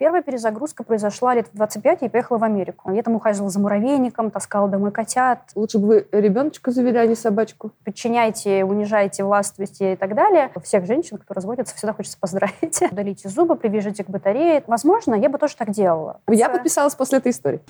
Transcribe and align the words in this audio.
Первая 0.00 0.22
перезагрузка 0.22 0.82
произошла 0.82 1.34
лет 1.34 1.48
в 1.52 1.56
25, 1.58 1.98
я 2.00 2.08
поехала 2.08 2.38
в 2.38 2.44
Америку. 2.44 2.90
Я 2.90 3.02
там 3.02 3.16
ухаживала 3.16 3.50
за 3.50 3.60
муравейником, 3.60 4.30
таскала 4.30 4.66
домой 4.66 4.92
котят. 4.92 5.50
Лучше 5.54 5.78
бы 5.78 5.86
вы 6.10 6.20
ребеночка 6.22 6.70
завели, 6.70 6.96
а 6.96 7.04
не 7.04 7.14
собачку. 7.14 7.72
Подчиняйте, 7.84 8.64
унижайте, 8.64 9.24
властвуйте 9.24 9.92
и 9.92 9.96
так 9.96 10.14
далее. 10.14 10.50
Всех 10.64 10.86
женщин, 10.86 11.18
кто 11.18 11.34
разводятся, 11.34 11.76
всегда 11.76 11.92
хочется 11.92 12.16
поздравить. 12.18 12.80
Удалите 12.90 13.28
зубы, 13.28 13.56
привяжите 13.56 14.02
к 14.02 14.08
батарее. 14.08 14.64
Возможно, 14.66 15.14
я 15.14 15.28
бы 15.28 15.36
тоже 15.36 15.54
так 15.54 15.70
делала. 15.70 16.22
Я 16.30 16.48
подписалась 16.48 16.94
после 16.94 17.18
этой 17.18 17.32
истории. 17.32 17.60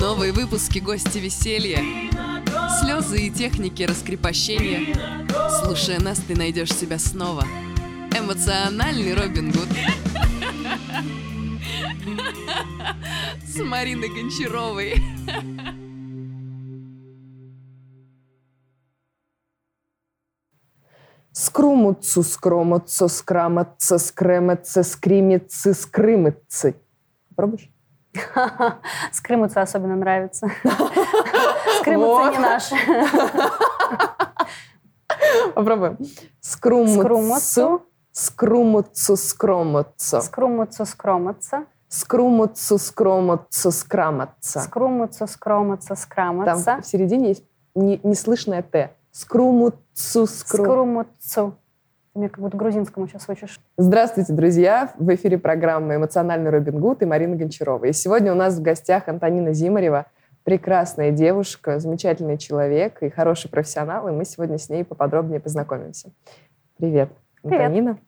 Новые 0.00 0.32
выпуски 0.32 0.78
«Гости 0.78 1.18
веселья». 1.18 1.80
Слезы 2.80 3.26
и 3.26 3.30
техники 3.30 3.82
раскрепощения. 3.82 4.96
Слушая 5.62 6.00
нас, 6.00 6.18
ты 6.20 6.34
найдешь 6.34 6.72
себя 6.72 6.98
снова. 6.98 7.44
Эмоциональный 8.18 9.12
Робин 9.12 9.50
Гуд. 9.50 9.68
С 13.44 13.58
Мариной 13.62 14.08
Гончаровой. 14.08 14.94
Скрумуцу, 21.32 22.22
скромуцу, 22.22 23.08
скраматься, 23.08 23.98
скрематься, 23.98 24.82
скримицы, 24.82 25.72
скрымыцы. 25.72 26.76
Попробуешь? 27.30 27.70
Скрымуться 29.12 29.62
особенно 29.62 29.96
нравится. 29.96 30.48
Скрымуться 31.80 32.30
не 32.32 32.38
наши. 32.38 32.76
Попробуем. 35.54 35.98
Скрумуцу. 36.40 37.86
Скрумуцу, 38.12 39.16
скромуцу. 39.16 40.20
Скрумуцу, 40.20 40.84
скроматься. 40.84 41.64
Скрумуцу, 41.88 42.78
скромуцу, 42.78 43.70
скраматься. 43.70 44.60
Скрумуцу, 44.60 45.26
скроматься, 45.26 45.94
скраматься. 45.94 46.64
Там 46.64 46.82
в 46.82 46.86
середине 46.86 47.28
есть 47.28 47.44
не, 47.74 48.00
неслышное 48.02 48.62
«т». 48.62 48.90
Скрумуцу, 49.12 50.26
скрум... 50.26 50.66
Скрумуцу. 50.66 51.54
Ты 52.12 52.18
мне 52.18 52.28
как 52.28 52.40
будто 52.40 52.56
грузинскому 52.58 53.08
сейчас 53.08 53.26
учишь. 53.28 53.60
Здравствуйте, 53.78 54.34
друзья! 54.34 54.92
В 54.98 55.14
эфире 55.14 55.38
программы 55.38 55.96
«Эмоциональный 55.96 56.50
Робин 56.50 56.80
Гуд» 56.80 57.02
и 57.02 57.06
Марина 57.06 57.36
Гончарова. 57.36 57.86
И 57.86 57.92
сегодня 57.92 58.32
у 58.32 58.36
нас 58.36 58.56
в 58.56 58.62
гостях 58.62 59.08
Антонина 59.08 59.54
Зимарева, 59.54 60.04
прекрасная 60.44 61.12
девушка, 61.12 61.78
замечательный 61.78 62.36
человек 62.36 63.02
и 63.02 63.08
хороший 63.08 63.50
профессионал, 63.50 64.08
и 64.08 64.12
мы 64.12 64.26
сегодня 64.26 64.58
с 64.58 64.68
ней 64.68 64.84
поподробнее 64.84 65.40
познакомимся. 65.40 66.10
Привет. 66.76 67.10
Антонина. 67.42 67.98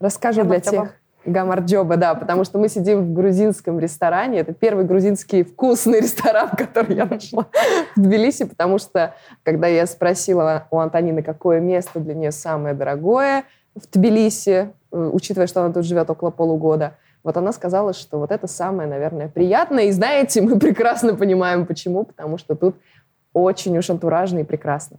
Расскажу 0.00 0.42
для 0.42 0.58
Гамарджоба. 0.60 0.86
тех... 0.86 0.94
Гамарджоба, 1.26 1.96
да, 1.96 2.14
потому 2.14 2.44
что 2.44 2.58
мы 2.58 2.68
сидим 2.68 3.00
в 3.00 3.12
грузинском 3.14 3.78
ресторане. 3.78 4.40
Это 4.40 4.52
первый 4.52 4.84
грузинский 4.84 5.42
вкусный 5.42 6.00
ресторан, 6.02 6.50
который 6.50 6.96
я 6.96 7.06
нашла 7.06 7.46
в 7.96 8.00
Тбилиси, 8.00 8.44
потому 8.44 8.78
что, 8.78 9.14
когда 9.42 9.66
я 9.66 9.86
спросила 9.86 10.66
у 10.70 10.78
Антонины, 10.78 11.22
какое 11.22 11.60
место 11.60 12.00
для 12.00 12.14
нее 12.14 12.30
самое 12.30 12.74
дорогое 12.74 13.44
в 13.74 13.90
Тбилиси, 13.90 14.70
э, 14.92 15.10
учитывая, 15.12 15.46
что 15.46 15.64
она 15.64 15.72
тут 15.72 15.84
живет 15.84 16.10
около 16.10 16.30
полугода, 16.30 16.96
вот 17.22 17.38
она 17.38 17.52
сказала, 17.52 17.94
что 17.94 18.18
вот 18.18 18.30
это 18.30 18.46
самое, 18.46 18.86
наверное, 18.86 19.28
приятное. 19.28 19.84
И 19.84 19.92
знаете, 19.92 20.42
мы 20.42 20.58
прекрасно 20.58 21.14
понимаем, 21.14 21.64
почему, 21.64 22.04
потому 22.04 22.36
что 22.36 22.54
тут 22.54 22.76
очень 23.32 23.76
уж 23.78 23.88
антуражно 23.88 24.40
и 24.40 24.44
прекрасно. 24.44 24.98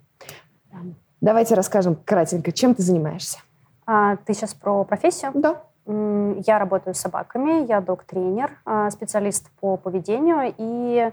Давайте 1.22 1.54
расскажем 1.54 1.96
кратенько, 1.96 2.52
чем 2.52 2.74
ты 2.74 2.82
занимаешься. 2.82 3.38
А, 3.86 4.18
ты 4.18 4.34
сейчас 4.34 4.54
про 4.54 4.84
профессию? 4.84 5.32
Да. 5.36 5.64
Я 5.88 6.58
работаю 6.58 6.96
с 6.96 7.00
собаками, 7.00 7.66
я 7.68 7.80
док-тренер, 7.80 8.58
а, 8.66 8.90
специалист 8.90 9.52
по 9.60 9.78
поведению. 9.78 10.54
И 10.58 11.12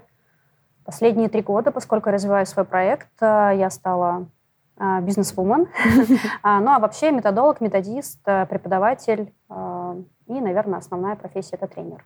последние 0.83 1.29
три 1.29 1.43
года, 1.43 1.71
поскольку 1.71 2.09
я 2.09 2.15
развиваю 2.15 2.47
свой 2.47 2.65
проект, 2.65 3.11
а, 3.21 3.51
я 3.51 3.69
стала 3.69 4.25
а, 4.77 4.99
бизнес-вумен. 5.01 5.67
Ну 6.43 6.71
а 6.71 6.79
вообще 6.79 7.11
методолог, 7.11 7.61
методист, 7.61 8.21
преподаватель. 8.23 9.33
И, 10.27 10.41
наверное, 10.41 10.79
основная 10.79 11.15
профессия– 11.15 11.55
это 11.57 11.67
тренер. 11.67 12.03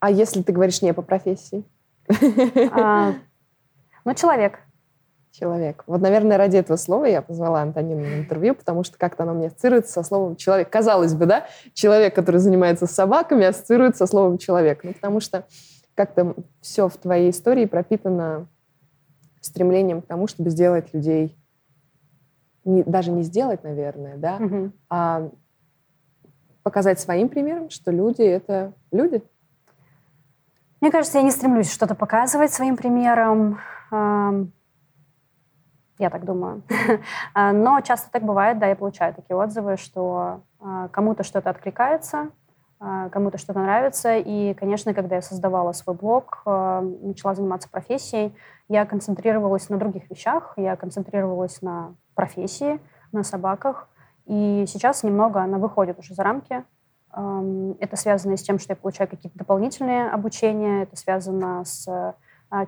А 0.00 0.10
если 0.10 0.42
ты 0.42 0.52
говоришь 0.52 0.80
не 0.80 0.94
по 0.94 1.02
профессии? 1.02 1.64
Ну, 2.08 4.14
человек. 4.14 4.60
Человек. 5.30 5.84
Вот, 5.86 6.00
наверное, 6.00 6.36
ради 6.38 6.56
этого 6.56 6.76
слова 6.76 7.04
я 7.04 7.22
позвала 7.22 7.60
Антонину 7.62 8.00
на 8.00 8.18
интервью, 8.20 8.54
потому 8.54 8.82
что 8.82 8.98
как-то 8.98 9.22
оно 9.22 9.34
мне 9.34 9.48
ассоциируется 9.48 9.92
со 9.92 10.02
словом 10.02 10.36
«человек». 10.36 10.68
Казалось 10.70 11.14
бы, 11.14 11.26
да, 11.26 11.46
человек, 11.74 12.14
который 12.14 12.38
занимается 12.38 12.86
собаками, 12.86 13.44
ассоциируется 13.44 14.06
со 14.06 14.10
словом 14.10 14.38
«человек». 14.38 14.82
Ну, 14.84 14.94
потому 14.94 15.20
что 15.20 15.44
как-то 15.94 16.34
все 16.60 16.88
в 16.88 16.96
твоей 16.96 17.30
истории 17.30 17.66
пропитано 17.66 18.48
стремлением 19.40 20.02
к 20.02 20.06
тому, 20.06 20.26
чтобы 20.26 20.50
сделать 20.50 20.92
людей, 20.94 21.36
не- 22.64 22.82
даже 22.82 23.10
не 23.12 23.22
сделать, 23.22 23.62
наверное, 23.64 24.16
да, 24.16 24.38
Мгм. 24.38 24.72
а 24.88 25.30
показать 26.62 26.98
своим 27.00 27.28
примером, 27.28 27.70
что 27.70 27.90
люди— 27.90 28.22
это 28.22 28.72
люди. 28.90 29.22
Мне 30.80 30.90
кажется, 30.90 31.18
я 31.18 31.24
не 31.24 31.30
стремлюсь 31.30 31.72
что-то 31.72 31.94
показывать 31.94 32.52
своим 32.52 32.76
примером. 32.76 33.58
Я 35.98 36.10
так 36.10 36.24
думаю. 36.24 36.62
А, 37.34 37.52
Но 37.52 37.80
часто 37.80 38.10
так 38.10 38.22
бывает, 38.22 38.58
да, 38.58 38.66
я 38.66 38.76
получаю 38.76 39.14
такие 39.14 39.36
отзывы, 39.36 39.76
что 39.76 40.40
а, 40.60 40.88
кому-то 40.88 41.24
что-то 41.24 41.50
откликается, 41.50 42.30
а, 42.80 43.08
кому-то 43.08 43.38
что-то 43.38 43.60
нравится. 43.60 44.16
И, 44.16 44.54
конечно, 44.54 44.94
когда 44.94 45.16
я 45.16 45.22
создавала 45.22 45.72
свой 45.72 45.96
блог, 45.96 46.42
начала 46.44 47.34
заниматься 47.34 47.68
профессией, 47.68 48.34
я 48.68 48.86
концентрировалась 48.86 49.68
на 49.68 49.78
других 49.78 50.10
вещах. 50.10 50.54
Я 50.56 50.76
концентрировалась 50.76 51.62
на 51.62 51.94
профессии, 52.14 52.80
на 53.12 53.24
собаках. 53.24 53.88
И 54.26 54.64
сейчас 54.68 55.02
немного 55.02 55.40
она 55.42 55.58
выходит 55.58 55.98
уже 55.98 56.14
за 56.14 56.22
рамки 56.22 56.64
Ам, 57.10 57.72
Это 57.80 57.96
связано 57.96 58.36
с 58.36 58.42
тем, 58.42 58.58
что 58.58 58.72
я 58.72 58.76
получаю 58.76 59.08
какие-то 59.08 59.38
дополнительные 59.38 60.10
обучения, 60.10 60.82
это 60.82 60.96
связано 60.96 61.64
с 61.64 62.14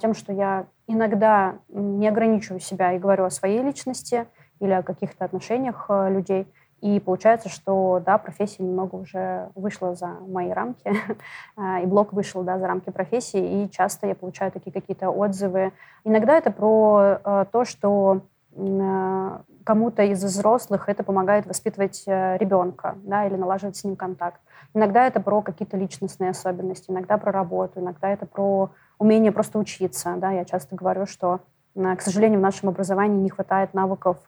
тем, 0.01 0.15
что 0.15 0.33
я 0.33 0.67
иногда 0.87 1.57
не 1.69 2.09
ограничиваю 2.09 2.61
себя 2.61 2.93
и 2.93 2.99
говорю 2.99 3.25
о 3.25 3.31
своей 3.31 3.63
личности 3.63 4.27
или 4.61 4.73
о 4.73 4.83
каких-то 4.83 5.25
отношениях 5.25 5.87
а, 5.89 6.09
людей. 6.09 6.47
И 6.81 6.99
получается, 6.99 7.49
что, 7.51 8.03
да, 8.05 8.17
профессия 8.17 8.63
немного 8.63 8.97
уже 8.97 9.51
вышла 9.55 9.95
за 9.95 10.07
мои 10.27 10.51
рамки, 10.51 10.93
а, 11.57 11.81
и 11.81 11.87
блог 11.87 12.13
вышел, 12.13 12.43
да, 12.43 12.59
за 12.59 12.67
рамки 12.67 12.91
профессии, 12.91 13.65
и 13.65 13.71
часто 13.71 14.07
я 14.07 14.15
получаю 14.15 14.51
такие 14.51 14.73
какие-то 14.73 15.11
отзывы. 15.11 15.73
Иногда 16.05 16.37
это 16.37 16.51
про 16.51 17.21
а, 17.23 17.45
то, 17.45 17.65
что 17.65 18.23
а, 18.57 19.43
кому-то 19.65 20.03
из 20.05 20.25
взрослых 20.25 20.89
это 20.89 21.05
помогает 21.05 21.47
воспитывать 21.47 22.05
э, 22.07 22.39
ребенка, 22.39 22.97
да, 23.05 23.27
или 23.27 23.37
налаживать 23.37 23.77
с 23.77 23.85
ним 23.85 23.95
контакт. 23.95 24.41
Иногда 24.73 25.07
это 25.07 25.21
про 25.21 25.43
какие-то 25.43 25.77
личностные 25.77 26.31
особенности, 26.31 26.91
иногда 26.91 27.19
про 27.19 27.31
работу, 27.31 27.79
иногда 27.79 28.09
это 28.09 28.27
про 28.27 28.71
умение 29.01 29.33
просто 29.33 29.59
учиться. 29.59 30.15
Да. 30.19 30.31
Я 30.31 30.45
часто 30.45 30.77
говорю, 30.77 31.07
что, 31.07 31.41
к 31.75 32.01
сожалению, 32.01 32.39
в 32.39 32.43
нашем 32.43 32.69
образовании 32.69 33.19
не 33.19 33.31
хватает 33.31 33.75
навыков 33.75 34.19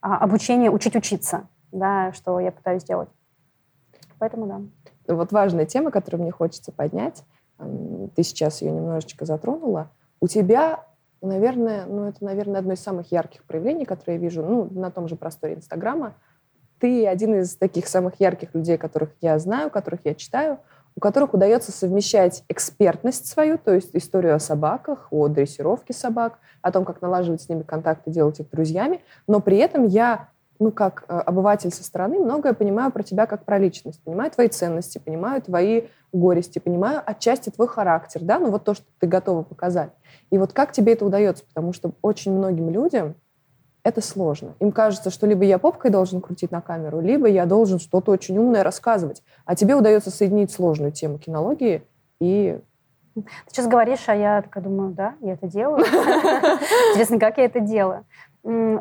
а, 0.00 0.18
обучения 0.18 0.70
учить 0.70 0.94
учиться, 0.94 1.48
да, 1.72 2.12
что 2.12 2.38
я 2.38 2.52
пытаюсь 2.52 2.82
сделать. 2.82 3.08
Поэтому 4.18 4.46
да. 4.46 4.60
Вот 5.12 5.32
важная 5.32 5.66
тема, 5.66 5.90
которую 5.90 6.22
мне 6.22 6.30
хочется 6.30 6.70
поднять. 6.70 7.24
Ты 8.14 8.22
сейчас 8.22 8.62
ее 8.62 8.70
немножечко 8.70 9.24
затронула. 9.24 9.90
У 10.20 10.28
тебя, 10.28 10.84
наверное, 11.22 11.86
ну 11.86 12.04
это, 12.04 12.22
наверное, 12.22 12.60
одно 12.60 12.74
из 12.74 12.80
самых 12.80 13.10
ярких 13.10 13.44
проявлений, 13.44 13.86
которые 13.86 14.16
я 14.16 14.22
вижу, 14.22 14.42
ну, 14.42 14.68
на 14.70 14.90
том 14.90 15.08
же 15.08 15.16
просторе 15.16 15.54
Инстаграма. 15.54 16.14
Ты 16.78 17.06
один 17.06 17.34
из 17.34 17.56
таких 17.56 17.88
самых 17.88 18.20
ярких 18.20 18.54
людей, 18.54 18.76
которых 18.76 19.10
я 19.20 19.38
знаю, 19.38 19.70
которых 19.70 20.00
я 20.04 20.14
читаю, 20.14 20.58
у 20.96 21.00
которых 21.00 21.34
удается 21.34 21.72
совмещать 21.72 22.44
экспертность 22.48 23.26
свою, 23.26 23.58
то 23.58 23.74
есть 23.74 23.90
историю 23.94 24.34
о 24.34 24.38
собаках, 24.38 25.08
о 25.10 25.28
дрессировке 25.28 25.92
собак, 25.92 26.38
о 26.62 26.72
том, 26.72 26.84
как 26.84 27.00
налаживать 27.00 27.42
с 27.42 27.48
ними 27.48 27.62
контакты, 27.62 28.10
делать 28.10 28.40
их 28.40 28.50
друзьями, 28.50 29.02
но 29.26 29.40
при 29.40 29.58
этом 29.58 29.86
я 29.86 30.28
ну, 30.60 30.70
как 30.70 31.04
э, 31.08 31.18
обыватель 31.18 31.72
со 31.72 31.82
стороны, 31.82 32.18
многое 32.18 32.52
понимаю 32.52 32.92
про 32.92 33.02
тебя 33.02 33.24
как 33.24 33.46
про 33.46 33.58
личность. 33.58 34.02
Понимаю 34.04 34.30
твои 34.30 34.48
ценности, 34.48 34.98
понимаю 34.98 35.40
твои 35.40 35.84
горести, 36.12 36.58
понимаю 36.58 37.02
отчасти 37.04 37.48
твой 37.48 37.66
характер, 37.66 38.20
да, 38.22 38.38
ну 38.38 38.50
вот 38.50 38.64
то, 38.64 38.74
что 38.74 38.84
ты 38.98 39.06
готова 39.06 39.42
показать. 39.42 39.90
И 40.30 40.36
вот 40.36 40.52
как 40.52 40.72
тебе 40.72 40.92
это 40.92 41.06
удается? 41.06 41.44
Потому 41.46 41.72
что 41.72 41.92
очень 42.02 42.32
многим 42.32 42.68
людям 42.68 43.14
это 43.82 44.00
сложно. 44.00 44.54
Им 44.60 44.72
кажется, 44.72 45.10
что 45.10 45.26
либо 45.26 45.44
я 45.44 45.58
попкой 45.58 45.90
должен 45.90 46.20
крутить 46.20 46.50
на 46.50 46.60
камеру, 46.60 47.00
либо 47.00 47.26
я 47.28 47.46
должен 47.46 47.78
что-то 47.78 48.12
очень 48.12 48.36
умное 48.38 48.62
рассказывать. 48.62 49.22
А 49.44 49.54
тебе 49.54 49.74
удается 49.74 50.10
соединить 50.10 50.52
сложную 50.52 50.92
тему 50.92 51.18
кинологии 51.18 51.82
и 52.20 52.60
Ты 53.14 53.22
сейчас 53.48 53.66
говоришь, 53.66 54.04
а 54.08 54.14
я 54.14 54.42
такая 54.42 54.62
думаю, 54.62 54.90
да, 54.92 55.14
я 55.20 55.32
это 55.32 55.46
делаю. 55.46 55.84
Интересно, 56.90 57.18
как 57.18 57.38
я 57.38 57.44
это 57.44 57.60
делаю? 57.60 58.04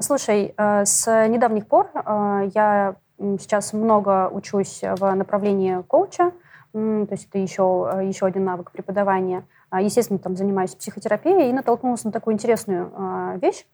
Слушай, 0.01 0.53
э, 0.55 0.85
с 0.85 1.27
недавних 1.27 1.67
пор 1.67 1.89
э, 1.93 2.49
я 2.53 2.95
сейчас 3.17 3.73
много 3.73 4.29
учусь 4.29 4.81
в 4.81 5.13
направлении 5.13 5.81
коуча, 5.81 6.31
то 6.71 7.07
есть 7.09 7.27
это 7.27 7.39
еще, 7.39 7.91
еще 8.03 8.25
один 8.25 8.45
навык 8.45 8.71
преподавания. 8.71 9.43
А, 9.69 9.81
естественно, 9.81 10.19
там 10.19 10.37
занимаюсь 10.37 10.75
психотерапией 10.75 11.49
и 11.49 11.53
натолкнулась 11.53 12.03
на 12.03 12.11
такую 12.11 12.35
интересную 12.35 13.39
вещь, 13.41 13.65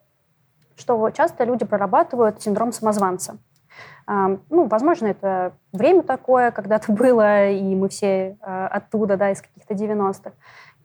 что 0.76 1.10
часто 1.12 1.44
люди 1.44 1.66
прорабатывают 1.66 2.42
синдром 2.42 2.72
самозванца. 2.72 3.38
Ну, 4.08 4.68
возможно, 4.68 5.08
это 5.08 5.54
время 5.74 6.04
такое 6.04 6.52
когда-то 6.52 6.92
было, 6.94 7.50
и 7.50 7.76
мы 7.76 7.90
все 7.90 8.38
оттуда, 8.42 9.18
да, 9.18 9.32
из 9.32 9.42
каких-то 9.42 9.74
90-х. 9.74 10.34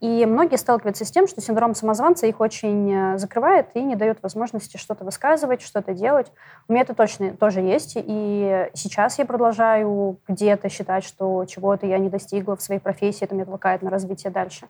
И 0.01 0.25
многие 0.25 0.55
сталкиваются 0.55 1.05
с 1.05 1.11
тем, 1.11 1.27
что 1.27 1.41
синдром 1.41 1.75
самозванца 1.75 2.25
их 2.25 2.39
очень 2.39 2.91
э, 2.91 3.17
закрывает 3.19 3.67
и 3.75 3.83
не 3.83 3.95
дает 3.95 4.17
возможности 4.23 4.77
что-то 4.77 5.05
высказывать, 5.05 5.61
что-то 5.61 5.93
делать. 5.93 6.31
У 6.67 6.73
меня 6.73 6.81
это 6.81 6.95
точно 6.95 7.33
тоже 7.37 7.61
есть. 7.61 7.93
И 7.95 8.67
сейчас 8.73 9.19
я 9.19 9.25
продолжаю 9.25 10.17
где-то 10.27 10.69
считать, 10.69 11.03
что 11.03 11.45
чего-то 11.45 11.85
я 11.85 11.99
не 11.99 12.09
достигла 12.09 12.55
в 12.55 12.63
своей 12.63 12.81
профессии, 12.81 13.25
это 13.25 13.35
меня 13.35 13.45
толкает 13.45 13.83
на 13.83 13.91
развитие 13.91 14.31
дальше. 14.31 14.67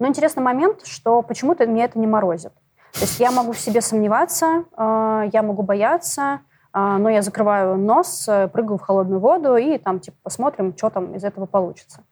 Но 0.00 0.08
интересный 0.08 0.42
момент, 0.42 0.84
что 0.84 1.22
почему-то 1.22 1.64
меня 1.64 1.84
это 1.84 2.00
не 2.00 2.08
морозит. 2.08 2.52
То 2.92 3.00
есть 3.00 3.20
я 3.20 3.30
могу 3.30 3.52
в 3.52 3.58
себе 3.58 3.80
сомневаться, 3.80 4.64
э, 4.76 5.30
я 5.32 5.42
могу 5.42 5.62
бояться, 5.62 6.40
э, 6.74 6.78
но 6.78 7.08
я 7.08 7.22
закрываю 7.22 7.76
нос, 7.76 8.28
прыгаю 8.52 8.78
в 8.78 8.82
холодную 8.82 9.20
воду 9.20 9.56
и 9.56 9.78
там 9.78 10.00
типа 10.00 10.16
посмотрим, 10.22 10.76
что 10.76 10.90
там 10.90 11.14
из 11.14 11.24
этого 11.24 11.46
получится. 11.46 12.02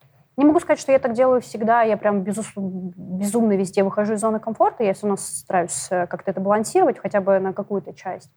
Не 0.40 0.46
могу 0.46 0.58
сказать, 0.60 0.78
что 0.78 0.90
я 0.90 0.98
так 0.98 1.12
делаю 1.12 1.42
всегда, 1.42 1.82
я 1.82 1.98
прям 1.98 2.22
безус... 2.22 2.50
безумно 2.56 3.58
везде 3.58 3.82
выхожу 3.82 4.14
из 4.14 4.20
зоны 4.20 4.40
комфорта, 4.40 4.82
я 4.82 4.94
все 4.94 5.06
равно 5.06 5.18
стараюсь 5.18 5.88
э, 5.90 6.06
как-то 6.06 6.30
это 6.30 6.40
балансировать 6.40 6.98
хотя 6.98 7.20
бы 7.20 7.38
на 7.40 7.52
какую-то 7.52 7.92
часть. 7.92 8.30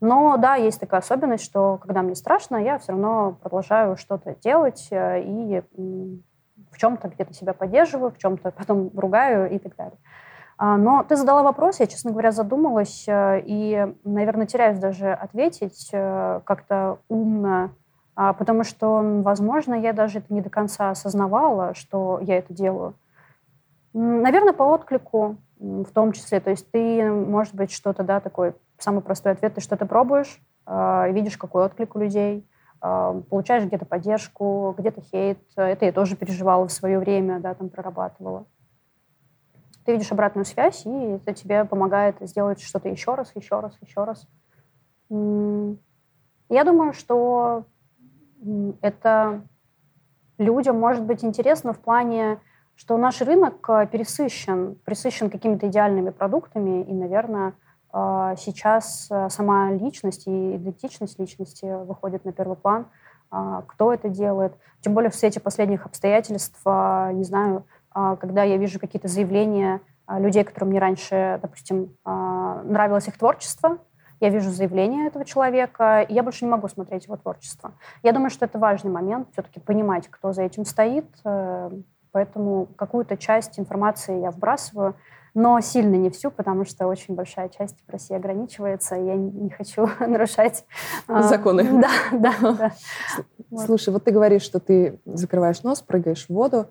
Но 0.00 0.36
да, 0.36 0.54
есть 0.54 0.78
такая 0.78 1.00
особенность, 1.00 1.42
что 1.42 1.78
когда 1.78 2.02
мне 2.02 2.14
страшно, 2.14 2.58
я 2.58 2.78
все 2.78 2.92
равно 2.92 3.36
продолжаю 3.42 3.96
что-то 3.96 4.36
делать 4.36 4.86
э, 4.92 5.22
и 5.22 5.60
в 6.70 6.78
чем-то 6.78 7.08
где-то 7.08 7.34
себя 7.34 7.54
поддерживаю, 7.54 8.12
в 8.12 8.18
чем-то 8.18 8.52
потом 8.52 8.92
ругаю 8.94 9.50
и 9.50 9.58
так 9.58 9.74
далее. 9.74 9.98
А, 10.58 10.76
но 10.76 11.04
ты 11.04 11.16
задала 11.16 11.42
вопрос, 11.42 11.80
я, 11.80 11.86
честно 11.86 12.10
говоря, 12.10 12.32
задумалась 12.32 13.04
э, 13.06 13.40
и, 13.44 13.94
наверное, 14.04 14.46
теряюсь 14.46 14.78
даже 14.78 15.12
ответить 15.12 15.90
как-то 15.90 16.98
умно 17.08 17.70
а, 18.20 18.32
потому 18.32 18.64
что, 18.64 19.00
возможно, 19.22 19.74
я 19.74 19.92
даже 19.92 20.18
это 20.18 20.34
не 20.34 20.40
до 20.40 20.50
конца 20.50 20.90
осознавала, 20.90 21.72
что 21.74 22.18
я 22.20 22.38
это 22.38 22.52
делаю. 22.52 22.96
Наверное, 23.92 24.52
по 24.52 24.64
отклику 24.64 25.36
в 25.60 25.86
том 25.92 26.10
числе. 26.10 26.40
То 26.40 26.50
есть 26.50 26.68
ты, 26.72 27.08
может 27.08 27.54
быть, 27.54 27.70
что-то, 27.70 28.02
да, 28.02 28.18
такой 28.18 28.54
самый 28.76 29.02
простой 29.02 29.32
ответ, 29.32 29.54
ты 29.54 29.60
что-то 29.60 29.86
пробуешь, 29.86 30.40
э, 30.66 31.12
видишь, 31.12 31.36
какой 31.36 31.64
отклик 31.64 31.94
у 31.94 32.00
людей, 32.00 32.44
э, 32.82 33.22
получаешь 33.30 33.62
где-то 33.62 33.86
поддержку, 33.86 34.74
где-то 34.76 35.00
хейт. 35.00 35.38
Это 35.54 35.84
я 35.84 35.92
тоже 35.92 36.16
переживала 36.16 36.66
в 36.66 36.72
свое 36.72 36.98
время, 36.98 37.38
да, 37.38 37.54
там 37.54 37.68
прорабатывала. 37.68 38.46
Ты 39.88 39.92
видишь 39.92 40.12
обратную 40.12 40.44
связь, 40.44 40.84
и 40.84 40.90
это 40.90 41.32
тебе 41.32 41.64
помогает 41.64 42.16
сделать 42.20 42.60
что-то 42.60 42.90
еще 42.90 43.14
раз, 43.14 43.32
еще 43.34 43.60
раз, 43.60 43.74
еще 43.80 44.04
раз. 44.04 44.28
Я 45.08 46.64
думаю, 46.64 46.92
что 46.92 47.64
это 48.82 49.40
людям 50.36 50.78
может 50.78 51.04
быть 51.04 51.24
интересно 51.24 51.72
в 51.72 51.78
плане, 51.78 52.38
что 52.74 52.98
наш 52.98 53.22
рынок 53.22 53.66
э, 53.70 53.86
пересыщен, 53.90 54.74
присыщен 54.84 55.30
какими-то 55.30 55.68
идеальными 55.68 56.10
продуктами, 56.10 56.82
и, 56.82 56.92
наверное, 56.92 57.54
э, 57.94 58.34
сейчас 58.36 59.08
э, 59.10 59.30
сама 59.30 59.70
личность 59.70 60.26
и 60.26 60.56
идентичность 60.56 61.18
личности 61.18 61.64
выходит 61.64 62.26
на 62.26 62.32
первый 62.34 62.58
план. 62.58 62.88
Кто 63.30 63.92
это 63.92 64.08
делает? 64.10 64.54
Тем 64.80 64.92
более 64.94 65.10
в 65.10 65.14
свете 65.14 65.38
последних 65.38 65.84
обстоятельств, 65.84 66.62
не 66.64 67.24
знаю, 67.24 67.66
когда 68.20 68.42
я 68.42 68.56
вижу 68.56 68.78
какие-то 68.78 69.08
заявления 69.08 69.80
людей, 70.08 70.44
которым 70.44 70.70
мне 70.70 70.78
раньше, 70.78 71.38
допустим, 71.42 71.96
нравилось 72.04 73.08
их 73.08 73.18
творчество, 73.18 73.78
я 74.20 74.30
вижу 74.30 74.50
заявление 74.50 75.06
этого 75.06 75.24
человека, 75.24 76.00
и 76.00 76.12
я 76.12 76.22
больше 76.22 76.44
не 76.44 76.50
могу 76.50 76.68
смотреть 76.68 77.04
его 77.04 77.16
творчество. 77.16 77.72
Я 78.02 78.12
думаю, 78.12 78.30
что 78.30 78.46
это 78.46 78.58
важный 78.58 78.90
момент, 78.90 79.28
все-таки 79.32 79.60
понимать, 79.60 80.08
кто 80.08 80.32
за 80.32 80.42
этим 80.42 80.64
стоит, 80.64 81.06
э, 81.24 81.70
поэтому 82.10 82.66
какую-то 82.76 83.16
часть 83.16 83.60
информации 83.60 84.20
я 84.20 84.30
вбрасываю, 84.30 84.96
но 85.34 85.60
сильно 85.60 85.94
не 85.94 86.10
всю, 86.10 86.32
потому 86.32 86.64
что 86.64 86.88
очень 86.88 87.14
большая 87.14 87.48
часть 87.48 87.76
в 87.86 87.90
России 87.90 88.16
ограничивается, 88.16 88.96
и 88.96 89.04
я 89.04 89.14
не 89.14 89.50
хочу 89.50 89.88
нарушать... 90.00 90.64
А, 91.06 91.22
Законы. 91.22 91.64
Да, 91.80 91.90
да, 92.12 92.52
да. 92.52 92.72
Слушай, 93.64 93.92
вот 93.92 94.04
ты 94.04 94.10
говоришь, 94.10 94.42
что 94.42 94.58
ты 94.58 95.00
закрываешь 95.04 95.62
нос, 95.62 95.80
прыгаешь 95.80 96.26
в 96.26 96.30
воду, 96.30 96.66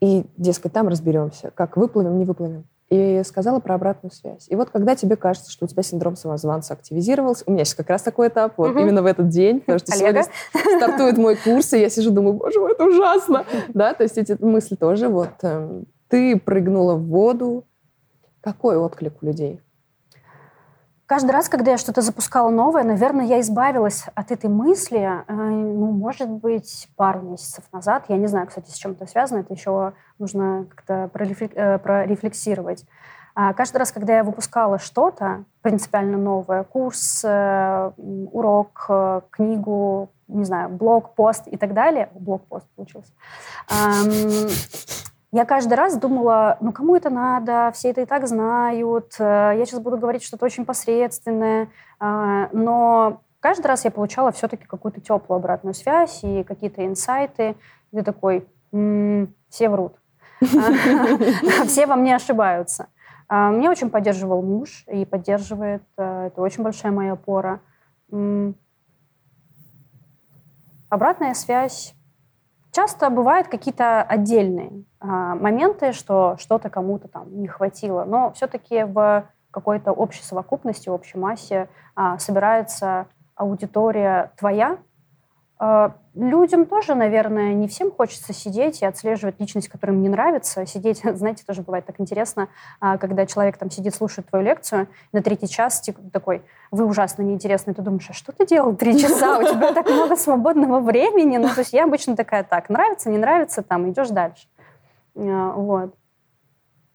и, 0.00 0.26
дескать, 0.36 0.72
там 0.72 0.88
разберемся, 0.88 1.50
как 1.54 1.76
выплывем, 1.76 2.18
не 2.18 2.24
выплывем 2.24 2.64
и 2.90 3.22
сказала 3.24 3.60
про 3.60 3.74
обратную 3.74 4.12
связь. 4.12 4.46
И 4.48 4.56
вот 4.56 4.70
когда 4.70 4.96
тебе 4.96 5.16
кажется, 5.16 5.50
что 5.50 5.66
у 5.66 5.68
тебя 5.68 5.82
синдром 5.82 6.16
самозванца 6.16 6.72
активизировался, 6.72 7.44
у 7.46 7.52
меня 7.52 7.64
сейчас 7.64 7.74
как 7.74 7.90
раз 7.90 8.02
такой 8.02 8.28
этап, 8.28 8.54
вот 8.56 8.70
угу. 8.70 8.78
именно 8.78 9.02
в 9.02 9.06
этот 9.06 9.28
день, 9.28 9.60
потому 9.60 9.78
что 9.78 9.92
Олега. 9.92 10.22
сегодня 10.52 10.76
стартует 10.78 11.18
мой 11.18 11.36
курс, 11.36 11.72
и 11.74 11.80
я 11.80 11.90
сижу, 11.90 12.10
думаю, 12.10 12.34
боже 12.34 12.60
мой, 12.60 12.72
это 12.72 12.84
ужасно. 12.84 13.44
Да, 13.74 13.92
то 13.92 14.04
есть 14.04 14.16
эти 14.16 14.36
мысли 14.42 14.74
тоже 14.74 15.08
вот. 15.08 15.30
Э, 15.42 15.82
ты 16.08 16.38
прыгнула 16.38 16.94
в 16.94 17.06
воду. 17.06 17.64
Какой 18.40 18.78
отклик 18.78 19.22
у 19.22 19.26
людей? 19.26 19.60
Каждый 21.08 21.30
раз, 21.30 21.48
когда 21.48 21.70
я 21.70 21.78
что-то 21.78 22.02
запускала 22.02 22.50
новое, 22.50 22.84
наверное, 22.84 23.24
я 23.24 23.40
избавилась 23.40 24.04
от 24.14 24.30
этой 24.30 24.50
мысли, 24.50 24.98
э, 24.98 25.32
ну, 25.32 25.90
может 25.90 26.28
быть, 26.28 26.86
пару 26.96 27.22
месяцев 27.22 27.64
назад. 27.72 28.04
Я 28.08 28.18
не 28.18 28.26
знаю, 28.26 28.46
кстати, 28.46 28.70
с 28.70 28.74
чем 28.74 28.90
это 28.90 29.06
связано. 29.06 29.38
Это 29.38 29.54
еще 29.54 29.94
нужно 30.18 30.66
как-то 30.68 31.10
э, 31.14 31.78
прорефлексировать. 31.78 32.84
А 33.34 33.54
каждый 33.54 33.78
раз, 33.78 33.90
когда 33.90 34.18
я 34.18 34.22
выпускала 34.22 34.78
что-то 34.78 35.44
принципиально 35.62 36.18
новое, 36.18 36.62
курс, 36.62 37.22
э, 37.24 37.90
урок, 37.96 38.90
книгу, 39.30 40.10
не 40.28 40.44
знаю, 40.44 40.68
блог, 40.68 41.14
пост 41.14 41.44
и 41.46 41.56
так 41.56 41.72
далее, 41.72 42.10
блог-пост 42.12 42.66
получился, 42.76 43.12
я 45.30 45.44
каждый 45.44 45.74
раз 45.74 45.96
думала, 45.96 46.56
ну 46.60 46.72
кому 46.72 46.96
это 46.96 47.10
надо, 47.10 47.70
все 47.74 47.90
это 47.90 48.00
и 48.00 48.06
так 48.06 48.26
знают, 48.26 49.14
э, 49.18 49.56
я 49.58 49.66
сейчас 49.66 49.80
буду 49.80 49.98
говорить 49.98 50.22
что-то 50.22 50.46
очень 50.46 50.64
посредственное, 50.64 51.68
а, 52.00 52.48
но 52.52 53.20
каждый 53.40 53.66
раз 53.66 53.84
я 53.84 53.90
получала 53.90 54.32
все-таки 54.32 54.64
какую-то 54.64 55.00
теплую 55.02 55.36
обратную 55.36 55.74
связь 55.74 56.24
и 56.24 56.44
какие-то 56.44 56.86
инсайты, 56.86 57.56
и 57.92 58.02
такой, 58.02 58.46
все 58.70 59.68
врут, 59.68 59.96
все 60.40 61.86
во 61.86 61.96
мне 61.96 62.16
ошибаются. 62.16 62.88
А, 63.28 63.50
мне 63.50 63.68
очень 63.68 63.90
поддерживал 63.90 64.40
муж 64.40 64.84
и 64.86 65.04
поддерживает, 65.04 65.82
э, 65.98 66.28
это 66.28 66.40
очень 66.40 66.62
большая 66.62 66.92
моя 66.92 67.12
опора. 67.12 67.60
Обратная 70.88 71.34
связь 71.34 71.94
часто 72.78 73.10
бывают 73.10 73.48
какие-то 73.48 74.02
отдельные 74.02 74.84
а, 75.00 75.34
моменты, 75.34 75.90
что 75.92 76.36
что-то 76.38 76.70
кому-то 76.70 77.08
там 77.08 77.40
не 77.40 77.48
хватило, 77.48 78.04
но 78.04 78.30
все-таки 78.34 78.84
в 78.84 79.24
какой-то 79.50 79.90
общей 79.90 80.22
совокупности, 80.22 80.88
общей 80.88 81.18
массе 81.18 81.68
а, 81.96 82.18
собирается 82.18 83.06
аудитория 83.34 84.30
твоя, 84.36 84.78
людям 86.14 86.66
тоже, 86.66 86.94
наверное, 86.94 87.54
не 87.54 87.68
всем 87.68 87.90
хочется 87.90 88.32
сидеть 88.32 88.82
и 88.82 88.86
отслеживать 88.86 89.40
личность, 89.40 89.68
которая 89.68 89.96
им 89.96 90.02
не 90.02 90.08
нравится. 90.08 90.66
Сидеть, 90.66 91.02
знаете, 91.04 91.44
тоже 91.46 91.62
бывает 91.62 91.86
так 91.86 92.00
интересно, 92.00 92.48
а, 92.80 92.98
когда 92.98 93.26
человек 93.26 93.56
там 93.56 93.70
сидит, 93.70 93.94
слушает 93.94 94.28
твою 94.28 94.44
лекцию, 94.44 94.88
на 95.12 95.22
третий 95.22 95.48
час 95.48 95.80
типа, 95.80 96.00
такой, 96.12 96.42
вы 96.70 96.84
ужасно 96.84 97.22
неинтересны, 97.22 97.74
ты 97.74 97.82
думаешь, 97.82 98.08
а 98.10 98.12
что 98.12 98.32
ты 98.32 98.46
делал 98.46 98.74
три 98.74 98.98
часа? 99.00 99.38
У 99.38 99.42
тебя 99.42 99.72
так 99.72 99.88
много 99.88 100.16
свободного 100.16 100.80
времени. 100.80 101.38
Ну, 101.38 101.48
то 101.48 101.60
есть 101.60 101.72
я 101.72 101.84
обычно 101.84 102.16
такая, 102.16 102.42
так, 102.44 102.68
нравится, 102.68 103.10
не 103.10 103.18
нравится, 103.18 103.62
там, 103.62 103.90
идешь 103.90 104.08
дальше. 104.08 104.46
А, 105.16 105.52
вот. 105.52 105.94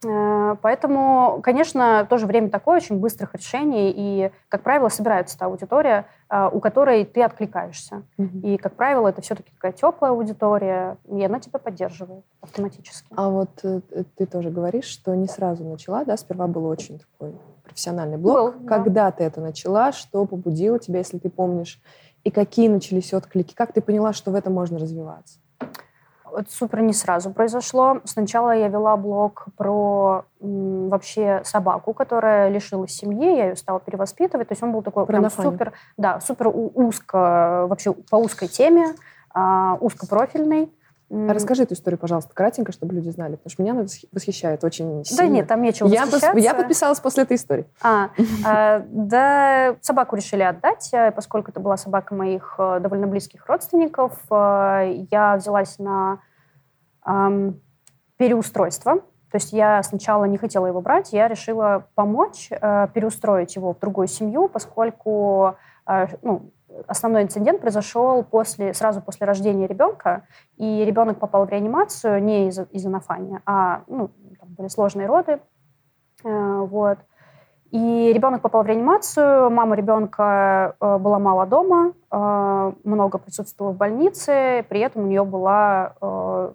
Э, 0.04 0.56
поэтому, 0.62 1.40
конечно, 1.44 2.06
тоже 2.10 2.26
время 2.26 2.50
такое, 2.50 2.78
очень 2.78 3.00
быстрых 3.00 3.34
решений, 3.36 3.94
и, 3.96 4.32
как 4.50 4.64
правило, 4.64 4.90
собирается 4.90 5.38
та 5.38 5.46
аудитория, 5.46 6.06
э, 6.30 6.50
у 6.52 6.60
которой 6.60 7.06
ты 7.06 7.24
откликаешься. 7.24 8.04
Mm-hmm. 8.18 8.42
И, 8.42 8.58
как 8.58 8.76
правило, 8.76 9.08
это 9.08 9.22
все-таки 9.22 9.52
такая 9.52 9.72
теплая 9.72 10.12
аудитория, 10.12 10.98
и 11.10 11.24
она 11.24 11.40
тебя 11.40 11.60
поддерживает 11.60 12.24
автоматически. 12.42 13.08
А 13.16 13.30
вот 13.30 13.50
э, 13.64 13.82
ты 14.16 14.26
тоже 14.26 14.50
говоришь, 14.50 14.86
что 14.86 15.16
не 15.16 15.28
сразу 15.28 15.64
начала, 15.64 16.04
да, 16.06 16.18
сперва 16.18 16.48
был 16.48 16.66
очень 16.66 17.00
такой 17.00 17.36
профессиональный 17.64 18.18
блог. 18.18 18.56
Был, 18.56 18.68
Когда 18.68 19.06
да. 19.06 19.12
ты 19.12 19.24
это 19.24 19.42
начала, 19.42 19.92
что 19.92 20.26
побудило 20.26 20.80
тебя, 20.80 21.00
если 21.00 21.18
ты 21.18 21.30
помнишь, 21.30 21.82
и 22.24 22.32
какие 22.32 22.70
начались 22.70 23.14
отклики, 23.14 23.54
как 23.54 23.74
ты 23.74 23.82
поняла, 23.82 24.14
что 24.14 24.32
в 24.32 24.36
этом 24.36 24.54
можно 24.54 24.80
развиваться? 24.80 25.40
Это 26.38 26.52
супер 26.52 26.82
не 26.82 26.94
сразу 26.94 27.32
произошло. 27.32 28.02
Сначала 28.04 28.52
я 28.52 28.68
вела 28.68 28.98
блог 28.98 29.46
про 29.58 30.26
м, 30.42 30.90
вообще 30.90 31.42
собаку, 31.44 31.94
которая 31.94 32.50
лишилась 32.50 32.92
семьи, 32.92 33.36
я 33.36 33.48
ее 33.50 33.56
стала 33.56 33.80
перевоспитывать. 33.80 34.48
То 34.48 34.54
есть 34.54 34.64
он 34.64 34.72
был 34.72 34.82
такой 34.82 35.06
Про 35.06 35.14
прям 35.20 35.30
супер, 35.30 35.74
да, 35.98 36.20
супер 36.20 36.52
узко, 36.54 37.66
вообще 37.68 37.94
по 37.94 38.18
узкой 38.18 38.48
теме, 38.48 38.96
а, 39.34 39.78
узкопрофильный. 39.80 40.72
Расскажи 41.30 41.64
эту 41.64 41.76
историю, 41.76 42.00
пожалуйста, 42.00 42.34
кратенько, 42.34 42.72
чтобы 42.72 42.96
люди 42.96 43.10
знали, 43.10 43.36
потому 43.36 43.52
что 43.52 43.62
меня 43.62 43.74
она 43.74 43.82
восхи- 43.84 44.08
восхищает 44.12 44.64
очень 44.64 44.98
Да 45.00 45.04
сильно. 45.04 45.34
нет, 45.34 45.48
там 45.48 45.62
нечего 45.62 45.88
я, 45.88 46.04
пос- 46.04 46.12
восхищаться. 46.12 46.40
я 46.40 46.54
подписалась 46.56 47.00
после 47.00 47.24
этой 47.24 47.38
истории. 47.38 47.66
А, 47.82 48.10
а, 48.46 48.84
да, 48.90 49.76
собаку 49.82 50.16
решили 50.16 50.42
отдать, 50.42 50.90
э, 50.94 51.12
поскольку 51.12 51.52
это 51.52 51.60
была 51.60 51.78
собака 51.78 52.16
моих 52.16 52.56
э, 52.58 52.80
довольно 52.80 53.06
близких 53.08 53.46
родственников. 53.48 54.18
э, 54.32 55.06
Я 55.12 55.36
взялась 55.38 55.78
на 55.80 56.20
ам, 57.04 57.60
переустройство. 58.18 58.96
То 59.32 59.38
есть 59.38 59.52
я 59.52 59.82
сначала 59.84 60.26
не 60.26 60.38
хотела 60.38 60.68
его 60.68 60.80
брать, 60.82 61.12
я 61.12 61.28
решила 61.28 61.88
помочь 61.96 62.50
э, 62.52 62.88
переустроить 62.94 63.56
его 63.56 63.74
в 63.74 63.80
другую 63.80 64.08
семью, 64.08 64.48
поскольку 64.48 65.56
э, 65.88 66.08
ну, 66.22 66.52
основной 66.88 67.24
инцидент 67.24 67.62
произошел 67.62 68.24
после, 68.24 68.74
сразу 68.74 69.02
после 69.02 69.28
рождения 69.28 69.68
ребенка, 69.68 70.26
и 70.58 70.84
ребенок 70.86 71.20
попал 71.20 71.46
в 71.46 71.50
реанимацию 71.50 72.24
не 72.24 72.48
из-за 72.50 72.64
из 72.64 72.86
нафания, 72.86 73.42
а 73.46 73.84
ну, 73.88 74.12
там 74.40 74.50
были 74.58 74.68
сложные 74.68 75.08
роды. 75.08 75.40
Э, 76.24 76.60
вот. 76.60 77.00
И 77.72 78.12
ребенок 78.14 78.42
попал 78.42 78.64
в 78.64 78.68
реанимацию, 78.68 79.50
мама 79.50 79.76
ребенка 79.76 80.76
э, 80.80 80.98
была 81.00 81.18
мало 81.18 81.48
дома, 81.48 81.94
э, 82.12 82.74
много 82.84 83.18
присутствовала 83.18 83.74
в 83.74 83.78
больнице, 83.78 84.64
при 84.70 84.80
этом 84.80 85.04
у 85.04 85.08
нее 85.08 85.24
была 85.26 85.96
э, 86.00 86.54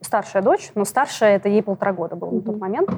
старшая 0.00 0.42
дочь, 0.42 0.70
но 0.74 0.84
старшая 0.84 1.36
это 1.36 1.48
ей 1.48 1.62
полтора 1.62 1.92
года 1.92 2.16
было 2.16 2.30
на 2.30 2.40
тот 2.40 2.58
момент. 2.58 2.90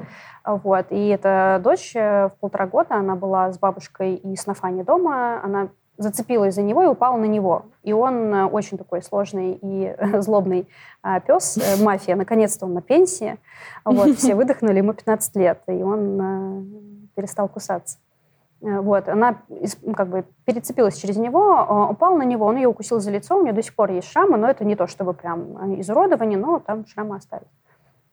Вот. 0.45 0.85
И 0.91 1.07
эта 1.09 1.59
дочь 1.63 1.95
э, 1.95 2.29
в 2.29 2.39
полтора 2.39 2.67
года, 2.67 2.95
она 2.95 3.15
была 3.15 3.51
с 3.51 3.59
бабушкой 3.59 4.15
и 4.15 4.35
с 4.35 4.45
Нафани 4.47 4.83
дома, 4.83 5.41
она 5.43 5.69
зацепилась 5.97 6.55
за 6.55 6.61
него 6.61 6.83
и 6.83 6.87
упала 6.87 7.17
на 7.17 7.25
него. 7.25 7.65
И 7.83 7.93
он 7.93 8.33
э, 8.33 8.45
очень 8.45 8.77
такой 8.77 9.01
сложный 9.01 9.57
и 9.61 9.95
злобный 10.21 10.67
а, 11.01 11.19
пес, 11.19 11.57
э, 11.57 11.83
мафия. 11.83 12.15
Наконец-то 12.15 12.65
он 12.65 12.73
на 12.73 12.81
пенсии. 12.81 13.37
Вот, 13.83 14.15
все 14.17 14.35
выдохнули, 14.35 14.77
ему 14.77 14.93
15 14.93 15.35
лет, 15.35 15.61
и 15.67 15.83
он 15.83 16.21
э, 16.21 16.63
перестал 17.15 17.47
кусаться. 17.47 17.97
Вот, 18.61 19.09
она 19.09 19.41
как 19.95 20.07
бы 20.07 20.25
перецепилась 20.45 20.95
через 20.95 21.17
него, 21.17 21.55
э, 21.55 21.91
упала 21.91 22.17
на 22.17 22.23
него, 22.23 22.45
он 22.45 22.55
ее 22.55 22.67
укусил 22.67 22.99
за 22.99 23.11
лицо, 23.11 23.37
у 23.37 23.43
нее 23.43 23.53
до 23.53 23.61
сих 23.61 23.75
пор 23.75 23.91
есть 23.91 24.09
шрамы, 24.09 24.37
но 24.37 24.49
это 24.49 24.65
не 24.65 24.75
то 24.75 24.87
чтобы 24.87 25.13
прям 25.13 25.79
изуродование, 25.79 26.37
но 26.37 26.59
там 26.59 26.85
шрамы 26.87 27.17
остались. 27.17 27.47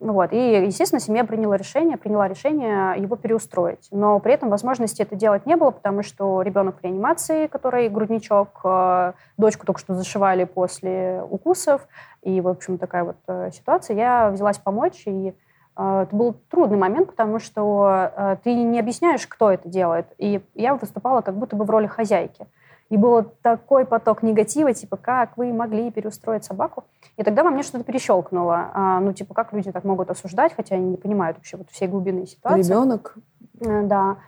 Вот. 0.02 0.32
И, 0.32 0.36
естественно, 0.36 0.98
семья 0.98 1.24
приняла 1.24 1.56
решение, 1.56 1.96
приняла 1.96 2.26
решение 2.26 3.00
его 3.00 3.14
переустроить. 3.14 3.86
Но 3.92 4.18
при 4.18 4.32
этом 4.32 4.50
возможности 4.50 5.00
это 5.00 5.14
делать 5.14 5.46
не 5.46 5.54
было, 5.54 5.70
потому 5.70 6.02
что 6.02 6.42
ребенок 6.42 6.80
в 6.80 6.82
реанимации, 6.82 7.46
который 7.46 7.88
грудничок, 7.88 8.48
э, 8.64 9.12
дочку 9.38 9.64
только 9.64 9.78
что 9.80 9.94
зашивали 9.94 10.42
после 10.42 11.22
укусов. 11.30 11.86
И, 12.22 12.40
в 12.40 12.48
общем, 12.48 12.78
такая 12.78 13.04
вот 13.04 13.16
э, 13.28 13.50
ситуация. 13.52 13.96
Я 13.96 14.30
взялась 14.30 14.58
помочь, 14.58 15.04
и 15.06 15.36
э, 15.76 16.00
это 16.02 16.16
был 16.16 16.34
трудный 16.50 16.78
момент, 16.78 17.10
потому 17.10 17.38
что 17.38 18.38
ты 18.42 18.54
не 18.54 18.80
объясняешь, 18.80 19.24
кто 19.28 19.52
это 19.52 19.68
делает. 19.68 20.06
И 20.18 20.42
я 20.54 20.74
выступала 20.74 21.20
как 21.20 21.36
будто 21.36 21.54
бы 21.54 21.64
в 21.64 21.70
роли 21.70 21.86
хозяйки. 21.86 22.48
И 22.92 22.98
был 22.98 23.24
такой 23.40 23.86
поток 23.86 24.22
негатива, 24.22 24.74
типа, 24.74 24.98
как 24.98 25.38
вы 25.38 25.50
могли 25.50 25.90
переустроить 25.90 26.44
собаку? 26.44 26.84
И 27.16 27.22
тогда 27.22 27.42
во 27.42 27.48
мне 27.48 27.62
что-то 27.62 27.84
перещелкнуло. 27.84 28.70
А, 28.74 29.00
ну, 29.00 29.14
типа, 29.14 29.32
как 29.32 29.54
люди 29.54 29.72
так 29.72 29.84
могут 29.84 30.10
осуждать, 30.10 30.52
хотя 30.54 30.74
они 30.74 30.90
не 30.90 30.96
понимают 30.98 31.38
вообще 31.38 31.56
вот 31.56 31.70
всей 31.70 31.88
глубины 31.88 32.26
ситуации. 32.26 32.68
Ребенок. 32.68 33.14
Э, 33.62 33.82
Да. 33.84 34.18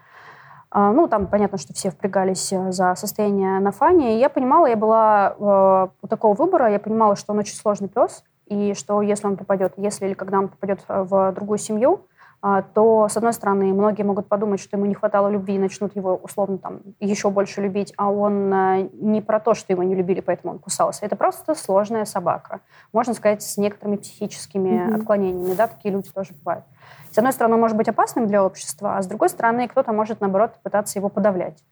А, 0.70 0.92
Ну, 0.92 1.08
там 1.08 1.26
понятно, 1.26 1.58
что 1.58 1.74
все 1.74 1.90
впрягались 1.90 2.54
э, 2.54 2.72
за 2.72 2.94
состояние 2.94 3.60
на 3.60 3.70
фане. 3.70 4.16
И 4.16 4.18
я 4.18 4.30
понимала, 4.30 4.64
я 4.64 4.76
была 4.76 5.34
э, 5.38 5.88
у 6.00 6.08
такого 6.08 6.32
выбора, 6.32 6.70
я 6.70 6.78
понимала, 6.78 7.16
что 7.16 7.34
он 7.34 7.40
очень 7.40 7.56
сложный 7.56 7.88
пес, 7.88 8.24
и 8.46 8.72
что 8.72 9.02
если 9.02 9.26
он 9.26 9.36
попадет, 9.36 9.74
если 9.76 10.06
или 10.06 10.14
когда 10.14 10.38
он 10.38 10.48
попадет 10.48 10.80
э, 10.88 11.02
в 11.02 11.32
другую 11.32 11.58
семью, 11.58 12.00
то, 12.74 13.08
с 13.08 13.16
одной 13.16 13.32
стороны, 13.32 13.72
многие 13.72 14.02
могут 14.02 14.28
подумать, 14.28 14.60
что 14.60 14.76
ему 14.76 14.84
не 14.84 14.94
хватало 14.94 15.28
любви 15.28 15.54
и 15.54 15.58
начнут 15.58 15.96
его 15.96 16.14
условно 16.14 16.58
там 16.58 16.80
еще 17.00 17.30
больше 17.30 17.62
любить, 17.62 17.94
а 17.96 18.10
он 18.10 18.52
э, 18.52 18.90
не 18.92 19.22
про 19.22 19.40
то, 19.40 19.54
что 19.54 19.72
его 19.72 19.82
не 19.82 19.94
любили, 19.94 20.20
поэтому 20.20 20.52
он 20.52 20.58
кусался. 20.58 21.06
Это 21.06 21.16
просто 21.16 21.54
сложная 21.54 22.04
собака. 22.04 22.60
Можно 22.92 23.14
сказать, 23.14 23.42
с 23.42 23.56
некоторыми 23.56 23.96
психическими 23.96 24.84
Мгм. 24.84 24.94
отклонениями. 24.94 25.54
Да, 25.54 25.68
такие 25.68 25.94
люди 25.94 26.10
тоже 26.10 26.34
бывают. 26.34 26.66
С 27.10 27.16
одной 27.16 27.32
стороны, 27.32 27.54
он 27.54 27.60
может 27.62 27.78
быть 27.78 27.88
опасным 27.88 28.26
для 28.26 28.44
общества, 28.44 28.98
а 28.98 29.02
с 29.02 29.06
другой 29.06 29.30
стороны, 29.30 29.66
кто-то 29.66 29.92
может, 29.92 30.20
наоборот, 30.20 30.52
пытаться 30.62 30.98
его 30.98 31.08
подавлять. 31.08 31.64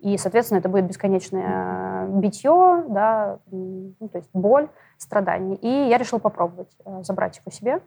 И, 0.00 0.18
соответственно, 0.18 0.58
это 0.58 0.68
будет 0.68 0.84
бесконечное 0.84 2.04
э, 2.04 2.08
битье, 2.10 2.84
да, 2.88 3.38
ну, 3.50 4.08
то 4.12 4.18
есть 4.18 4.28
боль, 4.32 4.68
страдания. 4.98 5.56
И 5.56 5.88
я 5.88 5.96
решила 5.98 6.18
попробовать 6.18 6.76
э, 6.84 7.02
забрать 7.02 7.38
его 7.38 7.50
себе. 7.50 7.80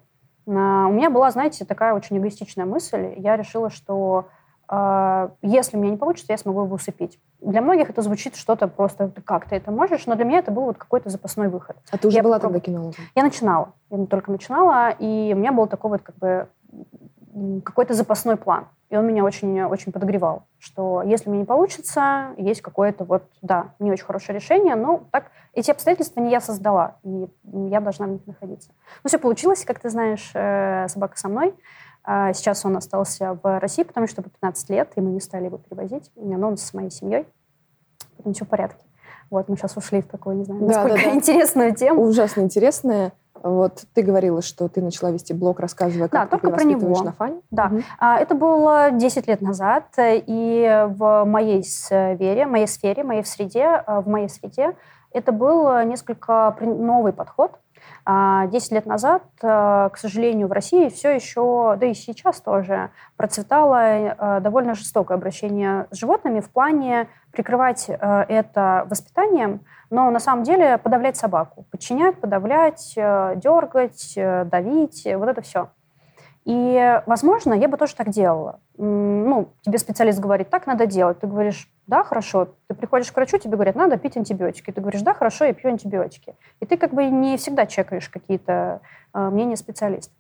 А, 0.48 0.88
У 0.88 0.92
меня 0.92 1.10
была, 1.10 1.32
знаете, 1.32 1.66
такая 1.66 1.94
очень 1.94 2.18
эгоистичная 2.18 2.66
мысль. 2.66 3.14
Я 3.18 3.38
решила, 3.38 3.70
что 3.70 4.28
э, 4.70 5.30
если 5.42 5.78
у 5.78 5.80
меня 5.80 5.92
не 5.92 5.98
получится, 5.98 6.32
я 6.34 6.38
смогу 6.38 6.64
его 6.64 6.76
усыпить. 6.76 7.20
Для 7.42 7.62
многих 7.62 7.90
это 7.90 8.02
звучит 8.02 8.36
что-то 8.36 8.68
просто, 8.68 9.08
«Ты 9.10 9.22
как 9.22 9.48
ты 9.50 9.56
это 9.56 9.72
можешь, 9.72 10.06
но 10.06 10.16
для 10.16 10.26
меня 10.26 10.40
это 10.40 10.52
был 10.52 10.64
вот 10.64 10.78
какой-то 10.78 11.10
запасной 11.10 11.48
выход. 11.50 11.76
А 11.92 11.98
ты 11.98 12.08
уже 12.08 12.18
Я 12.18 12.24
была 12.24 12.36
попробую. 12.36 12.62
тогда 12.62 12.72
кинологом? 12.72 13.04
Я 13.16 13.24
начинала. 13.24 13.74
Я 13.90 14.06
только 14.06 14.32
начинала, 14.32 14.90
и 14.92 15.32
у 15.34 15.38
меня 15.38 15.52
был 15.52 15.68
такой 15.68 15.92
вот 15.92 16.02
как 16.02 16.16
бы 16.18 16.48
какой-то 17.64 17.94
запасной 17.94 18.36
план. 18.36 18.68
И 18.92 18.98
он 18.98 19.08
меня 19.08 19.24
очень, 19.24 19.64
очень 19.64 19.94
подогревал, 19.94 20.44
что 20.60 21.02
если 21.02 21.30
мне 21.30 21.40
не 21.40 21.46
получится, 21.46 22.36
есть 22.38 22.62
какое-то 22.62 23.06
вот, 23.06 23.24
да, 23.42 23.74
не 23.80 23.90
очень 23.90 24.04
хорошее 24.04 24.38
решение, 24.38 24.76
но 24.76 25.06
так 25.12 25.32
эти 25.54 25.72
обстоятельства 25.72 26.20
не 26.20 26.30
я 26.30 26.42
создала, 26.42 26.98
и 27.04 27.26
я 27.70 27.80
должна 27.80 28.08
в 28.08 28.10
них 28.10 28.28
находиться. 28.28 28.72
Ну, 29.02 29.08
все 29.08 29.18
получилось, 29.18 29.64
как 29.64 29.80
ты 29.80 29.90
знаешь, 29.90 30.30
э, 30.34 30.90
собака 30.90 31.18
со 31.18 31.30
мной. 31.30 31.56
А 32.04 32.34
Сейчас 32.34 32.66
он 32.66 32.76
остался 32.76 33.40
в 33.42 33.60
России, 33.60 33.84
потому 33.84 34.08
что 34.08 34.22
по 34.22 34.30
15 34.30 34.70
лет, 34.72 34.92
и 34.98 35.02
мы 35.02 35.12
не 35.12 35.22
стали 35.22 35.46
его 35.46 35.58
перевозить. 35.58 36.12
Но 36.18 36.50
он 36.50 36.58
с 36.58 36.74
моей 36.74 36.90
семьей, 36.90 37.26
поэтому 38.18 38.34
все 38.34 38.44
в 38.44 38.50
порядке. 38.50 38.84
Вот, 39.30 39.48
мы 39.48 39.56
сейчас 39.56 39.78
ушли 39.78 40.02
в 40.02 40.08
такую, 40.08 40.36
не 40.36 40.44
знаю, 40.44 40.60
Да, 40.62 40.68
насколько 40.68 40.98
да, 40.98 41.12
да. 41.12 41.16
интересную 41.16 41.74
тему. 41.74 42.02
Ужасно 42.02 42.42
интересное. 42.42 43.14
Вот 43.44 43.84
ты 43.94 44.02
говорила, 44.04 44.42
что 44.42 44.68
ты 44.68 44.82
начала 44.82 45.12
вести 45.12 45.34
блог, 45.34 45.60
рассказывая, 45.60 46.10
Да, 46.10 46.26
как 46.26 46.30
ты 46.30 46.38
только 46.38 46.58
про 46.58 46.64
него. 46.64 47.04
на 47.04 47.12
фане. 47.12 47.42
Да. 47.50 47.72
А, 48.00 48.18
Это 48.18 48.36
было 48.36 48.92
10 48.92 49.28
лет 49.28 49.42
назад, 49.42 49.86
и 49.98 50.86
в 50.90 51.26
моей 51.26 51.64
сфере, 51.64 52.46
моей 52.46 52.68
сфере, 52.68 53.04
моей 53.04 53.24
среде, 53.24 53.84
э, 53.86 54.00
в 54.02 54.08
моей 54.08 54.30
среде 54.30 54.76
это 55.12 55.32
был 55.32 55.70
э, 55.70 55.84
несколько 55.86 56.56
новый 56.62 57.14
подход. 57.14 57.52
А, 58.04 58.48
10 58.48 58.72
лет 58.72 58.86
назад, 58.86 59.24
э, 59.42 59.90
к 59.92 59.98
сожалению, 59.98 60.48
в 60.48 60.52
России 60.52 60.90
все 60.90 61.12
еще, 61.12 61.76
да 61.80 61.86
и 61.86 61.94
сейчас 61.94 62.42
тоже, 62.42 62.90
процветало 63.16 63.78
э, 63.78 64.40
довольно 64.42 64.74
жестокое 64.74 65.18
обращение 65.18 65.88
с 65.92 65.98
животными 65.98 66.40
в 66.40 66.50
плане 66.50 67.10
прикрывать 67.32 67.90
э, 67.90 68.26
это 68.28 68.88
воспитанием, 68.90 69.62
но 69.92 70.10
на 70.10 70.20
самом 70.20 70.44
деле 70.44 70.80
подавлять 70.80 71.16
собаку. 71.16 71.66
Подчинять, 71.70 72.20
подавлять, 72.20 72.94
дергать, 72.96 74.14
давить, 74.50 75.08
вот 75.16 75.30
это 75.30 75.42
все. 75.42 75.70
И, 76.46 77.02
возможно, 77.06 77.54
я 77.54 77.68
бы 77.68 77.78
тоже 77.78 77.96
так 77.96 78.10
делала. 78.10 78.60
Ну, 78.84 79.50
тебе 79.62 79.78
специалист 79.78 80.20
говорит, 80.20 80.50
так 80.50 80.66
надо 80.66 80.88
делать. 80.88 81.20
Ты 81.20 81.28
говоришь, 81.28 81.70
да, 81.86 82.04
хорошо. 82.04 82.48
Ты 82.68 82.74
приходишь 82.74 83.12
к 83.12 83.16
врачу, 83.16 83.38
тебе 83.38 83.54
говорят, 83.54 83.76
надо 83.76 83.96
пить 83.98 84.18
антибиотики. 84.18 84.72
Ты 84.72 84.82
говоришь, 84.82 85.04
да, 85.04 85.14
хорошо, 85.14 85.46
я 85.46 85.54
пью 85.54 85.70
антибиотики. 85.70 86.34
И 86.60 86.66
ты 86.66 86.78
как 86.78 86.92
бы 86.92 87.06
не 87.06 87.38
всегда 87.38 87.68
чекаешь 87.68 88.10
какие-то 88.10 88.82
э, 89.14 89.30
мнения 89.30 89.56
специалистов. 89.56 90.16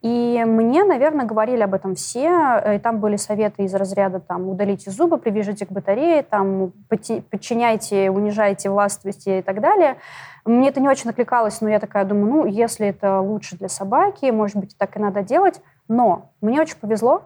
И 0.00 0.42
мне, 0.46 0.84
наверное, 0.84 1.26
говорили 1.26 1.60
об 1.60 1.74
этом 1.74 1.96
все. 1.96 2.30
э, 2.64 2.76
И 2.76 2.78
там 2.78 2.98
были 2.98 3.16
советы 3.16 3.64
из 3.64 3.74
разряда 3.74 4.20
там, 4.20 4.48
удалите 4.48 4.90
зубы, 4.90 5.18
привяжите 5.18 5.66
к 5.66 5.70
батарее, 5.70 6.22
там, 6.22 6.72
подчиняйте, 6.88 8.10
унижайте, 8.10 8.70
властвуйте 8.70 9.40
и 9.40 9.42
так 9.42 9.60
далее. 9.60 9.98
Мне 10.46 10.70
это 10.70 10.80
не 10.80 10.88
очень 10.88 11.10
откликалось, 11.10 11.60
но 11.60 11.68
я 11.68 11.78
такая 11.78 12.06
думаю, 12.06 12.26
ну, 12.26 12.46
если 12.46 12.86
это 12.86 13.20
лучше 13.20 13.58
для 13.58 13.68
собаки, 13.68 14.30
может 14.30 14.56
быть, 14.56 14.78
так 14.78 14.96
и 14.96 14.98
надо 14.98 15.22
делать. 15.22 15.60
Но 15.88 16.30
мне 16.40 16.60
очень 16.60 16.76
повезло, 16.76 17.24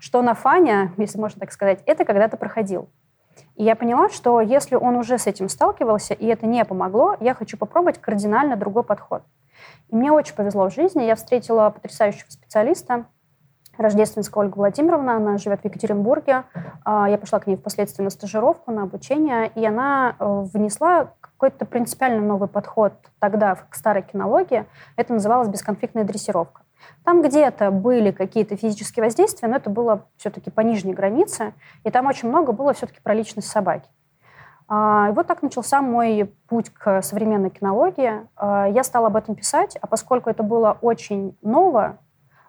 что 0.00 0.22
на 0.22 0.34
Фаня, 0.34 0.92
если 0.96 1.18
можно 1.18 1.40
так 1.40 1.52
сказать, 1.52 1.82
это 1.86 2.04
когда-то 2.04 2.36
проходил. 2.36 2.88
И 3.56 3.64
я 3.64 3.76
поняла, 3.76 4.10
что 4.10 4.40
если 4.40 4.76
он 4.76 4.96
уже 4.96 5.18
с 5.18 5.26
этим 5.26 5.48
сталкивался, 5.48 6.14
и 6.14 6.26
это 6.26 6.46
не 6.46 6.64
помогло, 6.64 7.16
я 7.20 7.34
хочу 7.34 7.56
попробовать 7.56 8.00
кардинально 8.00 8.56
другой 8.56 8.84
подход. 8.84 9.22
И 9.88 9.96
мне 9.96 10.12
очень 10.12 10.34
повезло 10.34 10.68
в 10.68 10.74
жизни. 10.74 11.02
Я 11.02 11.14
встретила 11.14 11.70
потрясающего 11.70 12.30
специалиста, 12.30 13.06
Рождественская 13.76 14.44
Ольга 14.44 14.56
Владимировна, 14.56 15.16
она 15.16 15.36
живет 15.36 15.62
в 15.62 15.64
Екатеринбурге. 15.64 16.44
А, 16.84 17.08
Я 17.08 17.18
пошла 17.18 17.40
к 17.40 17.48
ней 17.48 17.56
впоследствии 17.56 18.04
на 18.04 18.10
стажировку, 18.10 18.70
на 18.70 18.84
обучение, 18.84 19.50
и 19.56 19.66
она 19.66 20.14
э, 20.20 20.44
внесла 20.52 21.10
какой-то 21.20 21.34
какой-то 21.44 21.66
принципиально 21.66 22.22
новый 22.22 22.48
подход 22.48 22.94
тогда 23.18 23.54
к 23.54 23.74
старой 23.74 24.02
кинологии. 24.02 24.64
Это 24.96 25.12
называлось 25.12 25.48
бесконфликтная 25.48 26.04
дрессировка. 26.04 26.62
Там 27.04 27.22
где-то 27.22 27.70
были 27.70 28.10
какие-то 28.10 28.56
физические 28.56 29.04
воздействия, 29.04 29.48
но 29.48 29.56
это 29.56 29.70
было 29.70 30.06
все-таки 30.16 30.50
по 30.50 30.60
нижней 30.60 30.94
границе, 30.94 31.54
и 31.84 31.90
там 31.90 32.06
очень 32.06 32.28
много 32.28 32.52
было 32.52 32.72
все-таки 32.72 33.00
про 33.02 33.14
личность 33.14 33.48
собаки. 33.48 33.88
А, 34.66 35.08
и 35.10 35.12
вот 35.12 35.26
так 35.26 35.42
начался 35.42 35.82
мой 35.82 36.34
путь 36.48 36.70
к 36.70 37.02
современной 37.02 37.50
кинологии. 37.50 38.26
А, 38.36 38.66
я 38.68 38.82
стала 38.84 39.08
об 39.08 39.16
этом 39.16 39.34
писать, 39.34 39.76
а 39.80 39.86
поскольку 39.86 40.30
это 40.30 40.42
было 40.42 40.78
очень 40.80 41.36
ново, 41.42 41.98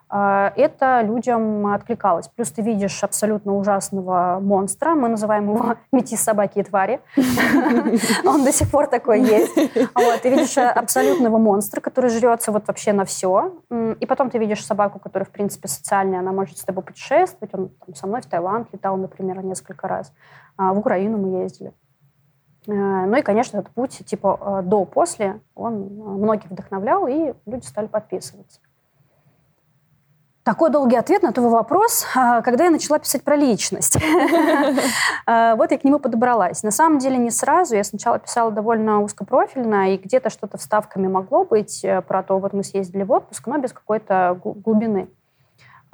это 0.08 1.00
людям 1.02 1.66
откликалось. 1.66 2.28
Плюс 2.28 2.50
ты 2.50 2.62
видишь 2.62 3.02
абсолютно 3.02 3.56
ужасного 3.56 4.38
монстра, 4.40 4.94
мы 4.94 5.08
называем 5.08 5.52
его 5.52 5.74
метис 5.92 6.20
собаки 6.20 6.60
и 6.60 6.62
твари. 6.62 7.00
Он 8.24 8.44
до 8.44 8.52
сих 8.52 8.70
пор 8.70 8.86
такой 8.86 9.20
есть. 9.20 9.54
Ты 9.54 10.30
видишь 10.30 10.56
абсолютного 10.58 11.38
монстра, 11.38 11.80
который 11.80 12.10
жрется 12.10 12.52
вот 12.52 12.68
вообще 12.68 12.92
на 12.92 13.04
все. 13.04 13.52
И 13.98 14.06
потом 14.06 14.30
ты 14.30 14.38
видишь 14.38 14.64
собаку, 14.64 14.98
которая, 14.98 15.26
в 15.26 15.30
принципе, 15.30 15.68
социальная, 15.68 16.20
она 16.20 16.32
может 16.32 16.58
с 16.58 16.62
тобой 16.64 16.84
путешествовать. 16.84 17.52
Он 17.54 17.70
со 17.94 18.06
мной 18.06 18.20
в 18.22 18.26
Таиланд 18.26 18.68
летал, 18.72 18.96
например, 18.96 19.42
несколько 19.44 19.88
раз. 19.88 20.12
В 20.56 20.78
Украину 20.78 21.18
мы 21.18 21.42
ездили. 21.42 21.72
Э, 22.66 23.06
ну 23.06 23.16
и, 23.16 23.22
конечно, 23.22 23.58
этот 23.58 23.72
путь 23.72 24.02
типа 24.04 24.38
э, 24.40 24.62
до-после, 24.66 25.40
он 25.54 25.74
э, 25.74 25.86
многих 25.86 26.50
вдохновлял, 26.50 27.06
и 27.06 27.34
люди 27.46 27.64
стали 27.64 27.86
подписываться. 27.86 28.60
Такой 30.46 30.70
долгий 30.70 30.94
ответ 30.94 31.24
на 31.24 31.32
твой 31.32 31.50
вопрос, 31.50 32.06
когда 32.14 32.66
я 32.66 32.70
начала 32.70 33.00
писать 33.00 33.24
про 33.24 33.34
личность. 33.34 33.98
Вот 35.26 35.72
я 35.72 35.78
к 35.78 35.82
нему 35.82 35.98
подобралась. 35.98 36.62
На 36.62 36.70
самом 36.70 36.98
деле 36.98 37.16
не 37.16 37.32
сразу. 37.32 37.74
Я 37.74 37.82
сначала 37.82 38.20
писала 38.20 38.52
довольно 38.52 39.02
узкопрофильно, 39.02 39.92
и 39.92 39.96
где-то 39.96 40.30
что-то 40.30 40.56
вставками 40.56 41.08
могло 41.08 41.44
быть 41.44 41.84
про 42.06 42.22
то, 42.22 42.38
вот 42.38 42.52
мы 42.52 42.62
съездили 42.62 43.02
в 43.02 43.10
отпуск, 43.10 43.44
но 43.48 43.58
без 43.58 43.72
какой-то 43.72 44.38
глубины. 44.44 45.08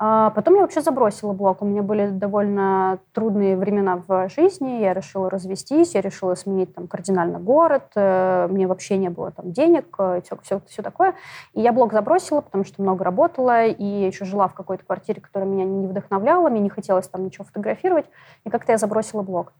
А 0.04 0.30
потом 0.30 0.56
я 0.56 0.62
вообще 0.62 0.80
забросила 0.80 1.32
блог. 1.32 1.62
У 1.62 1.64
меня 1.64 1.80
были 1.84 2.08
довольно 2.08 2.98
трудные 3.12 3.56
времена 3.56 4.02
в 4.04 4.28
жизни. 4.30 4.80
Я 4.80 4.94
решила 4.94 5.30
развестись, 5.30 5.94
я 5.94 6.00
решила 6.00 6.34
сменить 6.34 6.74
там 6.74 6.88
кардинально 6.88 7.38
город. 7.38 7.84
Э, 7.94 8.48
мне 8.50 8.66
вообще 8.66 8.96
не 8.96 9.10
было 9.10 9.30
там 9.30 9.52
денег, 9.52 9.94
все, 9.94 10.36
все, 10.42 10.60
все 10.66 10.82
такое. 10.82 11.14
И 11.54 11.60
я 11.60 11.72
блог 11.72 11.92
забросила, 11.92 12.40
потому 12.40 12.64
что 12.64 12.82
много 12.82 13.04
работала 13.04 13.64
и 13.64 13.84
еще 13.84 14.24
жила 14.24 14.48
в 14.48 14.54
какой-то 14.54 14.84
квартире, 14.84 15.20
которая 15.20 15.48
меня 15.48 15.64
не 15.64 15.86
вдохновляла, 15.86 16.48
мне 16.48 16.58
не 16.58 16.68
хотелось 16.68 17.06
там 17.06 17.24
ничего 17.24 17.44
фотографировать. 17.44 18.06
И 18.42 18.50
как-то 18.50 18.72
я 18.72 18.78
забросила 18.78 19.22
блог. 19.22 19.52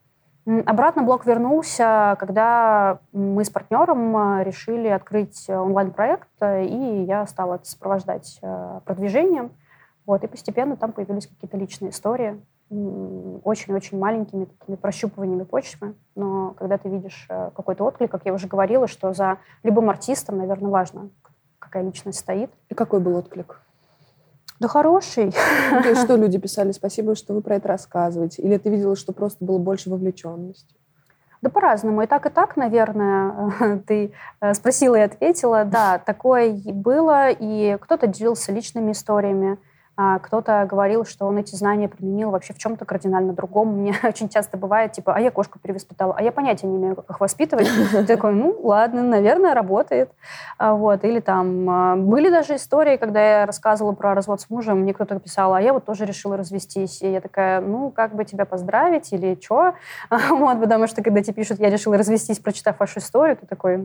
Обратно 0.67 1.05
блог 1.05 1.25
вернулся, 1.25 2.17
когда 2.19 2.99
мы 3.13 3.45
с 3.45 3.51
партнером 3.51 4.41
э, 4.41 4.43
решили 4.43 4.89
открыть 4.89 5.49
онлайн-проект, 5.49 6.27
э, 6.41 6.65
и 6.65 7.05
я 7.05 7.29
стала 7.29 7.55
это 7.55 7.67
сопровождать 7.67 8.41
продвижением. 8.85 9.53
Вот, 10.07 10.25
и 10.25 10.27
постепенно 10.27 10.77
там 10.77 10.93
появились 10.93 11.27
какие-то 11.27 11.57
личные 11.57 11.91
истории, 11.91 12.41
очень-очень 12.71 13.99
маленькими 13.99 14.47
такими 14.47 14.77
прощупываниями 14.77 15.45
почвы. 15.45 15.95
Но 16.15 16.55
когда 16.59 16.79
ты 16.79 16.89
видишь 16.89 17.27
э, 17.29 17.51
какой-то 17.55 17.85
отклик, 17.85 18.11
как 18.11 18.23
я 18.25 18.33
уже 18.33 18.49
говорила, 18.49 18.89
что 18.89 19.13
за 19.13 19.39
любым 19.63 19.91
артистом, 19.91 20.39
наверное, 20.39 20.71
важно, 20.71 21.11
какая 21.59 21.85
личность 21.85 22.19
стоит. 22.19 22.51
И 22.71 22.75
какой 22.75 23.01
был 23.01 23.17
отклик? 23.17 23.61
Да 24.59 24.69
хороший. 24.69 25.33
То 25.33 25.89
есть 25.89 26.03
что 26.05 26.17
люди 26.17 26.39
писали? 26.39 26.73
Спасибо, 26.73 27.15
что 27.15 27.35
вы 27.35 27.43
про 27.43 27.57
это 27.57 27.69
рассказываете. 27.69 28.43
Или 28.43 28.57
ты 28.59 28.71
видела, 28.71 28.97
что 28.97 29.13
просто 29.13 29.45
было 29.45 29.59
больше 29.59 29.91
вовлеченности? 29.91 30.75
Да 31.43 31.51
по-разному. 31.51 32.03
И 32.03 32.07
так, 32.07 32.25
и 32.27 32.31
так, 32.31 32.57
наверное, 32.57 33.81
ты 33.87 34.13
э, 34.41 34.55
спросила 34.55 34.95
и 34.95 35.01
ответила. 35.01 35.65
Да, 35.65 35.99
такое 35.99 36.53
было. 36.65 37.31
И 37.31 37.77
кто-то 37.81 38.07
делился 38.07 38.53
личными 38.53 38.93
историями, 38.93 39.59
кто-то 39.97 40.67
говорил, 40.69 41.05
что 41.05 41.27
он 41.27 41.37
эти 41.37 41.55
знания 41.55 41.87
применил 41.87 42.31
вообще 42.31 42.55
в 42.55 42.59
чем-то 42.59 42.85
кардинально 42.85 43.35
другом. 43.35 43.69
Мне 43.77 43.95
очень 44.03 44.29
часто 44.29 44.57
бывает, 44.57 44.93
типа, 44.93 45.15
а 45.15 45.21
я 45.21 45.31
кошку 45.31 45.59
перевоспитала, 45.59 46.15
а 46.17 46.23
я 46.23 46.33
понятия 46.33 46.67
не 46.67 46.77
имею, 46.77 46.97
как 46.97 47.11
их 47.11 47.21
воспитывать. 47.21 47.69
Ты 47.93 48.07
такой, 48.07 48.33
ну, 48.33 48.59
ладно, 48.63 49.03
наверное, 49.03 49.55
работает. 49.55 50.11
А 50.59 50.75
вот. 50.75 51.05
Или 51.05 51.21
там 51.21 51.69
а, 51.69 51.97
были 51.97 52.31
даже 52.31 52.57
истории, 52.57 52.97
когда 52.97 53.41
я 53.41 53.47
рассказывала 53.47 53.93
про 53.93 54.15
развод 54.15 54.41
с 54.41 54.49
мужем, 54.49 54.81
мне 54.81 54.95
кто-то 54.95 55.19
писал, 55.19 55.55
а 55.55 55.61
я 55.61 55.73
вот 55.73 55.85
тоже 55.85 56.07
решила 56.07 56.37
развестись. 56.37 57.03
И 57.03 57.11
я 57.11 57.21
такая, 57.21 57.61
ну, 57.61 57.91
как 57.91 58.15
бы 58.15 58.25
тебя 58.25 58.45
поздравить 58.45 59.13
или 59.13 59.39
что? 59.41 59.75
Вот, 60.43 60.61
потому 60.61 60.87
что 60.87 61.03
когда 61.03 61.23
тебе 61.23 61.35
пишут, 61.35 61.61
я 61.61 61.71
решила 61.71 61.97
развестись, 61.97 62.39
прочитав 62.39 62.81
вашу 62.81 63.01
историю, 63.01 63.37
ты 63.37 63.47
такой, 63.47 63.79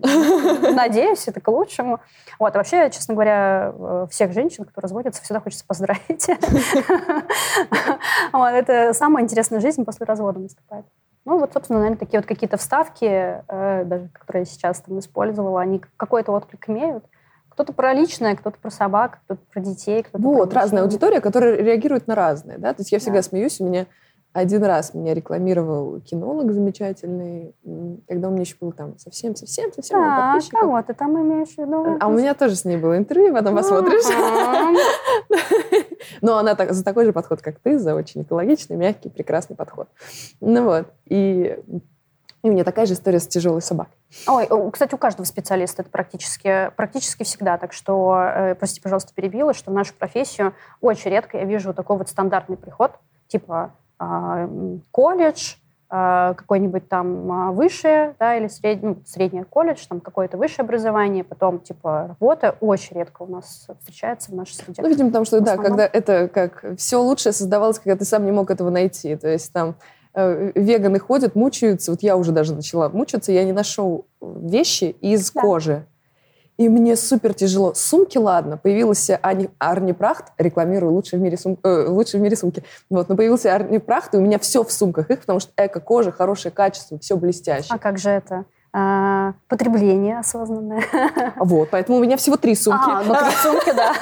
надеюсь, 0.73 1.27
это 1.27 1.41
к 1.41 1.47
лучшему. 1.49 1.99
Вот. 2.39 2.55
А 2.55 2.57
вообще, 2.57 2.89
честно 2.89 3.13
говоря, 3.13 3.73
э, 3.77 4.07
всех 4.09 4.33
женщин, 4.33 4.65
кто 4.65 4.81
разводится, 4.81 5.21
всегда 5.21 5.39
хочется 5.39 5.65
поздравить 5.65 5.96
поздравить. 6.07 6.27
вот, 8.33 8.49
это 8.49 8.93
самая 8.93 9.23
интересная 9.23 9.59
жизнь 9.59 9.85
после 9.85 10.05
развода 10.05 10.39
наступает. 10.39 10.85
Ну, 11.25 11.39
вот, 11.39 11.51
собственно, 11.53 11.79
наверное, 11.79 11.99
такие 11.99 12.19
вот 12.19 12.27
какие-то 12.27 12.57
вставки, 12.57 13.05
э, 13.05 13.83
даже 13.85 14.07
которые 14.13 14.43
я 14.43 14.45
сейчас 14.45 14.79
там 14.79 14.99
использовала, 14.99 15.59
они 15.59 15.81
какой-то 15.97 16.31
отклик 16.31 16.69
имеют. 16.69 17.03
Кто-то 17.49 17.73
про 17.73 17.93
личное, 17.93 18.35
кто-то 18.35 18.57
про 18.59 18.69
собак, 18.69 19.19
кто-то 19.25 19.41
про 19.51 19.59
детей, 19.59 20.03
кто-то 20.03 20.23
Вот, 20.23 20.53
разная 20.53 20.83
аудитория, 20.83 21.19
которая 21.19 21.57
реагирует 21.57 22.07
на 22.07 22.15
разное, 22.15 22.57
да? 22.57 22.73
То 22.73 22.81
есть 22.81 22.91
я 22.91 22.99
всегда 22.99 23.19
да. 23.19 23.23
смеюсь, 23.23 23.59
у 23.59 23.65
меня 23.65 23.87
один 24.37 24.63
раз 24.63 24.93
меня 24.93 25.15
рекламировал 25.15 25.99
кинолог 26.01 26.51
замечательный, 26.51 27.55
когда 28.07 28.27
у 28.27 28.31
меня 28.31 28.41
еще 28.41 28.55
был 28.61 28.71
там 28.71 28.97
совсем-совсем-совсем 28.99 29.99
а, 29.99 30.33
подписчиков. 30.33 30.59
кого 30.59 30.81
ты 30.83 30.93
там 30.93 31.19
имеешь 31.21 31.55
в 31.55 31.57
виду? 31.57 31.97
А 31.99 32.07
у 32.07 32.11
меня 32.11 32.35
тоже 32.35 32.55
с 32.55 32.63
ней 32.63 32.77
было 32.77 32.97
интервью, 32.97 33.33
потом 33.33 33.55
посмотришь. 33.55 34.03
Но 36.21 36.37
она 36.37 36.55
так, 36.55 36.73
за 36.73 36.83
такой 36.83 37.05
же 37.05 37.13
подход, 37.13 37.41
как 37.41 37.59
ты, 37.59 37.79
за 37.79 37.95
очень 37.95 38.23
экологичный, 38.23 38.75
мягкий, 38.75 39.09
прекрасный 39.09 39.55
подход. 39.55 39.89
Ну 40.41 40.63
вот. 40.63 40.87
И, 41.05 41.57
у 42.43 42.49
меня 42.49 42.63
такая 42.63 42.85
же 42.85 42.93
история 42.93 43.19
с 43.19 43.27
тяжелой 43.27 43.61
собакой. 43.61 43.93
Ой, 44.27 44.47
кстати, 44.71 44.93
у 44.93 44.97
каждого 44.97 45.25
специалиста 45.25 45.81
это 45.81 45.91
практически, 45.91 46.71
практически 46.75 47.23
всегда. 47.23 47.57
Так 47.57 47.73
что, 47.73 48.15
э, 48.17 48.55
простите, 48.55 48.81
пожалуйста, 48.81 49.13
перебила, 49.13 49.53
что 49.53 49.71
нашу 49.71 49.93
профессию 49.93 50.53
очень 50.79 51.11
редко 51.11 51.37
я 51.37 51.45
вижу 51.45 51.73
такой 51.73 51.97
вот 51.97 52.09
стандартный 52.09 52.57
приход, 52.57 52.93
типа 53.27 53.73
а, 53.99 54.49
колледж, 54.91 55.55
какой-нибудь 55.89 56.89
там 56.89 57.31
а, 57.31 57.51
высшее, 57.51 58.15
да, 58.19 58.35
или 58.35 58.47
сред... 58.47 58.83
ну, 58.83 58.97
среднее 59.05 59.45
колледж, 59.45 59.85
там 59.87 60.01
какое-то 60.01 60.37
высшее 60.37 60.65
образование, 60.65 61.23
потом, 61.23 61.59
типа, 61.59 62.07
работа 62.09 62.57
очень 62.59 62.97
редко 62.97 63.23
у 63.23 63.27
нас 63.27 63.67
встречается 63.79 64.31
в 64.31 64.35
нашей 64.35 64.55
среде. 64.55 64.81
Ну, 64.81 64.89
видимо, 64.89 65.09
потому 65.09 65.25
что, 65.25 65.39
да, 65.39 65.55
когда 65.55 65.85
это 65.85 66.27
как 66.27 66.65
все 66.77 66.97
лучшее 66.97 67.31
создавалось, 67.31 67.79
когда 67.79 67.95
ты 67.95 68.05
сам 68.05 68.25
не 68.25 68.31
мог 68.31 68.51
этого 68.51 68.69
найти. 68.69 69.15
То 69.15 69.29
есть 69.29 69.53
там 69.53 69.75
э, 70.13 70.51
веганы 70.55 70.99
ходят, 70.99 71.35
мучаются. 71.35 71.91
Вот 71.91 72.03
я 72.03 72.17
уже 72.17 72.31
даже 72.31 72.53
начала 72.53 72.89
мучиться, 72.89 73.31
я 73.31 73.45
не 73.45 73.53
ношу 73.53 74.05
вещи 74.21 74.95
из 75.01 75.31
да. 75.31 75.41
кожи. 75.41 75.85
И 76.57 76.69
мне 76.69 76.95
супер 76.95 77.33
тяжело. 77.35 77.73
Сумки, 77.75 78.17
ладно, 78.17 78.57
появился 78.57 79.19
Ани, 79.21 79.49
Арни 79.59 79.93
Прахт, 79.93 80.33
рекламирую 80.39 80.91
лучшие 80.91 81.19
в 81.19 81.23
мире, 81.23 81.37
сум, 81.37 81.57
э, 81.63 81.85
лучшие 81.87 82.19
в 82.19 82.23
мире 82.23 82.35
сумки. 82.35 82.63
Вот, 82.89 83.09
но 83.09 83.15
появился 83.15 83.53
Арни 83.53 83.77
Прахт, 83.77 84.15
и 84.15 84.17
у 84.17 84.21
меня 84.21 84.39
все 84.39 84.63
в 84.63 84.71
сумках 84.71 85.11
их, 85.11 85.21
потому 85.21 85.39
что 85.39 85.51
эко-кожа, 85.55 86.11
хорошее 86.11 86.51
качество, 86.51 86.97
все 86.97 87.15
блестяще. 87.15 87.67
А 87.69 87.77
как 87.77 87.99
же 87.99 88.09
это? 88.09 88.45
А, 88.73 89.33
потребление 89.47 90.19
осознанное. 90.19 90.83
Вот, 91.37 91.69
поэтому 91.69 91.99
у 91.99 92.01
меня 92.01 92.17
всего 92.17 92.37
три 92.37 92.55
сумки. 92.55 92.89
А, 92.89 93.03
ну 93.03 93.13
три 93.13 93.31
сумки, 93.41 93.71
да. 93.75 93.93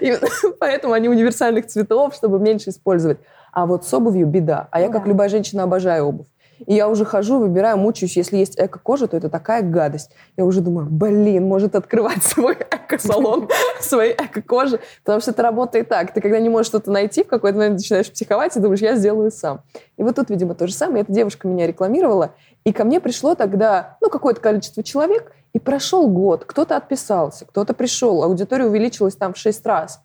И 0.00 0.16
поэтому 0.60 0.94
они 0.94 1.08
универсальных 1.08 1.66
цветов, 1.66 2.14
чтобы 2.14 2.38
меньше 2.38 2.70
использовать. 2.70 3.18
А 3.52 3.66
вот 3.66 3.84
с 3.84 3.92
обувью 3.94 4.26
беда. 4.26 4.68
А 4.70 4.80
я, 4.80 4.88
как 4.88 5.06
любая 5.06 5.28
женщина, 5.28 5.64
обожаю 5.64 6.06
обувь. 6.06 6.26
И 6.66 6.74
я 6.74 6.88
уже 6.88 7.04
хожу, 7.04 7.38
выбираю, 7.38 7.76
мучаюсь. 7.76 8.16
Если 8.16 8.36
есть 8.38 8.58
эко-кожа, 8.58 9.06
то 9.06 9.16
это 9.16 9.28
такая 9.28 9.62
гадость. 9.62 10.10
Я 10.36 10.44
уже 10.44 10.60
думаю, 10.60 10.88
блин, 10.90 11.46
может 11.46 11.74
открывать 11.74 12.22
свой 12.22 12.54
эко-салон 12.54 13.48
своей 13.80 14.14
эко-кожи. 14.14 14.80
Потому 15.04 15.20
что 15.20 15.32
это 15.32 15.42
работает 15.42 15.88
так. 15.88 16.12
Ты 16.14 16.20
когда 16.20 16.38
не 16.40 16.48
можешь 16.48 16.68
что-то 16.68 16.90
найти, 16.90 17.24
в 17.24 17.28
какой-то 17.28 17.58
момент 17.58 17.76
начинаешь 17.76 18.10
психовать 18.10 18.56
и 18.56 18.60
думаешь, 18.60 18.80
я 18.80 18.96
сделаю 18.96 19.30
сам. 19.30 19.62
И 19.96 20.02
вот 20.02 20.16
тут, 20.16 20.30
видимо, 20.30 20.54
то 20.54 20.66
же 20.66 20.72
самое. 20.72 21.02
Эта 21.02 21.12
девушка 21.12 21.46
меня 21.48 21.66
рекламировала. 21.66 22.32
И 22.64 22.72
ко 22.72 22.84
мне 22.84 23.00
пришло 23.00 23.34
тогда, 23.34 23.96
ну, 24.00 24.08
какое-то 24.08 24.40
количество 24.40 24.82
человек, 24.82 25.32
и 25.52 25.58
прошел 25.58 26.08
год. 26.08 26.44
Кто-то 26.44 26.76
отписался, 26.76 27.46
кто-то 27.46 27.72
пришел. 27.72 28.22
Аудитория 28.22 28.66
увеличилась 28.66 29.16
там 29.16 29.32
в 29.32 29.38
шесть 29.38 29.64
раз. 29.64 30.02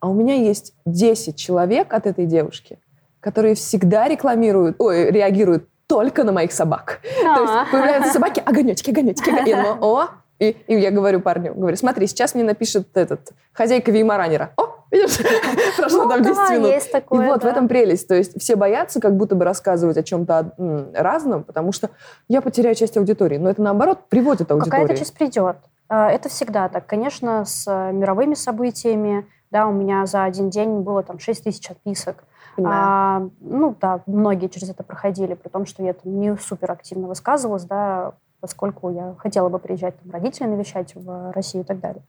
А 0.00 0.08
у 0.08 0.14
меня 0.14 0.34
есть 0.34 0.74
10 0.86 1.36
человек 1.36 1.92
от 1.92 2.06
этой 2.06 2.26
девушки, 2.26 2.78
которые 3.20 3.54
всегда 3.54 4.08
рекламируют, 4.08 4.76
ой, 4.78 5.10
реагируют 5.10 5.68
только 5.88 6.22
на 6.22 6.32
моих 6.32 6.52
собак. 6.52 7.00
А-а-а. 7.02 7.34
То 7.34 7.40
есть 7.42 7.52
а. 7.54 7.66
появляются 7.72 8.12
собаки, 8.12 8.40
огонечки, 8.44 8.90
огонечки, 8.90 9.28
огонечки. 9.28 9.48
Я 9.48 9.72
о, 9.80 10.08
и, 10.38 10.56
и 10.68 10.78
я 10.78 10.92
говорю 10.92 11.20
парню, 11.20 11.52
говорю, 11.54 11.76
смотри, 11.76 12.06
сейчас 12.06 12.34
мне 12.34 12.44
напишет 12.44 12.96
этот 12.96 13.32
хозяйка 13.52 13.90
Веймаранера. 13.90 14.52
О, 14.56 14.84
видишь, 14.92 15.18
прошло 15.76 16.04
Ну 16.04 16.10
там 16.10 16.22
10 16.22 16.36
да, 16.36 16.54
минут. 16.54 16.70
есть 16.70 16.92
такое, 16.92 17.26
И 17.26 17.28
вот 17.28 17.42
в 17.42 17.46
этом 17.46 17.66
прелесть. 17.66 18.06
То 18.06 18.14
есть 18.14 18.40
все 18.40 18.54
боятся 18.54 19.00
как 19.00 19.16
будто 19.16 19.34
бы 19.34 19.44
рассказывать 19.44 19.96
о 19.96 20.02
чем-то 20.04 20.52
разном, 20.94 21.42
потому 21.42 21.72
что 21.72 21.90
я 22.28 22.40
потеряю 22.40 22.76
часть 22.76 22.96
аудитории. 22.96 23.38
Но 23.38 23.50
это, 23.50 23.62
наоборот, 23.62 24.08
приводит 24.08 24.50
аудиторию. 24.52 24.82
Какая-то 24.82 24.96
часть 24.96 25.14
придет. 25.14 25.56
А, 25.88 26.10
Это 26.10 26.28
всегда 26.28 26.68
так. 26.68 26.86
Конечно, 26.86 27.44
с 27.44 27.64
э, 27.66 27.92
мировыми 27.92 28.34
событиями, 28.34 29.26
да, 29.50 29.66
у 29.66 29.72
меня 29.72 30.04
за 30.06 30.24
один 30.24 30.50
день 30.50 30.80
было 30.80 31.02
там 31.02 31.18
6 31.18 31.44
тысяч 31.44 31.68
отписок. 31.70 32.24
А, 32.66 33.28
ну 33.40 33.74
да, 33.80 34.00
многие 34.06 34.48
через 34.48 34.70
это 34.70 34.82
проходили, 34.82 35.34
при 35.34 35.48
том, 35.48 35.66
что 35.66 35.82
я 35.82 35.92
там 35.92 36.18
не 36.18 36.36
супер 36.36 36.70
активно 36.72 37.08
высказывалась, 37.08 37.64
да, 37.64 38.14
поскольку 38.40 38.90
я 38.90 39.14
хотела 39.18 39.48
бы 39.48 39.58
приезжать 39.58 39.98
там, 40.00 40.10
родителей 40.12 40.48
навещать 40.48 40.94
в 40.94 41.32
Россию 41.32 41.64
и 41.64 41.66
так 41.66 41.80
далее. 41.80 42.02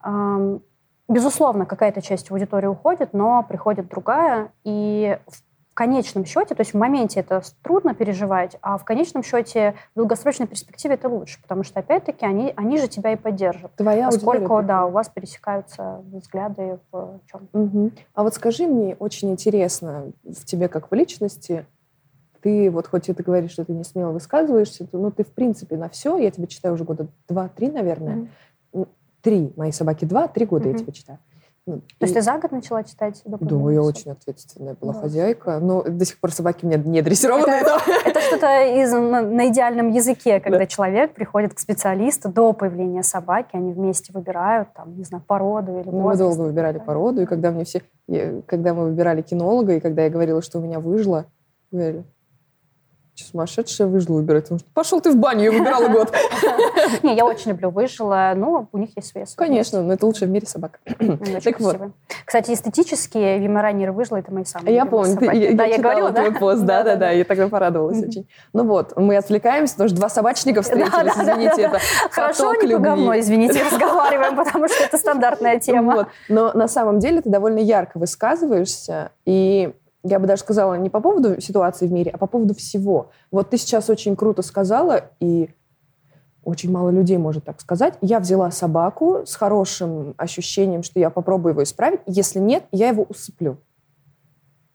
Ам, 0.00 0.60
Безусловно, 1.08 1.66
какая-то 1.66 2.02
часть 2.02 2.30
аудитории 2.32 2.66
уходит, 2.66 3.12
но 3.12 3.44
приходит 3.44 3.88
другая, 3.88 4.50
и 4.64 5.18
в 5.28 5.55
конечном 5.76 6.24
счете, 6.24 6.54
то 6.54 6.62
есть 6.62 6.72
в 6.72 6.76
моменте 6.78 7.20
это 7.20 7.42
трудно 7.62 7.94
переживать, 7.94 8.56
а 8.62 8.78
в 8.78 8.84
конечном 8.84 9.22
счете 9.22 9.74
в 9.94 9.98
долгосрочной 9.98 10.46
перспективе 10.46 10.94
это 10.94 11.08
лучше, 11.08 11.40
потому 11.42 11.62
что, 11.62 11.78
опять-таки, 11.78 12.24
они, 12.24 12.52
они 12.56 12.78
же 12.78 12.88
тебя 12.88 13.12
и 13.12 13.16
поддержат. 13.16 13.76
Твоя 13.76 14.06
Поскольку, 14.06 14.62
да, 14.62 14.86
у 14.86 14.90
вас 14.90 15.08
пересекаются 15.10 16.02
взгляды 16.10 16.80
в 16.90 17.20
чем 17.30 17.48
Мгм. 17.52 17.92
А 18.14 18.22
вот 18.22 18.34
скажи 18.34 18.66
мне, 18.66 18.96
очень 18.98 19.30
интересно 19.30 20.12
в 20.24 20.44
тебе 20.46 20.68
как 20.68 20.90
в 20.90 20.94
личности, 20.94 21.66
ты 22.40 22.70
вот 22.70 22.86
хоть 22.86 23.08
это 23.10 23.22
говоришь, 23.22 23.52
что 23.52 23.64
ты 23.64 23.72
не 23.72 23.84
смело 23.84 24.12
высказываешься, 24.12 24.86
то, 24.86 24.98
ну 24.98 25.10
ты 25.10 25.24
в 25.24 25.32
принципе 25.32 25.76
на 25.76 25.90
все, 25.90 26.16
я 26.16 26.30
тебя 26.30 26.46
читаю 26.46 26.74
уже 26.74 26.84
года 26.84 27.06
два-три, 27.28 27.70
наверное. 27.70 28.28
Мгм. 28.72 28.86
Три, 29.20 29.52
мои 29.56 29.72
собаки 29.72 30.04
два, 30.04 30.28
три 30.28 30.46
года 30.46 30.68
я 30.68 30.74
Мгм. 30.74 30.84
тебя 30.84 30.92
читаю. 30.92 31.18
Ну, 31.68 31.78
То 31.98 32.04
есть 32.04 32.14
ты 32.14 32.22
за 32.22 32.38
год 32.38 32.52
начала 32.52 32.84
читать? 32.84 33.20
Да, 33.24 33.38
я 33.72 33.82
очень 33.82 34.12
ответственная 34.12 34.74
была 34.80 34.92
Да. 34.92 35.00
хозяйка, 35.00 35.58
но 35.58 35.82
до 35.82 36.04
сих 36.04 36.20
пор 36.20 36.30
собаки 36.30 36.64
у 36.64 36.68
меня 36.68 36.78
не 36.78 37.02
дрессированные. 37.02 37.60
Это, 37.60 37.78
это 38.04 38.20
что-то 38.20 38.62
из, 38.82 38.92
на, 38.92 39.48
идеальном 39.48 39.88
языке, 39.90 40.38
когда 40.38 40.64
человек 40.66 41.14
приходит 41.14 41.54
к 41.54 41.58
специалисту 41.58 42.28
до 42.28 42.52
появления 42.52 43.02
собаки, 43.02 43.50
они 43.56 43.72
вместе 43.72 44.12
выбирают, 44.12 44.68
там, 44.74 44.96
не 44.96 45.02
знаю, 45.02 45.24
породу 45.26 45.72
или 45.80 45.86
Ну, 45.90 45.96
мы 45.96 46.02
возраст. 46.02 46.36
долго 46.36 46.48
выбирали 46.48 46.78
породу, 46.78 47.22
и 47.22 47.26
когда 47.26 47.50
мне 47.50 47.64
все, 47.64 47.82
я- 48.06 48.42
когда 48.46 48.72
мы 48.72 48.84
выбирали 48.84 49.22
кинолога, 49.22 49.72
и 49.74 49.80
когда 49.80 50.02
я 50.04 50.10
говорила, 50.10 50.42
что 50.42 50.60
у 50.60 50.62
меня 50.62 50.78
выжило, 50.78 51.26
говорили, 51.72 52.04
сумасшедшая 53.24 53.88
выжила 53.88 54.16
выбирать? 54.16 54.50
Он 54.50 54.58
что, 54.58 54.68
Пошел 54.74 55.00
ты 55.00 55.10
в 55.10 55.16
баню, 55.16 55.44
я 55.44 55.52
выбирала 55.52 55.88
год. 55.88 56.12
Не, 57.02 57.14
я 57.14 57.24
очень 57.24 57.50
люблю 57.50 57.70
выжила, 57.70 58.32
но 58.36 58.68
у 58.72 58.78
них 58.78 58.90
есть 58.96 59.08
свои. 59.08 59.24
Конечно, 59.36 59.82
но 59.82 59.94
это 59.94 60.06
лучшая 60.06 60.28
в 60.28 60.32
мире 60.32 60.46
собака. 60.46 60.78
Так 61.42 61.60
вот. 61.60 61.76
Кстати, 62.24 62.52
эстетические 62.52 63.38
вимаранеры 63.38 63.92
выжила 63.92 64.18
это 64.18 64.32
мои 64.32 64.44
самые 64.44 64.74
Я 64.74 64.86
помню, 64.86 65.16
да, 65.54 65.64
я 65.64 65.78
говорила, 65.78 66.12
твой 66.12 66.32
пост, 66.32 66.62
да, 66.62 66.82
да, 66.82 66.96
да, 66.96 67.10
я 67.10 67.24
тогда 67.24 67.48
порадовалась 67.48 68.02
очень. 68.02 68.28
Ну 68.52 68.64
вот, 68.64 68.96
мы 68.96 69.16
отвлекаемся, 69.16 69.74
потому 69.74 69.88
что 69.88 69.96
два 69.96 70.08
собачника 70.08 70.62
встретились, 70.62 71.16
извините, 71.16 71.62
это 71.62 71.80
Хорошо, 72.10 72.54
не 72.54 72.72
по 72.74 72.78
говно, 72.78 73.18
извините, 73.18 73.62
разговариваем, 73.62 74.36
потому 74.36 74.68
что 74.68 74.84
это 74.84 74.96
стандартная 74.98 75.58
тема. 75.60 75.94
Вот. 75.94 76.08
Но 76.28 76.52
на 76.52 76.68
самом 76.68 76.98
деле 76.98 77.22
ты 77.22 77.30
довольно 77.30 77.58
ярко 77.58 77.98
высказываешься, 77.98 79.12
и 79.24 79.72
я 80.06 80.18
бы 80.18 80.26
даже 80.26 80.42
сказала 80.42 80.74
не 80.74 80.88
по 80.90 81.00
поводу 81.00 81.40
ситуации 81.40 81.86
в 81.86 81.92
мире, 81.92 82.10
а 82.12 82.18
по 82.18 82.26
поводу 82.26 82.54
всего. 82.54 83.10
Вот 83.30 83.50
ты 83.50 83.56
сейчас 83.58 83.90
очень 83.90 84.16
круто 84.16 84.42
сказала, 84.42 85.10
и 85.20 85.50
очень 86.44 86.70
мало 86.70 86.90
людей 86.90 87.18
может 87.18 87.44
так 87.44 87.60
сказать. 87.60 87.94
Я 88.00 88.20
взяла 88.20 88.50
собаку 88.50 89.22
с 89.26 89.34
хорошим 89.34 90.14
ощущением, 90.16 90.82
что 90.82 91.00
я 91.00 91.10
попробую 91.10 91.52
его 91.52 91.62
исправить. 91.64 92.00
Если 92.06 92.38
нет, 92.38 92.64
я 92.70 92.88
его 92.88 93.02
усыплю. 93.08 93.58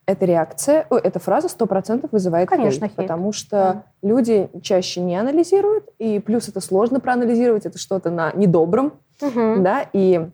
Эта 0.04 0.26
реакция, 0.26 0.86
ой, 0.90 1.00
эта 1.00 1.18
фраза 1.20 1.48
сто 1.48 1.64
процентов 1.66 2.10
вызывает 2.12 2.48
Конечно, 2.48 2.88
хейт, 2.88 2.96
хейт. 2.96 3.08
потому 3.08 3.32
что 3.32 3.50
Да. 3.56 3.84
люди 4.02 4.50
чаще 4.60 5.00
не 5.00 5.16
анализируют, 5.16 5.88
и 5.98 6.18
плюс 6.18 6.48
это 6.48 6.60
сложно 6.60 6.98
проанализировать, 7.00 7.66
это 7.66 7.78
что-то 7.78 8.10
на 8.10 8.32
недобром, 8.32 8.94
Мгм. 9.22 9.62
да, 9.62 9.86
и 9.92 10.28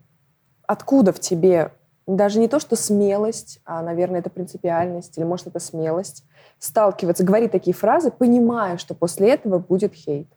откуда 0.67 1.13
в 1.13 1.19
тебе 1.19 1.71
даже 2.15 2.39
не 2.39 2.47
то, 2.47 2.59
что 2.59 2.75
смелость, 2.75 3.59
а, 3.65 3.81
наверное, 3.81 4.19
это 4.19 4.29
принципиальность, 4.29 5.17
или, 5.17 5.25
может, 5.25 5.47
это 5.47 5.59
смелость, 5.59 6.25
сталкиваться, 6.57 7.23
говорить 7.23 7.51
такие 7.51 7.73
фразы, 7.75 8.11
понимая, 8.11 8.77
что 8.77 8.95
после 8.95 9.29
этого 9.29 9.59
будет 9.59 9.93
хейт. 9.93 10.27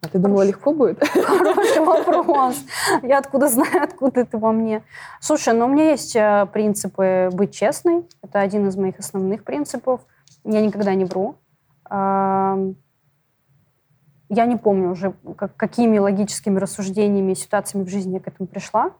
А 0.00 0.08
ты 0.08 0.18
думала, 0.18 0.40
Хорошо. 0.40 0.48
легко 0.50 0.72
будет? 0.72 1.04
Хороший 1.08 1.84
вопрос. 1.84 2.56
Я 3.02 3.18
откуда 3.18 3.48
знаю, 3.48 3.82
откуда 3.82 4.20
это 4.20 4.38
во 4.38 4.52
мне. 4.52 4.82
Слушай, 5.20 5.54
ну 5.54 5.66
у 5.66 5.68
меня 5.68 5.90
есть 5.90 6.14
э, 6.14 6.46
принципы 6.52 7.30
быть 7.32 7.52
честной. 7.52 8.06
Это 8.22 8.40
один 8.40 8.68
из 8.68 8.76
моих 8.76 8.98
основных 9.00 9.42
принципов. 9.44 10.00
Я 10.44 10.60
никогда 10.60 10.94
не 10.94 11.04
вру. 11.04 11.36
Я 14.30 14.44
не 14.44 14.56
помню 14.56 14.90
уже, 14.90 15.14
как- 15.36 15.56
какими 15.56 15.98
логическими 15.98 16.58
рассуждениями 16.58 17.32
и 17.32 17.34
ситуациями 17.34 17.84
в 17.84 17.88
жизни 17.88 18.14
я 18.14 18.20
к 18.20 18.28
этому 18.28 18.46
пришла. 18.46 18.92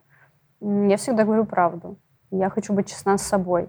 Я 0.61 0.97
всегда 0.97 1.25
говорю 1.25 1.45
правду. 1.45 1.99
Я 2.31 2.51
хочу 2.51 2.73
быть 2.73 2.89
честна 2.89 3.17
с 3.17 3.23
собой. 3.23 3.69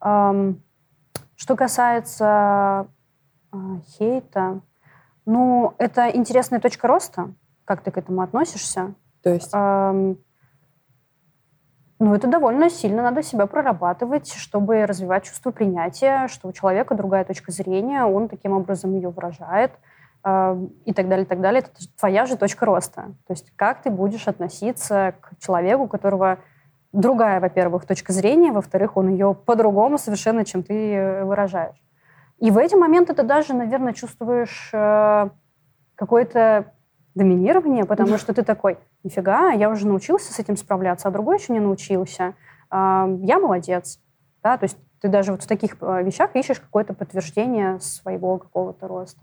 Что 0.00 1.56
касается 1.56 2.26
а, 2.26 2.86
хейта, 3.86 4.60
ну, 5.26 5.74
это 5.78 6.10
интересная 6.10 6.60
точка 6.60 6.86
роста. 6.86 7.34
Как 7.64 7.82
ты 7.82 7.90
к 7.90 7.98
этому 7.98 8.20
относишься? 8.20 8.94
То 9.22 9.30
есть, 9.30 9.52
Ну, 12.00 12.14
это 12.14 12.26
довольно 12.26 12.68
сильно 12.68 13.02
надо 13.02 13.22
себя 13.22 13.46
прорабатывать, 13.46 14.32
чтобы 14.32 14.84
развивать 14.84 15.24
чувство 15.24 15.52
принятия, 15.52 16.28
что 16.28 16.48
у 16.48 16.52
человека 16.52 16.94
другая 16.94 17.24
точка 17.24 17.52
зрения, 17.52 18.04
он 18.04 18.28
таким 18.28 18.52
образом 18.52 18.94
ее 18.94 19.08
выражает 19.08 19.70
и 20.26 20.92
так 20.94 21.08
далее, 21.08 21.24
и 21.24 21.28
так 21.28 21.40
далее. 21.40 21.60
Это 21.60 21.70
твоя 21.98 22.24
же 22.24 22.36
точка 22.36 22.64
роста. 22.64 23.14
То 23.26 23.32
есть 23.32 23.52
как 23.56 23.82
ты 23.82 23.90
будешь 23.90 24.26
относиться 24.26 25.14
к 25.20 25.38
человеку, 25.38 25.82
у 25.82 25.88
которого 25.88 26.38
другая, 26.92 27.40
во-первых, 27.40 27.84
точка 27.84 28.12
зрения, 28.12 28.52
во-вторых, 28.52 28.96
он 28.96 29.08
ее 29.10 29.34
по-другому 29.34 29.98
совершенно, 29.98 30.44
чем 30.44 30.62
ты 30.62 30.94
э, 30.94 31.24
выражаешь. 31.24 31.76
И 32.38 32.50
в 32.50 32.58
эти 32.58 32.74
моменты 32.74 33.14
ты 33.14 33.22
даже, 33.22 33.52
наверное, 33.52 33.92
чувствуешь 33.92 34.70
э, 34.72 35.28
какое-то 35.94 36.72
доминирование, 37.14 37.84
потому 37.84 38.18
что 38.18 38.32
ты 38.32 38.42
такой, 38.42 38.78
нифига, 39.02 39.50
я 39.50 39.70
уже 39.70 39.86
научился 39.86 40.32
с 40.32 40.38
этим 40.38 40.56
справляться, 40.56 41.08
а 41.08 41.10
другой 41.10 41.38
еще 41.38 41.52
не 41.52 41.60
научился. 41.60 42.34
А, 42.70 43.08
Я 43.20 43.38
молодец. 43.38 44.00
Да? 44.42 44.56
То 44.56 44.64
есть 44.64 44.78
ты 45.00 45.08
даже 45.08 45.32
вот 45.32 45.42
в 45.42 45.46
таких 45.46 45.76
э, 45.80 46.02
вещах 46.02 46.34
ищешь 46.34 46.60
какое-то 46.60 46.94
подтверждение 46.94 47.78
своего 47.80 48.38
какого-то 48.38 48.88
роста. 48.88 49.22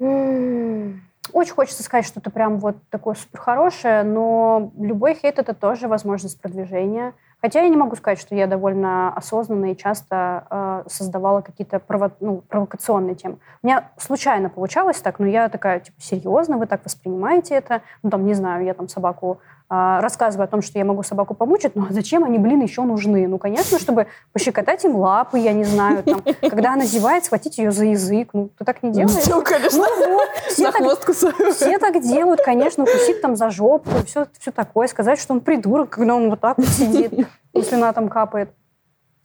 Очень 0.00 1.54
хочется 1.54 1.82
сказать 1.82 2.06
что-то 2.06 2.30
прям 2.30 2.58
вот 2.58 2.76
такое 2.90 3.14
супер 3.14 3.40
хорошее, 3.40 4.02
но 4.02 4.72
любой 4.78 5.14
хейт 5.14 5.38
это 5.38 5.54
тоже 5.54 5.88
возможность 5.88 6.40
продвижения. 6.40 7.12
Хотя 7.40 7.60
я 7.60 7.68
не 7.68 7.76
могу 7.76 7.94
сказать, 7.94 8.18
что 8.18 8.34
я 8.34 8.48
довольно 8.48 9.12
осознанно 9.14 9.70
и 9.70 9.76
часто 9.76 10.46
э, 10.50 10.82
создавала 10.88 11.40
какие-то 11.40 11.76
прово- 11.76 12.10
ну, 12.18 12.38
провокационные 12.48 13.14
темы. 13.14 13.38
У 13.62 13.66
меня 13.66 13.90
случайно 13.96 14.48
получалось 14.50 15.00
так, 15.00 15.20
но 15.20 15.26
я 15.26 15.48
такая, 15.48 15.78
типа, 15.78 16.00
серьезно, 16.00 16.56
вы 16.56 16.66
так 16.66 16.84
воспринимаете 16.84 17.54
это? 17.54 17.82
Ну, 18.02 18.10
там, 18.10 18.26
не 18.26 18.34
знаю, 18.34 18.64
я 18.64 18.74
там 18.74 18.88
собаку 18.88 19.38
рассказываю 19.70 20.44
о 20.44 20.48
том, 20.48 20.62
что 20.62 20.78
я 20.78 20.84
могу 20.84 21.02
собаку 21.02 21.34
помучить, 21.34 21.76
но 21.76 21.86
зачем 21.90 22.24
они, 22.24 22.38
блин, 22.38 22.60
еще 22.62 22.82
нужны? 22.82 23.28
Ну, 23.28 23.38
конечно, 23.38 23.78
чтобы 23.78 24.06
пощекотать 24.32 24.84
им 24.84 24.96
лапы, 24.96 25.38
я 25.38 25.52
не 25.52 25.64
знаю, 25.64 26.02
там, 26.02 26.22
когда 26.48 26.72
она 26.72 26.84
зевает, 26.84 27.24
схватить 27.24 27.58
ее 27.58 27.70
за 27.70 27.84
язык. 27.84 28.30
Ну, 28.32 28.50
ты 28.58 28.64
так 28.64 28.82
не 28.82 28.90
делаешь? 28.92 29.26
ну, 29.28 29.42
конечно, 29.42 29.84
Ну 29.98 30.12
вот, 30.14 30.28
все 30.48 30.66
за 30.66 30.72
так 30.72 30.82
хвост 30.82 31.04
кусаю. 31.04 31.52
все 31.52 31.78
так 31.78 32.00
делают, 32.02 32.40
конечно, 32.40 32.84
укусить 32.84 33.20
там 33.20 33.36
за 33.36 33.50
жопу, 33.50 33.90
все, 34.06 34.26
все 34.38 34.50
такое, 34.52 34.86
сказать, 34.88 35.18
что 35.20 35.34
он 35.34 35.40
придурок, 35.40 35.90
когда 35.90 36.14
он 36.14 36.30
вот 36.30 36.40
так 36.40 36.56
вот 36.56 36.66
сидит, 36.66 37.12
и 37.52 37.62
слюна 37.62 37.92
там 37.92 38.08
капает. 38.08 38.50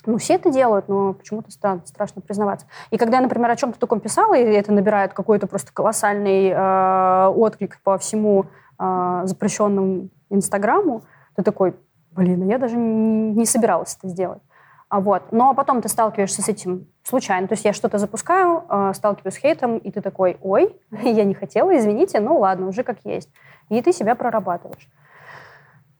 Ну, 0.05 0.17
все 0.17 0.33
это 0.33 0.49
делают, 0.51 0.89
но 0.89 1.13
почему-то 1.13 1.47
стра- 1.49 1.79
страшно 1.85 2.21
признаваться. 2.21 2.67
И 2.91 2.97
когда 2.97 3.17
я, 3.17 3.23
например, 3.23 3.49
о 3.49 3.55
чем-то 3.55 3.79
таком 3.79 4.01
писала, 4.01 4.33
и 4.33 4.43
это 4.43 4.73
набирает 4.73 5.13
какой-то 5.13 5.47
просто 5.47 5.71
колоссальный 5.71 6.49
э, 6.49 7.27
отклик 7.29 7.79
по 7.83 7.97
всему 7.97 8.47
э, 8.79 9.21
запрещенному 9.25 10.09
Инстаграму, 10.29 11.03
ты 11.35 11.43
такой, 11.43 11.75
блин, 12.11 12.43
а 12.43 12.45
я 12.45 12.57
даже 12.57 12.77
не, 12.77 13.45
собиралась 13.45 13.95
это 13.97 14.07
сделать. 14.07 14.41
А 14.89 14.99
вот. 14.99 15.31
Но 15.31 15.53
потом 15.55 15.81
ты 15.81 15.89
сталкиваешься 15.89 16.41
с 16.41 16.49
этим 16.49 16.87
случайно. 17.03 17.47
То 17.47 17.53
есть 17.53 17.65
я 17.65 17.73
что-то 17.73 17.97
запускаю, 17.97 18.63
э, 18.69 18.91
сталкиваюсь 18.93 19.35
с 19.35 19.37
хейтом, 19.37 19.77
и 19.77 19.91
ты 19.91 20.01
такой, 20.01 20.37
ой, 20.41 20.79
я 20.91 21.23
не 21.23 21.33
хотела, 21.33 21.75
извините, 21.77 22.19
ну 22.19 22.37
ладно, 22.37 22.67
уже 22.67 22.83
как 22.83 22.99
есть. 23.03 23.29
И 23.69 23.81
ты 23.81 23.91
себя 23.91 24.15
прорабатываешь. 24.15 24.89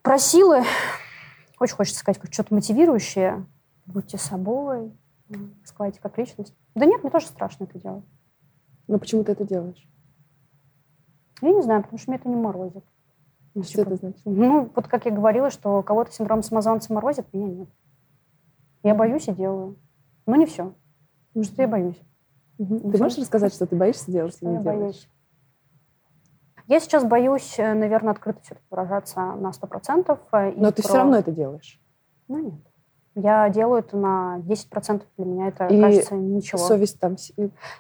Про 0.01 0.17
силы 0.17 0.63
очень 1.59 1.75
хочется 1.75 1.99
сказать 1.99 2.19
как 2.19 2.31
что-то 2.33 2.53
мотивирующее. 2.53 3.45
Будьте 3.85 4.17
собой, 4.17 4.91
раскрывайте 5.61 5.99
как 6.01 6.17
личность. 6.17 6.55
Да 6.75 6.85
нет, 6.85 7.03
мне 7.03 7.11
тоже 7.11 7.27
страшно 7.27 7.63
это 7.65 7.79
делать. 7.79 8.05
Ну, 8.87 8.99
почему 8.99 9.23
ты 9.23 9.31
это 9.31 9.43
делаешь? 9.45 9.87
Я 11.43 11.51
не 11.51 11.61
знаю, 11.61 11.83
потому 11.83 11.99
что 11.99 12.09
меня 12.09 12.19
это 12.21 12.29
не 12.29 12.37
морозит. 12.37 12.85
Ну, 13.53 13.63
что 13.63 13.81
это 13.81 13.97
значит? 13.97 14.21
Ну, 14.23 14.71
вот 14.73 14.87
как 14.87 15.05
я 15.05 15.11
говорила, 15.11 15.49
что 15.49 15.83
кого-то 15.83 16.09
синдром 16.13 16.41
самозванца 16.41 16.93
морозит, 16.93 17.31
меня 17.33 17.47
нет. 17.47 17.69
Я 18.81 18.95
боюсь 18.95 19.27
и 19.27 19.33
делаю. 19.33 19.77
Но 20.25 20.37
не 20.37 20.45
все. 20.45 20.73
Потому 21.27 21.43
что 21.43 21.61
я 21.61 21.67
боюсь. 21.67 22.01
Угу. 22.59 22.91
Ты 22.91 22.97
можешь 22.97 23.17
рассказать, 23.17 23.53
что 23.53 23.67
ты 23.67 23.75
боишься 23.75 24.09
делать 24.09 24.37
или 24.39 24.51
не 24.51 24.63
делаешь? 24.63 24.79
Боюсь. 24.79 25.09
Я 26.67 26.79
сейчас 26.79 27.03
боюсь, 27.03 27.55
э, 27.59 27.73
наверное, 27.73 28.13
открыто 28.13 28.39
все-таки 28.41 28.65
выражаться 28.69 29.19
на 29.19 29.49
100%. 29.49 30.17
Э, 30.31 30.53
Но 30.55 30.71
ты 30.71 30.81
про... 30.81 30.87
все 30.87 30.97
равно 30.97 31.17
это 31.17 31.31
делаешь? 31.31 31.81
Ну, 32.29 32.37
нет. 32.37 32.61
Я 33.15 33.49
делаю 33.49 33.79
это 33.79 33.97
на 33.97 34.39
10%. 34.45 35.03
Для 35.17 35.25
меня 35.25 35.49
это, 35.49 35.67
и 35.67 35.81
кажется, 35.81 36.15
ничего. 36.15 36.57
совесть 36.57 37.01
там... 37.01 37.17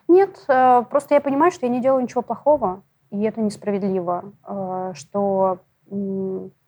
Нет, 0.09 0.43
э, 0.49 0.83
просто 0.89 1.13
я 1.13 1.21
понимаю, 1.21 1.53
что 1.53 1.65
я 1.65 1.71
не 1.71 1.81
делаю 1.81 2.03
ничего 2.03 2.21
плохого, 2.21 2.83
и 3.13 3.21
это 3.21 3.39
несправедливо. 3.39 4.33
Что 4.93 5.59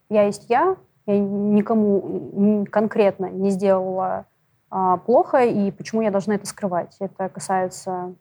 я 0.10 0.24
есть 0.24 0.46
я, 0.50 0.78
я 1.08 1.20
никому 1.20 2.66
конкретно 2.72 3.26
не 3.26 3.50
сделала 3.50 4.26
а, 4.70 4.98
плохо, 4.98 5.46
и 5.46 5.72
почему 5.72 6.02
я 6.02 6.12
должна 6.12 6.36
это 6.36 6.46
скрывать. 6.46 6.96
Это 7.00 7.30
касается 7.30 8.16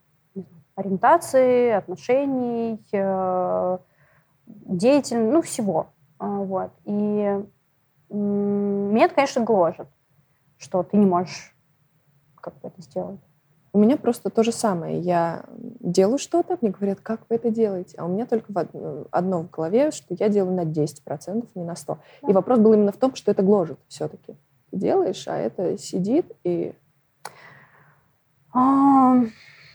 ориентации, 0.77 1.71
отношений, 1.71 2.81
э, 2.93 3.79
деятельности, 4.47 5.33
ну, 5.33 5.43
всего. 5.43 5.87
А, 6.19 6.27
вот. 6.27 6.71
И 6.85 7.45
меня 8.11 9.05
это, 9.07 9.15
конечно, 9.15 9.43
гложет, 9.43 9.89
что 10.59 10.83
ты 10.83 10.97
не 10.97 11.07
можешь 11.07 11.55
как 12.41 12.55
бы 12.61 12.69
это 12.69 12.83
сделать. 12.83 13.21
У 13.75 13.79
меня 13.79 13.97
просто 13.97 14.31
то 14.31 14.45
же 14.45 14.53
самое. 14.53 15.01
Я 15.01 15.47
делаю 15.81 16.19
что-то, 16.19 16.57
мне 16.61 16.71
говорят, 16.71 17.01
как 17.01 17.23
вы 17.29 17.35
это 17.35 17.51
делаете? 17.51 17.97
А 17.99 18.05
у 18.05 18.09
меня 18.09 18.25
только 18.25 18.47
одно 19.11 19.43
в 19.43 19.51
голове, 19.51 19.91
что 19.91 20.15
я 20.17 20.29
делаю 20.29 20.55
на 20.55 20.65
10%, 20.65 21.49
не 21.57 21.65
на 21.65 21.73
100%. 21.73 21.75
Да. 21.87 21.99
И 22.29 22.33
вопрос 22.33 22.61
был 22.61 22.73
именно 22.73 22.93
в 22.93 22.97
том, 22.97 23.17
что 23.17 23.33
это 23.33 23.43
гложет 23.43 23.81
все-таки. 23.89 24.37
Ты 24.71 24.77
делаешь, 24.77 25.27
а 25.27 25.37
это 25.37 25.77
сидит 25.77 26.31
и... 26.45 26.73
А, 28.53 29.17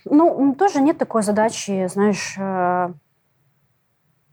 ну, 0.06 0.56
тоже 0.56 0.80
нет 0.80 0.98
такой 0.98 1.22
задачи, 1.22 1.86
знаешь, 1.88 2.38
э, 2.40 2.94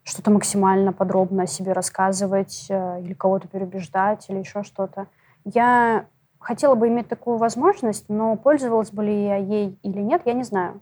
что-то 0.05 0.31
максимально 0.31 0.93
подробно 0.93 1.43
о 1.43 1.47
себе 1.49 1.73
рассказывать 1.73 2.67
э, 2.69 3.01
или 3.03 3.15
кого-то 3.15 3.49
переубеждать 3.49 4.31
или 4.31 4.39
еще 4.39 4.63
что-то. 4.63 5.09
Я 5.45 6.07
хотела 6.39 6.75
бы 6.75 6.89
иметь 6.89 7.09
такую 7.09 7.37
возможность, 7.39 8.09
но 8.09 8.37
пользовалась 8.37 8.91
бы 8.91 9.05
ли 9.05 9.27
я 9.27 9.37
ей 9.37 9.79
или 9.83 10.01
нет, 10.01 10.23
я 10.25 10.33
не 10.33 10.45
знаю. 10.45 10.81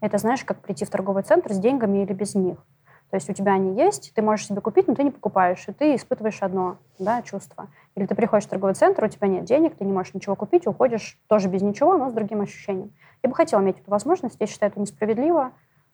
Это, 0.00 0.18
знаешь, 0.18 0.44
как 0.44 0.60
прийти 0.60 0.84
в 0.84 0.90
торговый 0.90 1.22
центр 1.22 1.52
с 1.52 1.58
деньгами 1.58 2.02
или 2.02 2.12
без 2.12 2.34
них. 2.34 2.58
То 3.10 3.16
есть 3.16 3.30
у 3.30 3.32
тебя 3.32 3.52
они 3.52 3.80
есть, 3.80 4.12
ты 4.14 4.22
можешь 4.22 4.46
себе 4.46 4.60
купить, 4.60 4.88
но 4.88 4.94
ты 4.94 5.04
не 5.04 5.12
покупаешь, 5.12 5.64
и 5.68 5.72
ты 5.72 5.94
испытываешь 5.94 6.42
одно 6.42 6.78
да, 6.98 7.22
чувство. 7.22 7.68
Или 7.94 8.04
ты 8.04 8.16
приходишь 8.16 8.46
в 8.46 8.50
торговый 8.50 8.74
центр, 8.74 9.04
у 9.04 9.08
тебя 9.08 9.28
нет 9.28 9.44
денег, 9.44 9.76
ты 9.76 9.84
не 9.84 9.92
можешь 9.92 10.12
ничего 10.12 10.34
купить, 10.34 10.66
уходишь 10.66 11.18
тоже 11.28 11.48
без 11.48 11.62
ничего, 11.62 11.96
но 11.96 12.10
с 12.10 12.12
другим 12.12 12.40
ощущением. 12.40 12.92
Я 13.22 13.30
бы 13.30 13.36
хотела 13.36 13.60
иметь 13.60 13.78
эту 13.78 13.90
возможность, 13.90 14.36
я 14.40 14.46
считаю 14.46 14.72
это 14.72 14.80
несправедливо, 14.80 15.52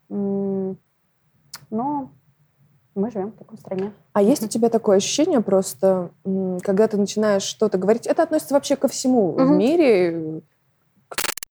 но 0.09 0.77
мы 2.95 3.11
живем 3.11 3.33
в 3.33 3.37
такой 3.37 3.59
стране. 3.59 3.93
А 4.13 4.23
есть 4.23 4.43
у 4.43 4.49
тебя 4.49 4.69
такое 4.69 4.99
ощущение 4.99 5.41
просто, 5.41 6.11
когда 6.63 6.89
ты 6.89 6.97
начинаешь 6.97 7.43
что-то 7.43 7.79
говорить, 7.79 8.07
это 8.07 8.23
относится 8.23 8.55
вообще 8.55 8.77
ко 8.77 8.89
всему 8.89 9.33
в 9.33 9.51
мире, 9.51 10.43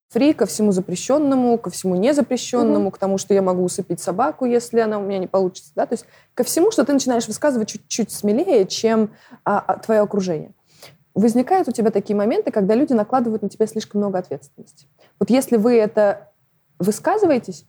фри, 0.10 0.34
ко 0.34 0.46
всему 0.46 0.72
запрещенному, 0.72 1.58
ко 1.58 1.70
всему 1.70 1.96
незапрещенному, 1.96 2.92
к 2.92 2.98
тому, 2.98 3.18
что 3.18 3.34
я 3.34 3.42
могу 3.42 3.64
усыпить 3.64 4.02
собаку, 4.02 4.46
если 4.46 4.80
она 4.80 5.00
у 5.00 5.04
меня 5.04 5.18
не 5.18 5.28
получится, 5.28 5.72
да, 5.76 5.86
то 5.86 5.94
есть 5.94 6.06
ко 6.34 6.44
всему, 6.44 6.72
что 6.72 6.86
ты 6.86 6.94
начинаешь 6.94 7.28
высказывать 7.28 7.70
чуть-чуть 7.70 8.12
смелее, 8.12 8.66
чем 8.68 9.12
а, 9.46 9.60
а, 9.60 9.78
твое 9.80 10.02
окружение. 10.02 10.52
Возникают 11.14 11.68
у 11.68 11.72
тебя 11.72 11.92
такие 11.92 12.16
моменты, 12.16 12.52
когда 12.52 12.76
люди 12.76 12.94
накладывают 12.94 13.42
на 13.42 13.50
тебя 13.50 13.68
слишком 13.68 14.00
много 14.00 14.20
ответственности. 14.20 14.88
Вот 15.20 15.30
если 15.30 15.58
вы 15.58 15.76
это 15.78 16.32
высказываетесь, 16.80 17.66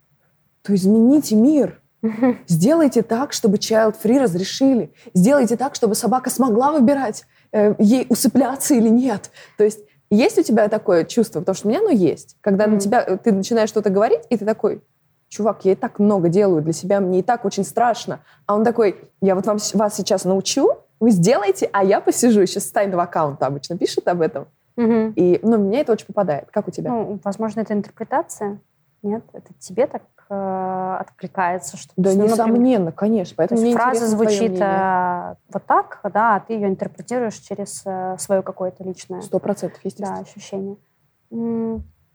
то 0.63 0.75
измените 0.75 1.35
мир. 1.35 1.82
Сделайте 2.47 3.03
так, 3.03 3.33
чтобы 3.33 3.57
child-free 3.57 4.19
разрешили. 4.19 4.93
Сделайте 5.15 5.57
так, 5.57 5.75
чтобы 5.75 5.95
собака 5.95 6.31
смогла 6.31 6.73
выбирать, 6.73 7.25
э, 7.53 7.75
ей 7.79 8.07
усыпляться 8.09 8.75
или 8.75 8.89
нет. 8.89 9.31
То 9.57 9.65
есть 9.65 9.81
есть 10.11 10.39
у 10.39 10.43
тебя 10.43 10.69
такое 10.69 11.05
чувство? 11.05 11.41
Потому 11.41 11.55
что 11.55 11.69
у 11.69 11.71
меня 11.71 11.81
оно 11.81 11.91
есть. 11.91 12.37
Когда 12.41 12.67
mm. 12.67 12.71
на 12.71 12.81
тебя, 12.81 13.05
э, 13.07 13.17
ты 13.17 13.33
начинаешь 13.33 13.69
что-то 13.69 13.91
говорить, 13.91 14.23
и 14.29 14.37
ты 14.37 14.45
такой, 14.45 14.83
чувак, 15.29 15.65
я 15.65 15.73
и 15.73 15.75
так 15.75 15.99
много 15.99 16.29
делаю 16.29 16.63
для 16.63 16.75
себя, 16.75 17.01
мне 17.01 17.21
и 17.21 17.23
так 17.23 17.45
очень 17.45 17.65
страшно. 17.65 18.21
А 18.47 18.55
он 18.55 18.65
такой, 18.65 19.09
я 19.23 19.35
вот 19.35 19.47
вам, 19.47 19.59
вас 19.75 19.97
сейчас 19.97 20.25
научу, 20.25 20.69
вы 21.01 21.11
сделаете, 21.11 21.69
а 21.73 21.83
я 21.83 22.01
посижу 22.01 22.41
еще 22.41 22.61
с 22.61 22.71
тайного 22.71 23.05
аккаунта 23.05 23.47
обычно 23.47 23.79
пишет 23.79 24.07
об 24.07 24.21
этом. 24.21 24.47
Угу. 24.77 25.15
И, 25.17 25.41
ну, 25.43 25.57
меня 25.57 25.81
это 25.81 25.93
очень 25.93 26.07
попадает. 26.07 26.51
Как 26.51 26.69
у 26.69 26.71
тебя? 26.71 26.91
Ну, 26.91 27.19
возможно, 27.25 27.61
это 27.61 27.73
интерпретация. 27.73 28.61
Нет, 29.03 29.25
это 29.33 29.53
тебе 29.59 29.87
так 29.87 30.03
э, 30.29 30.92
откликается, 31.03 31.77
что 31.77 31.93
да, 31.97 32.11
ну, 32.15 32.25
несомненно, 32.25 32.87
например, 32.87 32.93
конечно. 32.93 33.35
Поэтому 33.37 33.61
то 33.61 33.67
есть 33.67 33.79
фраза 33.79 34.07
звучит 34.07 34.61
э, 34.61 35.35
вот 35.53 35.67
так, 35.67 36.01
да, 36.13 36.37
а 36.37 36.41
ты 36.41 36.55
ее 36.55 36.69
интерпретируешь 36.69 37.37
через 37.37 37.83
э, 37.85 38.17
свое 38.19 38.43
какое-то 38.43 38.83
личное. 38.85 39.21
Сто 39.21 39.39
процентов, 39.39 39.81
естественно. 39.85 40.17
Да, 40.17 40.23
ощущение. 40.23 40.77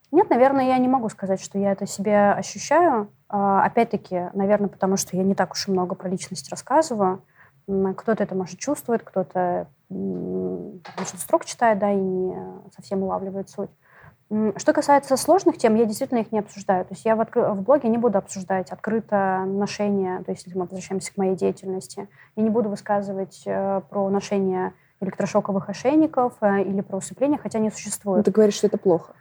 Нет, 0.10 0.30
наверное, 0.30 0.68
я 0.68 0.78
не 0.78 0.88
могу 0.88 1.10
сказать, 1.10 1.42
что 1.42 1.60
я 1.60 1.74
это 1.74 1.86
себе 1.86 2.32
ощущаю. 2.32 3.10
Э, 3.30 3.62
опять-таки, 3.64 4.30
наверное, 4.34 4.70
потому 4.70 4.98
что 4.98 5.16
я 5.16 5.24
не 5.24 5.36
так 5.36 5.54
уж 5.54 5.68
и 5.68 5.72
много 5.72 5.96
про 5.96 6.10
личность 6.10 6.50
рассказываю. 6.50 7.24
Кто-то 7.68 8.24
это, 8.24 8.34
может, 8.34 8.60
чувствует, 8.60 9.04
кто-то 9.04 9.68
значит, 9.90 11.20
строк 11.20 11.46
читает, 11.46 11.80
да, 11.80 11.92
и 11.92 11.98
не 11.98 12.36
совсем 12.76 13.04
улавливает 13.04 13.50
суть. 13.50 13.70
Что 14.30 14.74
касается 14.74 15.16
сложных 15.16 15.58
тем, 15.58 15.76
я 15.76 15.86
действительно 15.86 16.20
их 16.20 16.32
не 16.32 16.40
обсуждаю. 16.40 16.84
То 16.84 16.94
есть 16.94 17.06
я 17.06 17.16
в, 17.16 17.22
откры... 17.22 17.44
в 17.44 17.62
блоге 17.62 17.88
не 17.88 17.98
буду 17.98 18.18
обсуждать 18.18 18.72
открыто 18.72 19.44
ношение, 19.46 20.22
то 20.24 20.32
есть 20.32 20.46
если 20.46 20.58
мы 20.58 20.66
возвращаемся 20.66 21.14
к 21.14 21.18
моей 21.18 21.36
деятельности, 21.36 22.10
я 22.36 22.44
не 22.44 22.50
буду 22.50 22.70
высказывать 22.70 23.44
э, 23.46 23.82
про 23.90 24.10
ношение 24.10 24.74
электрошоковых 25.00 25.70
ошейников 25.70 26.34
э, 26.42 26.64
или 26.64 26.82
про 26.82 26.98
усыпление, 26.98 27.40
хотя 27.42 27.60
они 27.60 27.70
существуют. 27.72 28.20
Но 28.20 28.24
ты 28.24 28.32
говоришь, 28.32 28.56
что 28.56 28.68
это 28.68 28.78
плохо. 28.78 29.14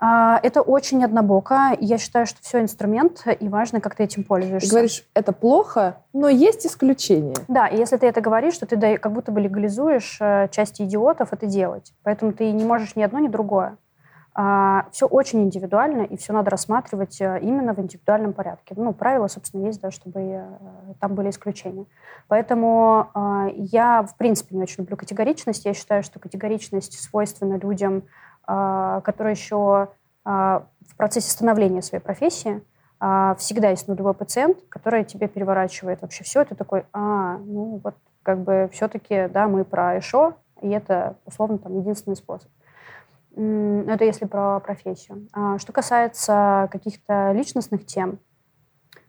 А, 0.00 0.38
это 0.42 0.62
очень 0.62 1.04
однобоко. 1.04 1.76
Я 1.80 1.98
считаю, 1.98 2.26
что 2.26 2.40
все 2.40 2.60
инструмент, 2.60 3.24
и 3.40 3.48
важно, 3.48 3.80
как 3.80 3.96
ты 3.96 4.04
этим 4.04 4.22
пользуешься. 4.22 4.68
Ты 4.68 4.72
говоришь, 4.72 5.04
это 5.14 5.32
плохо, 5.32 5.98
но 6.12 6.28
есть 6.28 6.64
исключения. 6.66 7.34
Да, 7.48 7.66
и 7.66 7.76
если 7.76 7.96
ты 7.96 8.06
это 8.06 8.20
говоришь, 8.20 8.56
то 8.58 8.66
ты 8.66 8.98
как 8.98 9.12
будто 9.12 9.32
бы 9.32 9.40
легализуешь 9.40 10.18
э, 10.20 10.48
части 10.50 10.82
идиотов 10.82 11.32
это 11.32 11.46
делать. 11.46 11.92
Поэтому 12.04 12.32
ты 12.32 12.50
не 12.52 12.64
можешь 12.64 12.94
ни 12.94 13.02
одно, 13.02 13.18
ни 13.18 13.28
другое. 13.28 13.76
А, 14.40 14.86
все 14.92 15.06
очень 15.06 15.42
индивидуально, 15.42 16.02
и 16.02 16.16
все 16.16 16.32
надо 16.32 16.50
рассматривать 16.50 17.20
э, 17.20 17.40
именно 17.42 17.74
в 17.74 17.80
индивидуальном 17.80 18.32
порядке. 18.32 18.72
Ну, 18.76 18.92
правила, 18.92 19.26
собственно, 19.26 19.66
есть, 19.66 19.80
да, 19.80 19.90
чтобы 19.90 20.20
э, 20.20 20.46
там 21.00 21.16
были 21.16 21.30
исключения. 21.30 21.86
Поэтому 22.28 23.10
а, 23.14 23.48
я, 23.52 24.04
в 24.04 24.16
принципе, 24.16 24.54
не 24.54 24.62
очень 24.62 24.84
люблю 24.84 24.96
категоричность. 24.96 25.64
Я 25.64 25.74
считаю, 25.74 26.04
что 26.04 26.20
категоричность 26.20 27.00
свойственна 27.00 27.58
людям, 27.58 28.04
а, 28.46 29.00
которые 29.00 29.32
еще 29.32 29.88
в 30.24 30.96
процессе 30.96 31.30
становления 31.30 31.80
своей 31.80 32.02
профессии 32.02 32.60
всегда 33.38 33.70
есть 33.70 33.88
нулевой 33.88 34.12
пациент, 34.12 34.58
который 34.68 35.04
тебе 35.04 35.26
переворачивает 35.26 36.02
вообще 36.02 36.22
все. 36.22 36.42
Это 36.42 36.54
такой, 36.54 36.84
а, 36.92 37.38
ну 37.38 37.80
вот 37.82 37.94
как 38.22 38.40
бы 38.40 38.68
все-таки, 38.72 39.28
да, 39.28 39.48
мы 39.48 39.64
про 39.64 39.98
ЭШО, 39.98 40.34
и 40.60 40.68
это, 40.68 41.16
условно, 41.24 41.56
там 41.58 41.78
единственный 41.78 42.16
способ. 42.16 42.50
Это 43.38 44.04
если 44.04 44.24
про 44.24 44.60
профессию. 44.60 45.28
А 45.32 45.58
что 45.58 45.72
касается 45.72 46.68
каких-то 46.72 47.32
личностных 47.32 47.86
тем, 47.86 48.18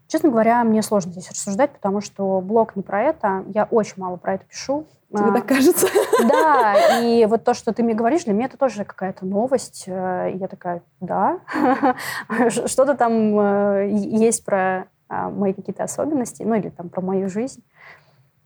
честно 0.06 0.30
говоря, 0.30 0.62
мне 0.64 0.82
сложно 0.82 1.12
здесь 1.12 1.30
рассуждать, 1.30 1.72
потому 1.72 2.00
что 2.00 2.40
блог 2.40 2.76
не 2.76 2.82
про 2.82 3.02
это. 3.02 3.44
Я 3.48 3.64
очень 3.64 3.94
мало 3.96 4.16
про 4.16 4.34
это 4.34 4.44
пишу. 4.44 4.86
Тебе 5.10 5.30
а, 5.30 5.32
так 5.32 5.46
кажется? 5.46 5.86
Да, 6.28 7.00
и 7.00 7.24
вот 7.24 7.44
то, 7.44 7.54
что 7.54 7.72
ты 7.72 7.82
мне 7.82 7.94
говоришь, 7.94 8.24
для 8.24 8.34
меня 8.34 8.44
это 8.44 8.58
тоже 8.58 8.84
какая-то 8.84 9.24
новость. 9.24 9.84
Э, 9.86 10.30
и 10.30 10.36
я 10.36 10.48
такая, 10.48 10.82
да, 11.00 11.40
что-то 12.48 12.94
там 12.94 13.40
э, 13.40 13.88
есть 13.90 14.44
про 14.44 14.86
а, 15.08 15.28
мои 15.28 15.52
какие-то 15.52 15.82
особенности, 15.82 16.44
ну 16.44 16.54
или 16.54 16.68
там 16.68 16.88
про 16.88 17.00
мою 17.00 17.28
жизнь. 17.28 17.64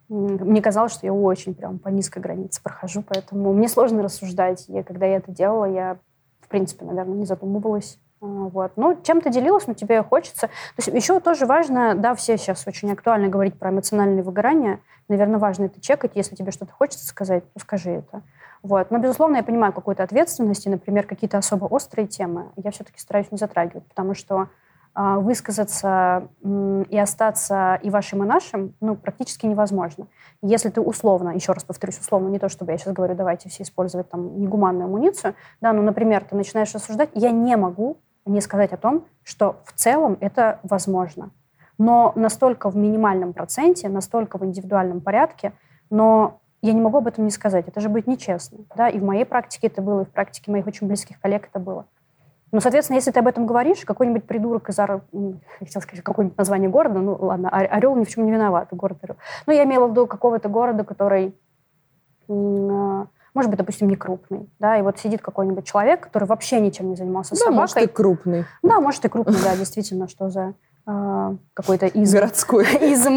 Мне 0.09 0.61
казалось, 0.61 0.93
что 0.93 1.07
я 1.07 1.13
очень 1.13 1.55
прям 1.55 1.79
по 1.79 1.89
низкой 1.89 2.21
границе 2.21 2.63
прохожу, 2.63 3.03
поэтому 3.03 3.53
мне 3.53 3.69
сложно 3.69 4.03
рассуждать. 4.03 4.69
И 4.69 4.83
когда 4.83 5.07
я 5.07 5.17
это 5.17 5.33
делала, 5.33 5.65
я, 5.65 5.97
в 6.41 6.49
принципе, 6.49 6.85
наверное, 6.85 7.17
не 7.17 7.27
задумывалась. 7.27 7.99
А, 8.21 8.27
вот. 8.27 8.73
Ну, 8.77 8.99
чем-то 9.03 9.31
делилась, 9.31 9.67
но 9.67 9.75
тебе 9.75 10.03
хочется. 10.03 10.49
То 10.49 10.83
есть 10.85 10.89
еще 10.89 11.21
тоже 11.21 11.47
важно, 11.47 11.95
да, 11.95 12.15
все 12.15 12.37
сейчас 12.37 12.67
очень 12.67 12.91
актуально 12.93 13.29
говорить 13.29 13.59
про 13.59 13.71
эмоциональное 13.71 14.23
выгорание. 14.23 14.81
Наверное, 15.09 15.39
важно 15.39 15.65
это 15.65 15.81
чекать. 15.81 16.13
Если 16.15 16.35
тебе 16.35 16.51
что-то 16.51 16.73
хочется 16.73 17.07
сказать, 17.07 17.45
то 17.53 17.61
скажи 17.61 17.91
это. 17.91 18.23
Вот. 18.63 18.91
Но, 18.91 18.99
безусловно, 18.99 19.37
я 19.37 19.43
понимаю 19.43 19.73
какую-то 19.73 20.03
ответственность, 20.03 20.67
и, 20.67 20.71
например, 20.71 21.07
какие-то 21.07 21.37
особо 21.37 21.67
острые 21.67 22.07
темы 22.07 22.47
я 22.57 22.71
все-таки 22.71 22.99
стараюсь 22.99 23.31
не 23.31 23.37
затрагивать, 23.37 23.87
потому 23.87 24.15
что 24.15 24.49
высказаться 24.95 26.29
и 26.43 26.99
остаться 26.99 27.81
и 27.83 27.91
вашим, 27.91 28.23
и 28.23 28.27
нашим, 28.27 28.75
ну, 28.81 28.95
практически 28.95 29.47
невозможно. 29.47 30.07
Если 30.41 30.69
ты 30.69 30.81
условно, 30.81 31.31
еще 31.31 31.53
раз 31.53 31.65
повторюсь, 31.65 31.99
условно, 31.99 32.29
не 32.29 32.39
то, 32.39 32.49
чтобы 32.49 32.73
я 32.73 32.79
сейчас 32.79 32.93
говорю, 32.93 33.15
давайте 33.15 33.49
все 33.49 33.65
использовать 33.65 34.09
там 34.09 34.41
негуманную 34.41 34.85
амуницию, 34.85 35.35
да, 35.61 35.73
но, 35.73 35.83
например, 35.83 36.25
ты 36.25 36.37
начинаешь 36.37 36.73
рассуждать, 36.75 37.11
я 37.15 37.31
не 37.33 37.57
могу 37.57 37.99
не 38.25 38.41
сказать 38.41 38.73
о 38.73 38.77
том, 38.77 39.05
что 39.23 39.57
в 39.65 39.73
целом 39.73 40.17
это 40.21 40.61
возможно. 40.63 41.31
Но 41.77 42.13
настолько 42.15 42.71
в 42.71 42.77
минимальном 42.77 43.33
проценте, 43.33 43.89
настолько 43.89 44.39
в 44.39 44.45
индивидуальном 44.45 45.01
порядке, 45.01 45.53
но 45.91 46.41
я 46.63 46.73
не 46.73 46.81
могу 46.81 46.99
об 46.99 47.09
этом 47.09 47.25
не 47.25 47.31
сказать. 47.31 47.69
Это 47.69 47.81
же 47.81 47.89
будет 47.89 48.07
нечестно. 48.07 48.61
Да? 48.77 48.89
И 48.89 48.99
в 48.99 49.05
моей 49.05 49.27
практике 49.27 49.67
это 49.67 49.83
было, 49.83 50.03
и 50.03 50.05
в 50.05 50.11
практике 50.11 50.51
моих 50.51 50.67
очень 50.67 50.87
близких 50.87 51.21
коллег 51.21 51.49
это 51.51 51.59
было. 51.59 51.87
Ну, 52.55 52.61
соответственно, 52.61 52.99
если 52.99 53.11
ты 53.11 53.19
об 53.19 53.27
этом 53.27 53.47
говоришь, 53.47 53.85
какой-нибудь 53.85 54.27
придурок 54.27 54.69
из 54.69 54.79
Ар... 54.79 55.03
хотел 55.59 55.83
сказать 55.83 56.05
какое-нибудь 56.05 56.39
название 56.39 56.71
города, 56.71 57.01
ну 57.01 57.19
ладно, 57.21 57.49
Орел 57.49 57.97
ни 57.97 58.05
в 58.05 58.09
чем 58.09 58.27
не 58.27 58.31
виноват, 58.31 58.69
город 58.71 58.99
Орел. 59.03 59.17
Ну, 59.49 59.53
я 59.53 59.65
имела 59.65 59.89
в 59.89 59.91
виду 59.91 60.07
какого-то 60.07 60.49
города, 60.49 60.85
который, 60.85 61.35
а, 62.29 63.07
может 63.35 63.51
быть, 63.51 63.59
допустим, 63.59 63.89
не 63.89 63.97
крупный, 63.97 64.49
да, 64.61 64.79
и 64.79 64.83
вот 64.83 65.01
сидит 65.01 65.21
какой-нибудь 65.21 65.67
человек, 65.67 66.03
который 66.03 66.29
вообще 66.29 66.61
ничем 66.61 66.91
не 66.91 66.95
занимался 66.95 67.33
да, 67.33 67.39
собакой. 67.39 67.57
может, 67.57 67.77
и 67.79 67.87
крупный. 67.89 68.45
Да, 68.63 68.79
может, 68.79 69.05
и 69.05 69.09
крупный, 69.09 69.43
да, 69.43 69.57
действительно, 69.57 70.07
что 70.07 70.31
за 70.31 70.55
какой-то 70.87 71.87
изм. 71.87 72.17
Городской. 72.17 72.65
Изм. 72.93 73.17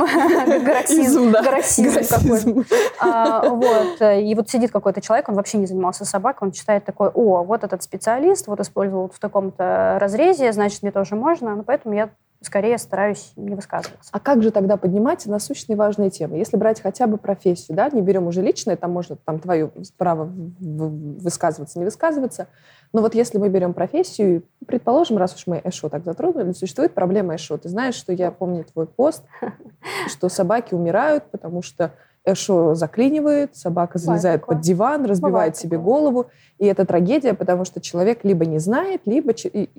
Горосизм. 0.64 1.32
да. 1.32 1.44
Горосизм 1.44 2.00
какой-то. 2.08 2.66
А, 3.00 3.50
вот. 3.50 4.02
И 4.02 4.34
вот 4.36 4.50
сидит 4.50 4.72
какой-то 4.72 5.02
человек, 5.02 5.28
он 5.30 5.36
вообще 5.36 5.58
не 5.58 5.66
занимался 5.66 6.06
собакой, 6.06 6.48
он 6.48 6.52
читает 6.52 6.86
такой, 6.86 7.10
о, 7.10 7.44
вот 7.44 7.64
этот 7.64 7.84
специалист, 7.84 8.48
вот 8.48 8.60
использовал 8.62 9.10
в 9.10 9.20
таком-то 9.20 9.98
разрезе, 10.00 10.52
значит, 10.54 10.82
мне 10.82 10.92
тоже 10.92 11.16
можно. 11.16 11.56
Ну, 11.56 11.64
поэтому 11.64 11.94
я 11.94 12.10
скорее 12.42 12.78
стараюсь 12.78 13.34
не 13.36 13.56
высказываться. 13.56 14.10
А 14.12 14.20
как 14.20 14.44
же 14.44 14.52
тогда 14.52 14.78
поднимать 14.78 15.26
насущные 15.26 15.76
важные 15.76 16.10
темы? 16.10 16.38
Если 16.38 16.58
брать 16.58 16.82
хотя 16.82 17.08
бы 17.08 17.18
профессию, 17.18 17.76
да, 17.76 17.90
не 17.90 18.02
берем 18.02 18.28
уже 18.28 18.42
личное, 18.42 18.76
там 18.76 18.92
можно 18.92 19.16
там 19.16 19.40
твое 19.40 19.72
право 19.98 20.26
высказываться, 20.30 21.80
не 21.80 21.86
высказываться, 21.86 22.48
но 22.94 23.02
вот 23.02 23.16
если 23.16 23.38
мы 23.38 23.50
берем 23.50 23.74
профессию, 23.74 24.44
предположим, 24.66 25.18
раз 25.18 25.36
уж 25.36 25.48
мы 25.48 25.62
Эшо 25.64 25.90
так 25.90 26.04
затронули, 26.04 26.52
существует 26.54 26.94
проблема 26.94 27.36
Эшо. 27.36 27.58
Ты 27.58 27.70
знаешь, 27.70 27.96
что 27.96 28.14
я 28.14 28.32
помню 28.32 28.64
твой 28.64 28.88
пост, 28.88 29.24
что 30.08 30.30
собаки 30.30 30.74
умирают, 30.74 31.26
потому 31.32 31.62
что 31.62 31.94
Эшо 32.28 32.76
заклинивает, 32.76 33.56
собака 33.56 33.98
залезает 33.98 34.46
под 34.46 34.60
диван, 34.60 35.06
разбивает 35.06 35.56
себе 35.56 35.78
голову. 35.78 36.28
И 36.60 36.66
это 36.66 36.86
трагедия, 36.86 37.34
потому 37.34 37.66
что 37.66 37.80
человек 37.80 38.24
либо 38.24 38.46
не 38.46 38.60
знает, 38.60 39.02
либо 39.06 39.34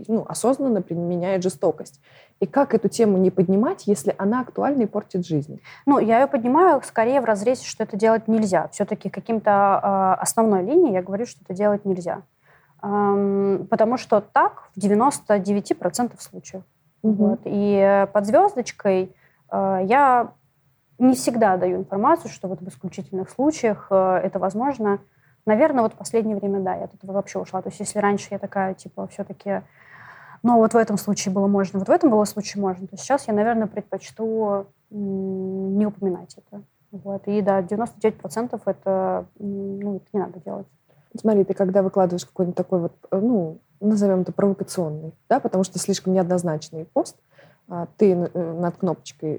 ну, 0.06 0.24
осознанно 0.26 0.80
применяет 0.80 1.42
жестокость. 1.42 2.00
И 2.40 2.46
как 2.46 2.72
эту 2.72 2.88
тему 2.88 3.18
не 3.18 3.30
поднимать, 3.30 3.86
если 3.86 4.14
она 4.16 4.40
актуальна 4.40 4.82
и 4.82 4.86
портит 4.86 5.26
жизнь? 5.26 5.60
Ну, 5.86 5.98
я 5.98 6.20
ее 6.20 6.26
поднимаю 6.26 6.80
скорее 6.84 7.20
в 7.20 7.24
разрезе, 7.24 7.64
что 7.64 7.82
это 7.84 7.96
делать 7.96 8.28
нельзя. 8.28 8.68
Все-таки 8.68 9.10
каким-то 9.10 9.80
э, 9.82 10.22
основной 10.22 10.62
линией 10.62 10.94
я 10.94 11.02
говорю, 11.02 11.26
что 11.26 11.40
это 11.44 11.52
делать 11.52 11.84
нельзя. 11.84 12.22
Эм, 12.82 13.66
потому 13.68 13.98
что 13.98 14.20
так 14.20 14.70
в 14.74 14.78
99% 14.78 16.12
случаев. 16.20 16.62
Угу. 17.02 17.12
Вот. 17.12 17.40
И 17.44 18.06
под 18.12 18.26
звездочкой 18.26 19.14
э, 19.50 19.80
я 19.84 20.32
не 20.98 21.14
всегда 21.14 21.56
даю 21.56 21.78
информацию, 21.78 22.30
что 22.30 22.48
вот 22.48 22.60
в 22.60 22.68
исключительных 22.68 23.30
случаях 23.30 23.86
э, 23.90 24.20
это 24.24 24.38
возможно. 24.38 24.98
Наверное, 25.46 25.82
вот 25.82 25.94
в 25.94 25.96
последнее 25.96 26.36
время, 26.36 26.60
да, 26.60 26.74
я 26.74 26.84
от 26.84 26.94
этого 26.94 27.12
вообще 27.12 27.38
ушла. 27.38 27.62
То 27.62 27.68
есть 27.68 27.80
если 27.80 27.98
раньше 27.98 28.28
я 28.30 28.38
такая, 28.38 28.74
типа, 28.74 29.06
все-таки, 29.08 29.62
ну, 30.42 30.56
вот 30.56 30.74
в 30.74 30.76
этом 30.76 30.98
случае 30.98 31.32
было 31.32 31.46
можно, 31.46 31.78
вот 31.78 31.88
в 31.88 31.90
этом 31.90 32.10
было 32.10 32.24
случае 32.24 32.60
можно, 32.60 32.86
то 32.86 32.96
сейчас 32.96 33.28
я, 33.28 33.34
наверное, 33.34 33.66
предпочту 33.66 34.66
не 34.90 35.86
упоминать 35.86 36.36
это. 36.36 36.62
Вот. 36.90 37.26
И 37.26 37.42
да, 37.42 37.60
99% 37.60 38.60
это, 38.64 39.26
ну, 39.38 39.96
это 39.96 40.06
не 40.12 40.20
надо 40.20 40.40
делать. 40.40 40.66
Смотри, 41.16 41.44
ты 41.44 41.54
когда 41.54 41.82
выкладываешь 41.82 42.26
какой-нибудь 42.26 42.56
такой 42.56 42.80
вот, 42.80 42.92
э, 43.10 43.18
ну, 43.18 43.58
назовем 43.80 44.20
это 44.20 44.32
провокационный, 44.32 45.14
да, 45.28 45.40
потому 45.40 45.64
что 45.64 45.78
слишком 45.78 46.12
неоднозначный 46.12 46.84
пост, 46.84 47.16
ты 47.98 48.12
э, 48.12 48.52
над 48.54 48.78
кнопочкой 48.78 49.38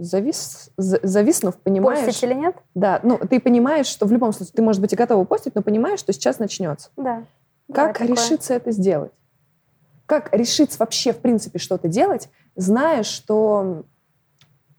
завис, 0.00 0.70
зависнув, 0.76 1.56
понимаешь... 1.56 2.04
Постить 2.04 2.22
или 2.24 2.34
нет? 2.34 2.56
Да, 2.74 3.00
ну, 3.02 3.18
ты 3.18 3.40
понимаешь, 3.40 3.86
что 3.86 4.04
в 4.04 4.12
любом 4.12 4.32
случае 4.32 4.52
ты, 4.54 4.62
может 4.62 4.82
быть, 4.82 4.92
и 4.92 4.96
готова 4.96 5.24
постить, 5.24 5.54
но 5.54 5.62
понимаешь, 5.62 5.98
что 5.98 6.12
сейчас 6.12 6.38
начнется. 6.38 6.90
Да. 6.96 7.24
Как 7.72 7.98
да, 7.98 8.04
решиться 8.04 8.48
такое. 8.48 8.56
это 8.58 8.70
сделать? 8.72 9.12
Как 10.04 10.34
решиться 10.34 10.76
вообще, 10.78 11.12
в 11.12 11.18
принципе, 11.18 11.58
что-то 11.58 11.88
делать, 11.88 12.28
зная, 12.56 13.02
что 13.04 13.84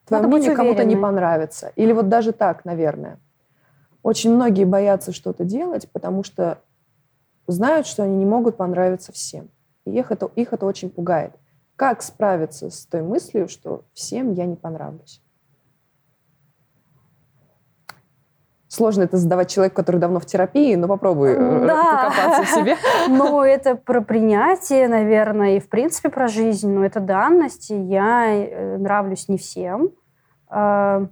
твое 0.06 0.22
Надо 0.22 0.28
мнение 0.28 0.56
кому-то 0.56 0.84
не 0.84 0.96
понравится? 0.96 1.72
Или 1.76 1.94
вот 1.94 2.10
даже 2.10 2.32
так, 2.32 2.64
наверное. 2.64 3.20
Очень 4.04 4.36
многие 4.36 4.66
боятся 4.66 5.14
что-то 5.14 5.46
делать, 5.46 5.90
потому 5.92 6.24
что 6.24 6.60
знают, 7.48 7.88
что 7.88 8.04
они 8.04 8.18
не 8.18 8.26
могут 8.26 8.58
понравиться 8.58 9.12
всем. 9.12 9.50
И 9.86 9.98
их 9.98 10.12
это, 10.12 10.30
их 10.36 10.54
это 10.54 10.68
очень 10.68 10.92
пугает. 10.92 11.34
Как 11.84 12.02
справиться 12.02 12.70
с 12.70 12.86
той 12.86 13.02
мыслью, 13.02 13.50
что 13.50 13.84
всем 13.94 14.32
я 14.32 14.46
не 14.46 14.56
понравлюсь? 14.56 15.22
Сложно 18.70 19.04
это 19.04 19.18
задавать 19.18 19.52
человеку, 19.52 19.76
который 19.76 19.98
давно 19.98 20.22
в 20.22 20.26
терапии, 20.26 20.76
но 20.76 20.88
попробуй 20.88 21.34
э, 21.34 21.66
да. 21.68 22.10
покопаться 22.10 22.44
в 22.44 22.56
себе. 22.56 22.78
Ну, 23.10 23.42
это 23.42 23.76
про 23.76 24.00
принятие, 24.00 24.88
наверное, 24.88 25.58
и 25.58 25.60
в 25.60 25.68
принципе 25.68 26.08
про 26.08 26.30
жизнь. 26.30 26.72
Но 26.72 26.86
это 26.86 27.02
данности. 27.02 27.74
Я 27.74 28.34
э, 28.34 28.78
нравлюсь 28.78 29.28
не 29.28 29.38
всем. 29.38 29.90
А, 30.48 31.06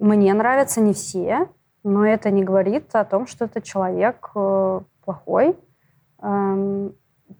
мне 0.00 0.32
нравятся 0.32 0.80
не 0.80 0.94
все, 0.94 1.46
но 1.84 2.06
это 2.06 2.30
не 2.30 2.42
говорит 2.42 2.86
о 2.96 3.04
том, 3.04 3.26
что 3.26 3.44
этот 3.44 3.64
человек 3.64 4.30
э, 4.34 4.80
плохой. 5.04 5.58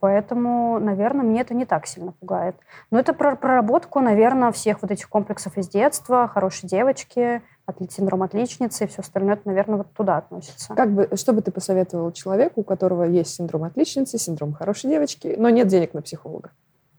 Поэтому, 0.01 0.79
наверное, 0.79 1.25
мне 1.25 1.40
это 1.40 1.55
не 1.55 1.64
так 1.64 1.87
сильно 1.87 2.12
пугает. 2.12 2.57
Но 2.90 2.99
это 2.99 3.14
про 3.14 3.37
проработку, 3.37 4.01
наверное, 4.01 4.53
всех 4.53 4.83
вот 4.83 4.90
этих 4.90 5.09
комплексов 5.09 5.57
из 5.57 5.68
детства, 5.68 6.29
хорошей 6.29 6.68
девочки, 6.68 7.42
синдром 7.90 8.22
отличницы 8.22 8.85
и 8.85 8.87
все 8.87 9.01
остальное, 9.01 9.35
это, 9.35 9.42
наверное, 9.46 9.79
вот 9.79 9.92
туда 9.92 10.18
относится. 10.18 10.75
Как 10.75 10.92
бы, 10.92 11.09
что 11.14 11.33
бы 11.33 11.42
ты 11.42 11.51
посоветовал 11.51 12.12
человеку, 12.12 12.61
у 12.61 12.64
которого 12.64 13.05
есть 13.05 13.35
синдром 13.35 13.64
отличницы, 13.64 14.18
синдром 14.18 14.53
хорошей 14.53 14.90
девочки, 14.90 15.35
но 15.38 15.49
нет 15.51 15.68
денег 15.68 15.94
на 15.94 16.03
психолога? 16.03 16.51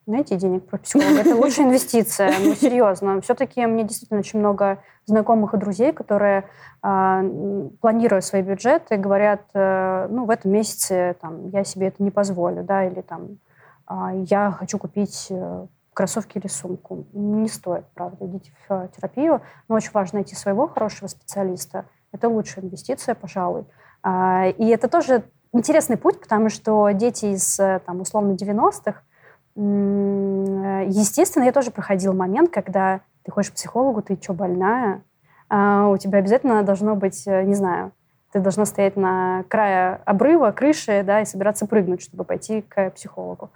Найти 0.08 0.38
денег 0.38 0.66
про 0.66 0.78
психолога. 0.78 1.20
Это 1.20 1.36
лучшая 1.36 1.66
инвестиция. 1.68 2.34
Ну, 2.40 2.56
серьезно. 2.56 3.20
Все-таки 3.20 3.66
мне 3.66 3.84
действительно 3.84 4.22
очень 4.22 4.40
много 4.40 4.82
знакомых 5.06 5.54
и 5.54 5.58
друзей, 5.58 5.92
которые, 5.92 6.46
а, 6.82 7.22
планируя 7.82 8.22
свои 8.22 8.42
бюджеты, 8.42 8.96
говорят, 8.96 9.42
э, 9.54 10.08
ну, 10.10 10.24
в 10.24 10.30
этом 10.30 10.52
месяце 10.52 11.18
там, 11.20 11.50
я 11.50 11.66
себе 11.66 11.88
это 11.88 12.02
не 12.02 12.12
позволю, 12.12 12.64
да, 12.64 12.86
или 12.86 13.02
там, 13.02 13.38
а, 13.86 14.14
я 14.14 14.52
хочу 14.52 14.78
купить 14.78 15.28
э, 15.30 15.66
кроссовки 15.94 16.38
или 16.38 16.48
сумку. 16.48 17.06
Не 17.12 17.50
стоит, 17.50 17.84
правда. 17.94 18.26
Идите 18.28 18.54
в 18.68 18.90
терапию. 18.96 19.42
Но 19.68 19.76
очень 19.76 19.92
важно 19.94 20.20
найти 20.20 20.36
своего 20.36 20.68
хорошего 20.68 21.08
специалиста. 21.08 21.86
Это 22.14 22.30
лучшая 22.30 22.64
инвестиция, 22.64 23.14
пожалуй. 23.14 23.66
А, 24.04 24.48
и 24.48 24.68
это 24.68 24.88
тоже 24.88 25.24
интересный 25.52 25.98
путь, 25.98 26.22
потому 26.22 26.50
что 26.50 26.90
дети 26.92 27.26
из, 27.26 27.60
э, 27.60 27.82
там, 27.86 28.00
условно, 28.00 28.34
90-х, 28.34 29.02
Естественно, 29.58 31.44
я 31.44 31.52
тоже 31.52 31.72
проходила 31.72 32.14
момент, 32.14 32.52
когда 32.52 33.02
ты 33.24 33.32
ходишь 33.32 33.50
к 33.52 33.56
психологу, 33.56 34.02
ты 34.02 34.18
что, 34.22 34.34
больная? 34.34 35.02
А 35.50 35.90
у 35.90 35.98
тебя 35.98 36.20
обязательно 36.20 36.62
должно 36.64 36.96
быть, 36.96 37.26
э, 37.26 37.44
не 37.44 37.56
знаю, 37.56 37.92
ты 38.32 38.40
должна 38.40 38.66
стоять 38.66 38.96
на 38.98 39.44
крае 39.50 40.02
обрыва, 40.06 40.52
крыши, 40.52 41.04
да, 41.06 41.22
и 41.22 41.26
собираться 41.26 41.66
прыгнуть, 41.66 42.02
чтобы 42.02 42.24
пойти 42.24 42.62
к 42.62 42.92
психологу. 42.92 43.50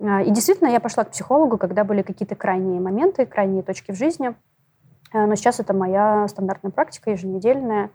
А, 0.00 0.22
и 0.22 0.30
действительно, 0.30 0.68
я 0.68 0.80
пошла 0.80 1.04
к 1.04 1.10
психологу, 1.10 1.58
когда 1.58 1.84
были 1.84 2.02
какие-то 2.02 2.34
крайние 2.34 2.80
моменты, 2.80 3.26
крайние 3.26 3.62
точки 3.62 3.92
в 3.92 3.96
жизни. 3.96 4.34
А, 5.12 5.26
но 5.26 5.34
сейчас 5.34 5.60
это 5.60 5.74
моя 5.74 6.26
стандартная 6.28 6.72
практика, 6.72 7.10
еженедельная. 7.10 7.90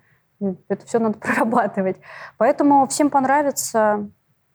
Это 0.67 0.85
все 0.85 0.99
надо 0.99 1.17
прорабатывать. 1.19 1.97
Поэтому 2.37 2.87
всем 2.87 3.09
понравится. 3.09 4.09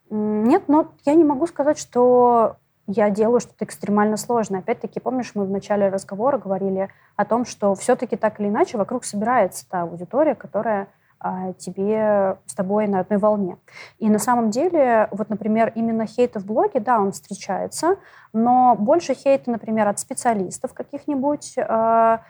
Нет, 0.09 0.63
но 0.67 0.91
я 1.05 1.13
не 1.13 1.23
могу 1.23 1.45
сказать, 1.45 1.77
что 1.77 2.57
я 2.91 3.11
делаю 3.11 3.39
что-то 3.39 3.65
экстремально 3.65 4.17
сложное. 4.17 4.61
Опять-таки, 4.61 4.99
помнишь, 4.99 5.31
мы 5.35 5.45
в 5.45 5.51
начале 5.51 5.89
разговора 5.89 6.39
говорили 6.39 6.89
о 7.15 7.23
том, 7.23 7.45
что 7.45 7.75
все-таки 7.75 8.15
так 8.15 8.39
или 8.39 8.47
иначе 8.47 8.79
вокруг 8.79 9.03
собирается 9.03 9.69
та 9.69 9.83
аудитория, 9.83 10.33
которая 10.33 10.87
а, 11.19 11.53
тебе 11.53 12.37
с 12.47 12.55
тобой 12.55 12.87
на 12.87 13.01
одной 13.01 13.19
волне. 13.19 13.57
И 13.99 14.09
на 14.09 14.17
самом 14.17 14.49
деле, 14.49 15.07
вот, 15.11 15.29
например, 15.29 15.71
именно 15.75 16.07
хейт 16.07 16.35
в 16.35 16.45
блоге, 16.45 16.79
да, 16.79 16.99
он 16.99 17.11
встречается, 17.11 17.97
но 18.33 18.75
больше 18.75 19.13
хейта, 19.13 19.51
например, 19.51 19.87
от 19.87 19.99
специалистов 19.99 20.73
каких-нибудь, 20.73 21.55
а, 21.59 22.23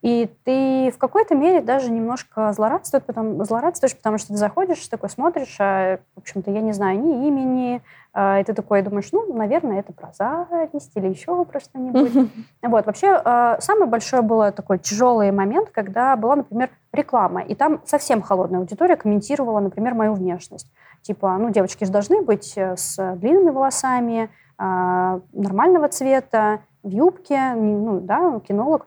И 0.00 0.30
ты 0.44 0.92
в 0.92 0.98
какой-то 0.98 1.34
мере 1.34 1.60
даже 1.60 1.90
немножко 1.90 2.52
злорадствуешь, 2.52 3.04
потому, 3.04 3.42
злорадствуешь, 3.44 3.96
потому 3.96 4.18
что 4.18 4.28
ты 4.28 4.36
заходишь, 4.36 4.86
такой 4.86 5.10
смотришь, 5.10 5.56
а, 5.58 5.98
в 6.14 6.20
общем-то, 6.20 6.52
я 6.52 6.60
не 6.60 6.72
знаю 6.72 7.00
ни 7.00 7.26
имени, 7.26 7.82
а, 8.12 8.38
и 8.38 8.44
ты 8.44 8.54
такой 8.54 8.82
думаешь, 8.82 9.08
ну, 9.10 9.34
наверное, 9.34 9.80
это 9.80 9.92
про 9.92 10.12
зависть 10.12 10.92
или 10.94 11.08
еще 11.08 11.44
про 11.44 11.60
что-нибудь. 11.60 12.30
Вот, 12.62 12.86
вообще, 12.86 13.20
а, 13.24 13.60
самый 13.60 13.88
большой 13.88 14.22
был 14.22 14.52
такой 14.52 14.78
тяжелый 14.78 15.32
момент, 15.32 15.70
когда 15.70 16.14
была, 16.16 16.36
например, 16.36 16.70
реклама, 16.92 17.40
и 17.40 17.54
там 17.54 17.80
совсем 17.84 18.22
холодная 18.22 18.60
аудитория 18.60 18.96
комментировала, 18.96 19.58
например, 19.60 19.94
мою 19.94 20.14
внешность. 20.14 20.70
Типа, 21.02 21.36
ну, 21.38 21.50
девочки 21.50 21.84
же 21.84 21.92
должны 21.92 22.22
быть 22.22 22.54
э, 22.56 22.76
с 22.76 23.14
длинными 23.16 23.50
волосами, 23.50 24.30
а, 24.58 25.20
нормального 25.32 25.88
цвета, 25.88 26.60
в 26.82 26.90
юбке, 26.90 27.54
ну, 27.54 28.00
да, 28.00 28.40
кинолог, 28.40 28.84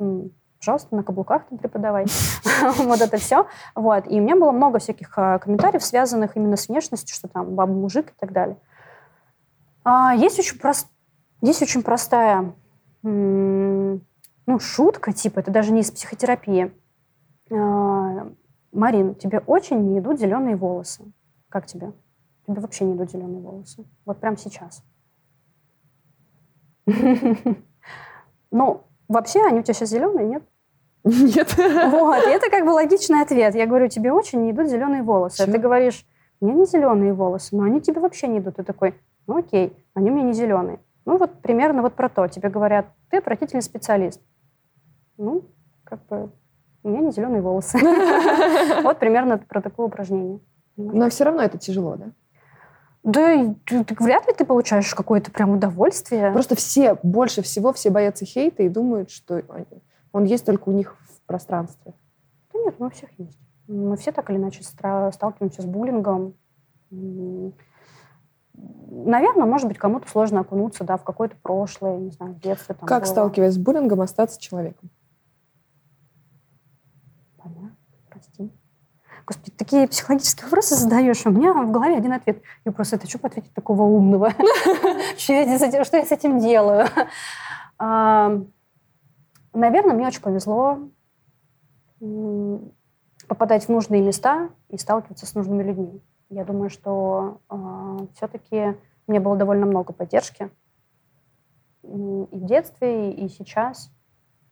пожалуйста, 0.61 0.95
на 0.95 1.03
каблуках 1.03 1.45
там 1.47 1.57
преподавай. 1.57 2.05
вот 2.77 3.01
это 3.01 3.17
все. 3.17 3.47
Вот. 3.75 4.05
И 4.07 4.19
у 4.19 4.23
меня 4.23 4.35
было 4.35 4.51
много 4.51 4.77
всяких 4.77 5.11
а, 5.17 5.39
комментариев, 5.39 5.83
связанных 5.83 6.37
именно 6.37 6.55
с 6.55 6.69
внешностью, 6.69 7.15
что 7.15 7.27
там 7.27 7.55
баба-мужик 7.55 8.11
и 8.11 8.13
так 8.19 8.31
далее. 8.31 8.57
А, 9.83 10.13
есть, 10.13 10.37
очень 10.37 10.59
прост... 10.59 10.87
есть 11.41 11.63
очень 11.63 11.81
простая 11.81 12.53
ну, 13.03 14.59
шутка, 14.59 15.11
типа, 15.13 15.39
это 15.39 15.49
даже 15.49 15.71
не 15.71 15.81
из 15.81 15.89
психотерапии. 15.89 16.71
А, 17.51 18.31
Марин, 18.71 19.15
тебе 19.15 19.39
очень 19.39 19.79
не 19.91 19.99
идут 19.99 20.19
зеленые 20.19 20.55
волосы. 20.55 21.11
Как 21.49 21.65
тебе? 21.65 21.93
Тебе 22.45 22.61
вообще 22.61 22.85
не 22.85 22.93
идут 22.93 23.09
зеленые 23.09 23.41
волосы. 23.41 23.85
Вот 24.05 24.19
прямо 24.19 24.37
сейчас. 24.37 24.83
Ну, 28.53 28.83
вообще, 29.07 29.41
они 29.45 29.61
у 29.61 29.63
тебя 29.63 29.73
сейчас 29.73 29.91
зеленые, 29.91 30.27
нет? 30.27 30.43
Нет. 31.03 31.55
Вот, 31.57 32.27
и 32.27 32.29
это 32.29 32.49
как 32.49 32.65
бы 32.65 32.69
логичный 32.71 33.21
ответ. 33.21 33.55
Я 33.55 33.65
говорю, 33.65 33.87
тебе 33.87 34.11
очень 34.11 34.43
не 34.43 34.51
идут 34.51 34.67
зеленые 34.67 35.01
волосы. 35.01 35.41
А 35.41 35.45
ты 35.45 35.57
говоришь, 35.57 36.05
мне 36.41 36.53
не 36.53 36.65
зеленые 36.65 37.13
волосы, 37.13 37.55
но 37.55 37.63
они 37.63 37.81
тебе 37.81 37.99
вообще 38.01 38.27
не 38.27 38.39
идут. 38.39 38.57
Ты 38.57 38.63
такой, 38.63 38.95
ну 39.27 39.39
окей, 39.39 39.73
они 39.95 40.11
у 40.11 40.13
меня 40.13 40.25
не 40.25 40.33
зеленые. 40.33 40.79
Ну 41.05 41.17
вот 41.17 41.41
примерно 41.41 41.81
вот 41.81 41.93
про 41.93 42.09
то. 42.09 42.27
Тебе 42.27 42.49
говорят, 42.49 42.85
ты 43.09 43.17
отвратительный 43.17 43.63
специалист. 43.63 44.21
Ну, 45.17 45.43
как 45.83 46.05
бы, 46.05 46.31
у 46.83 46.89
меня 46.89 47.01
не 47.01 47.11
зеленые 47.11 47.41
волосы. 47.41 47.79
Вот 48.83 48.99
примерно 48.99 49.37
про 49.37 49.61
такое 49.61 49.87
упражнение. 49.87 50.39
Но 50.77 51.09
все 51.09 51.23
равно 51.25 51.41
это 51.43 51.57
тяжело, 51.57 51.95
да? 51.95 52.11
Да, 53.03 53.55
вряд 53.99 54.27
ли 54.27 54.33
ты 54.33 54.45
получаешь 54.45 54.93
какое-то 54.93 55.31
прям 55.31 55.51
удовольствие. 55.51 56.31
Просто 56.31 56.55
все, 56.55 56.97
больше 57.01 57.41
всего 57.41 57.73
все 57.73 57.89
боятся 57.89 58.25
хейта 58.25 58.63
и 58.63 58.69
думают, 58.69 59.09
что 59.09 59.41
он 60.11 60.25
есть 60.25 60.45
только 60.45 60.69
у 60.69 60.71
них 60.71 60.97
в 61.01 61.21
пространстве. 61.25 61.93
Да 62.53 62.59
нет, 62.59 62.75
ну, 62.79 62.87
у 62.87 62.89
всех 62.89 63.09
есть. 63.17 63.39
Мы 63.67 63.95
все 63.97 64.11
так 64.11 64.29
или 64.29 64.37
иначе 64.37 64.63
сталкиваемся 64.63 65.61
с 65.61 65.65
буллингом. 65.65 66.35
Наверное, 68.53 69.45
может 69.45 69.67
быть, 69.67 69.77
кому-то 69.77 70.09
сложно 70.09 70.41
окунуться 70.41 70.83
да, 70.83 70.97
в 70.97 71.03
какое-то 71.03 71.37
прошлое, 71.41 71.97
не 71.97 72.11
знаю, 72.11 72.33
в 72.33 72.39
детстве. 72.39 72.75
Там 72.75 72.87
как, 72.87 73.03
было. 73.03 73.11
сталкиваясь 73.11 73.53
с 73.53 73.57
буллингом, 73.57 74.01
остаться 74.01 74.39
человеком? 74.39 74.89
Понятно, 77.37 77.77
прости. 78.09 78.51
Господи, 79.25 79.51
такие 79.51 79.87
психологические 79.87 80.45
вопросы 80.45 80.75
задаешь, 80.75 81.25
а 81.25 81.29
у 81.29 81.31
меня 81.31 81.53
в 81.53 81.71
голове 81.71 81.95
один 81.95 82.11
ответ. 82.11 82.41
Я 82.65 82.71
просто, 82.73 82.97
это 82.97 83.07
что 83.07 83.19
ответить 83.23 83.53
такого 83.53 83.83
умного? 83.83 84.31
Что 85.17 85.33
я 85.33 86.05
с 86.05 86.11
этим 86.11 86.39
делаю? 86.39 86.87
Наверное, 89.53 89.95
мне 89.95 90.07
очень 90.07 90.21
повезло 90.21 90.79
попадать 93.27 93.65
в 93.65 93.69
нужные 93.69 94.01
места 94.01 94.49
и 94.69 94.77
сталкиваться 94.77 95.25
с 95.25 95.35
нужными 95.35 95.63
людьми. 95.63 96.01
Я 96.29 96.45
думаю, 96.45 96.69
что 96.69 97.41
э, 97.49 97.97
все-таки 98.15 98.77
мне 99.07 99.19
было 99.19 99.35
довольно 99.35 99.65
много 99.65 99.93
поддержки 99.93 100.49
и 101.83 101.87
в 102.31 102.45
детстве, 102.45 103.11
и 103.11 103.27
сейчас. 103.29 103.91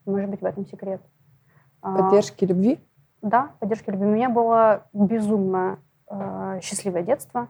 Может 0.05 0.29
быть, 0.29 0.41
в 0.41 0.45
этом 0.45 0.65
секрет. 0.65 1.01
А, 1.81 1.95
поддержки 1.95 2.45
любви? 2.45 2.79
Да, 3.21 3.53
поддержки 3.59 3.89
любви. 3.89 4.07
У 4.07 4.11
меня 4.11 4.29
было 4.29 4.87
безумно 4.93 5.79
э, 6.09 6.59
счастливое 6.61 7.03
детство, 7.03 7.49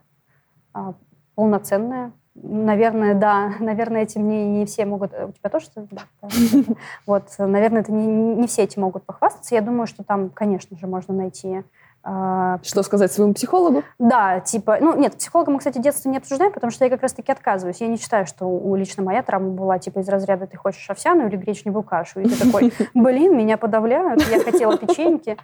э, 0.74 0.94
полноценное, 1.36 2.12
Наверное, 2.42 3.16
да. 3.16 3.54
Наверное, 3.60 4.04
этим 4.04 4.28
не, 4.28 4.46
не 4.60 4.66
все 4.66 4.86
могут... 4.86 5.12
У 5.14 5.32
тебя 5.32 5.50
тоже? 5.50 5.68
Да. 5.76 6.02
Вот, 7.06 7.24
наверное, 7.38 7.82
это 7.82 7.92
не, 7.92 8.36
не 8.36 8.48
все 8.48 8.64
эти 8.64 8.80
могут 8.80 9.04
похвастаться. 9.04 9.56
Я 9.56 9.62
думаю, 9.62 9.88
что 9.88 10.04
там, 10.04 10.30
конечно 10.30 10.78
же, 10.78 10.88
можно 10.88 11.14
найти 11.14 11.64
а, 12.02 12.60
что 12.64 12.82
сказать 12.84 13.12
своему 13.12 13.34
психологу? 13.34 13.84
Да, 14.00 14.40
типа, 14.40 14.78
ну 14.80 14.96
нет, 14.96 15.18
психолога 15.18 15.52
мы, 15.52 15.60
кстати, 15.60 15.80
детство 15.80 16.10
не 16.10 16.18
обсуждаем, 16.18 16.54
потому 16.54 16.72
что 16.72 16.86
я 16.86 16.90
как 16.90 17.02
раз-таки 17.02 17.32
отказываюсь. 17.32 17.82
Я 17.82 17.88
не 17.88 17.98
считаю, 17.98 18.26
что 18.26 18.46
у 18.46 18.76
лично 18.76 19.04
моя 19.04 19.22
травма 19.22 19.50
была 19.50 19.80
типа 19.80 20.00
из 20.00 20.08
разряда 20.08 20.48
ты 20.48 20.56
хочешь 20.56 20.90
овсяную 20.90 21.28
или 21.30 21.36
гречневую 21.36 21.84
кашу, 21.84 22.22
и 22.22 22.30
ты 22.30 22.46
такой, 22.46 22.74
блин, 22.94 23.38
меня 23.38 23.58
подавляют, 23.58 24.22
я 24.30 24.40
хотела 24.40 24.78
печеньки. 24.78 25.38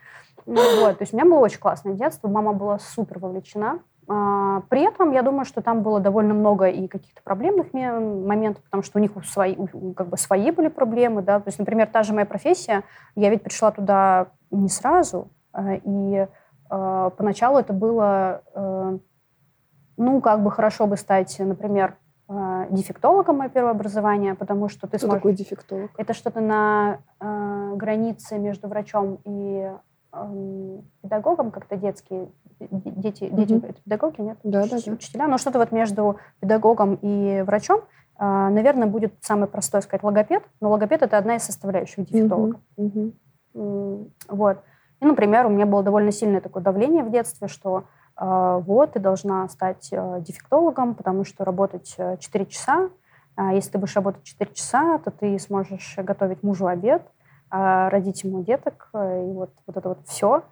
Вот, 0.45 0.97
то 0.97 1.01
есть 1.01 1.13
у 1.13 1.17
меня 1.17 1.25
было 1.25 1.39
очень 1.39 1.59
классное 1.59 1.93
детство, 1.93 2.27
мама 2.29 2.53
была 2.53 2.79
супер 2.79 3.19
вовлечена. 3.19 3.79
А, 4.07 4.61
при 4.69 4.81
этом 4.81 5.11
я 5.11 5.23
думаю, 5.23 5.45
что 5.45 5.61
там 5.61 5.81
было 5.81 5.99
довольно 5.99 6.33
много 6.33 6.67
и 6.67 6.87
каких-то 6.87 7.21
проблемных 7.23 7.73
моментов, 7.73 8.63
потому 8.63 8.83
что 8.83 8.99
у 8.99 9.01
них 9.01 9.11
свои, 9.25 9.55
как 9.95 10.07
бы 10.07 10.17
свои 10.17 10.51
были 10.51 10.67
проблемы. 10.67 11.21
Да? 11.21 11.39
То 11.39 11.47
есть, 11.47 11.59
например, 11.59 11.87
та 11.87 12.03
же 12.03 12.13
моя 12.13 12.25
профессия, 12.25 12.83
я 13.15 13.29
ведь 13.29 13.43
пришла 13.43 13.71
туда 13.71 14.27
не 14.51 14.69
сразу, 14.69 15.29
а, 15.51 15.75
и 15.75 16.27
э, 16.69 17.11
поначалу 17.17 17.57
это 17.57 17.73
было, 17.73 18.41
э, 18.53 18.97
ну, 19.97 20.21
как 20.21 20.43
бы 20.43 20.51
хорошо 20.51 20.85
бы 20.85 20.97
стать, 20.97 21.37
например, 21.39 21.97
э, 22.29 22.67
дефектологом 22.69 23.37
мое 23.37 23.49
первое 23.49 23.71
образование, 23.71 24.35
потому 24.35 24.69
что 24.69 24.87
ты 24.87 24.97
Кто 24.97 25.07
сможешь... 25.07 25.21
такой 25.21 25.33
дефектолог? 25.33 25.91
Это 25.97 26.13
что-то 26.13 26.41
на 26.41 26.99
э, 27.19 27.73
границе 27.75 28.37
между 28.37 28.67
врачом 28.67 29.19
и 29.23 29.71
э, 30.13 30.77
педагогом, 31.01 31.51
как-то 31.51 31.75
детские 31.75 32.29
дети, 32.59 33.29
дети 33.29 33.53
mm-hmm. 33.53 33.69
это 33.69 33.81
педагоги, 33.81 34.21
нет? 34.21 34.37
Да, 34.43 34.67
да, 34.67 34.77
да. 34.85 34.91
Учителя. 34.93 35.27
Но 35.27 35.37
что-то 35.37 35.59
вот 35.59 35.71
между 35.71 36.17
педагогом 36.39 36.95
и 37.01 37.41
врачом, 37.41 37.81
э, 38.19 38.23
наверное, 38.23 38.87
будет 38.87 39.13
самый 39.21 39.47
простой 39.47 39.81
сказать 39.81 40.03
логопед. 40.03 40.43
Но 40.61 40.69
логопед 40.69 41.01
это 41.01 41.17
одна 41.17 41.35
из 41.35 41.43
составляющих 41.43 42.05
дефектолога. 42.05 42.59
Mm-hmm. 42.77 44.09
Вот. 44.29 44.57
И, 45.01 45.05
например, 45.05 45.45
у 45.45 45.49
меня 45.49 45.65
было 45.65 45.83
довольно 45.83 46.11
сильное 46.11 46.41
такое 46.41 46.63
давление 46.63 47.03
в 47.03 47.11
детстве, 47.11 47.47
что 47.47 47.83
э, 48.19 48.61
вот, 48.65 48.93
ты 48.93 48.99
должна 48.99 49.47
стать 49.49 49.89
э, 49.91 50.21
дефектологом, 50.21 50.95
потому 50.95 51.25
что 51.25 51.45
работать 51.45 51.95
4 52.19 52.45
часа. 52.45 52.89
А 53.35 53.53
если 53.53 53.71
ты 53.71 53.77
будешь 53.77 53.95
работать 53.95 54.23
4 54.23 54.51
часа, 54.53 54.97
то 54.99 55.11
ты 55.11 55.37
сможешь 55.39 55.95
готовить 55.97 56.41
мужу 56.41 56.67
обед, 56.67 57.01
родить 57.51 58.23
ему 58.23 58.43
деток, 58.43 58.89
и 58.93 58.97
вот, 58.97 59.51
вот 59.67 59.77
это 59.77 59.89
вот 59.89 59.99
все. 60.05 60.43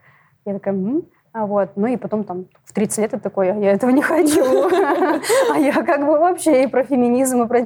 Я 0.45 0.53
такая, 0.53 0.73
м-м. 0.73 1.03
А 1.33 1.45
вот. 1.45 1.71
Ну 1.75 1.87
и 1.87 1.97
потом 1.97 2.23
там 2.23 2.45
в 2.63 2.73
30 2.73 2.97
лет 2.99 3.13
это 3.13 3.23
такой, 3.23 3.47
я 3.47 3.73
этого 3.73 3.89
не 3.89 4.01
хочу. 4.01 4.69
А 5.53 5.57
я 5.57 5.83
как 5.83 6.05
бы 6.05 6.19
вообще 6.19 6.63
и 6.63 6.67
про 6.67 6.83
феминизм, 6.83 7.43
и 7.43 7.47
про 7.47 7.65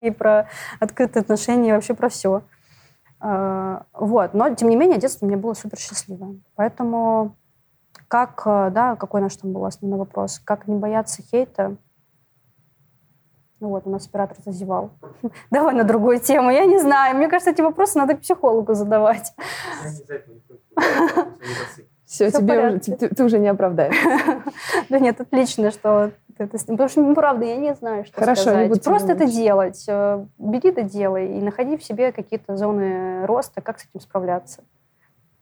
и 0.00 0.10
про 0.10 0.48
открытые 0.78 1.22
отношения, 1.22 1.70
и 1.70 1.72
вообще 1.72 1.94
про 1.94 2.08
все. 2.08 2.42
А, 3.20 3.84
вот. 3.92 4.34
Но, 4.34 4.54
тем 4.54 4.68
не 4.68 4.76
менее, 4.76 4.98
детство 4.98 5.26
у 5.26 5.28
меня 5.28 5.38
было 5.38 5.54
супер 5.54 5.78
счастливое. 5.78 6.40
Поэтому 6.54 7.36
как, 8.06 8.42
э, 8.46 8.70
да, 8.70 8.96
какой 8.96 9.20
наш 9.20 9.36
там 9.36 9.52
был 9.52 9.64
основной 9.64 9.98
вопрос? 9.98 10.38
Как 10.38 10.68
не 10.68 10.76
бояться 10.76 11.22
хейта? 11.22 11.76
Ну 13.60 13.70
вот, 13.70 13.86
у 13.86 13.90
нас 13.90 14.06
оператор 14.06 14.36
зазевал. 14.44 14.92
Давай 15.50 15.74
на 15.74 15.82
другую 15.82 16.20
тему. 16.20 16.50
Я 16.50 16.64
не 16.64 16.78
знаю. 16.78 17.16
Мне 17.16 17.28
кажется, 17.28 17.50
эти 17.50 17.60
вопросы 17.60 17.98
надо 17.98 18.14
к 18.14 18.20
психологу 18.20 18.74
задавать. 18.74 19.34
Все, 22.08 22.30
Все 22.30 22.38
тебе 22.40 22.68
уже, 22.68 22.78
ты, 22.78 23.08
ты 23.10 23.24
уже 23.24 23.38
не 23.38 23.48
оправдаешь. 23.48 23.94
Да 24.88 24.98
нет, 24.98 25.20
отлично, 25.20 25.70
что 25.70 26.12
это... 26.38 26.56
Потому 26.58 26.88
что, 26.88 27.02
ну, 27.02 27.14
правда, 27.14 27.44
я 27.44 27.56
не 27.56 27.74
знаю, 27.74 28.06
что 28.06 28.18
Хорошо, 28.18 28.42
сказать. 28.42 28.82
Просто 28.82 29.12
это 29.12 29.26
делать. 29.26 29.84
Э, 29.86 30.24
бери 30.38 30.70
это 30.70 30.84
делай 30.84 31.36
и 31.36 31.42
находи 31.42 31.76
в 31.76 31.84
себе 31.84 32.12
какие-то 32.12 32.56
зоны 32.56 33.26
роста, 33.26 33.60
как 33.60 33.78
с 33.78 33.84
этим 33.84 34.00
справляться. 34.00 34.64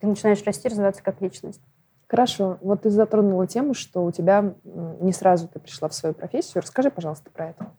Ты 0.01 0.09
начинаешь 0.09 0.43
расти, 0.43 0.69
развиваться 0.69 1.05
как 1.05 1.21
личность. 1.21 1.61
Хорошо. 2.09 2.59
Вот 2.61 2.83
ты 2.83 2.91
затронула 2.91 3.47
тему, 3.47 3.73
что 3.73 4.05
у 4.05 4.11
тебя 4.11 4.55
не 4.65 5.13
сразу 5.13 5.47
ты 5.47 5.61
пришла 5.61 5.89
в 5.89 5.95
свою 5.95 6.17
профессию. 6.17 6.63
Расскажи, 6.63 6.91
пожалуйста, 6.91 7.31
про 7.31 7.51
это. 7.51 7.71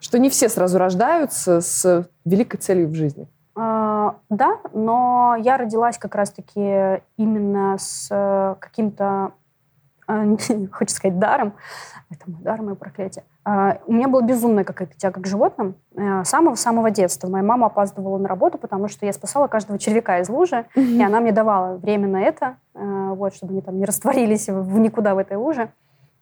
Что 0.00 0.18
не 0.18 0.30
все 0.30 0.48
сразу 0.48 0.78
рождаются 0.78 1.60
с 1.60 2.08
великой 2.24 2.56
целью 2.56 2.88
в 2.88 2.94
жизни. 2.94 3.28
А, 3.56 4.16
да, 4.28 4.58
но 4.74 5.34
я 5.38 5.56
родилась 5.56 5.98
как 5.98 6.14
раз-таки 6.14 7.00
именно 7.16 7.76
с 7.78 8.08
э, 8.10 8.54
каким-то 8.60 9.32
хочется 10.72 10.96
сказать 10.96 11.18
даром, 11.18 11.54
это 12.10 12.30
мой 12.30 12.40
дар, 12.42 12.62
мое 12.62 12.74
проклятие. 12.74 13.24
А, 13.44 13.78
у 13.86 13.92
меня 13.92 14.08
была 14.08 14.22
безумная 14.22 14.64
какая-то 14.64 14.96
тяга 14.96 15.20
к 15.20 15.26
животным 15.26 15.74
э, 15.96 16.22
с 16.24 16.28
самого-самого 16.28 16.90
детства. 16.90 17.28
Моя 17.28 17.42
мама 17.42 17.66
опаздывала 17.66 18.18
на 18.18 18.28
работу, 18.28 18.58
потому 18.58 18.88
что 18.88 19.06
я 19.06 19.12
спасала 19.12 19.48
каждого 19.48 19.78
червяка 19.78 20.20
из 20.20 20.28
лужи, 20.28 20.66
и 20.74 21.02
она 21.02 21.20
мне 21.20 21.32
давала 21.32 21.76
время 21.76 22.08
на 22.08 22.20
это, 22.20 22.56
э, 22.74 23.12
вот, 23.14 23.34
чтобы 23.34 23.52
они 23.52 23.62
там 23.62 23.78
не 23.78 23.84
растворились 23.84 24.48
в 24.48 24.78
никуда 24.78 25.14
в 25.14 25.18
этой 25.18 25.36
луже. 25.36 25.70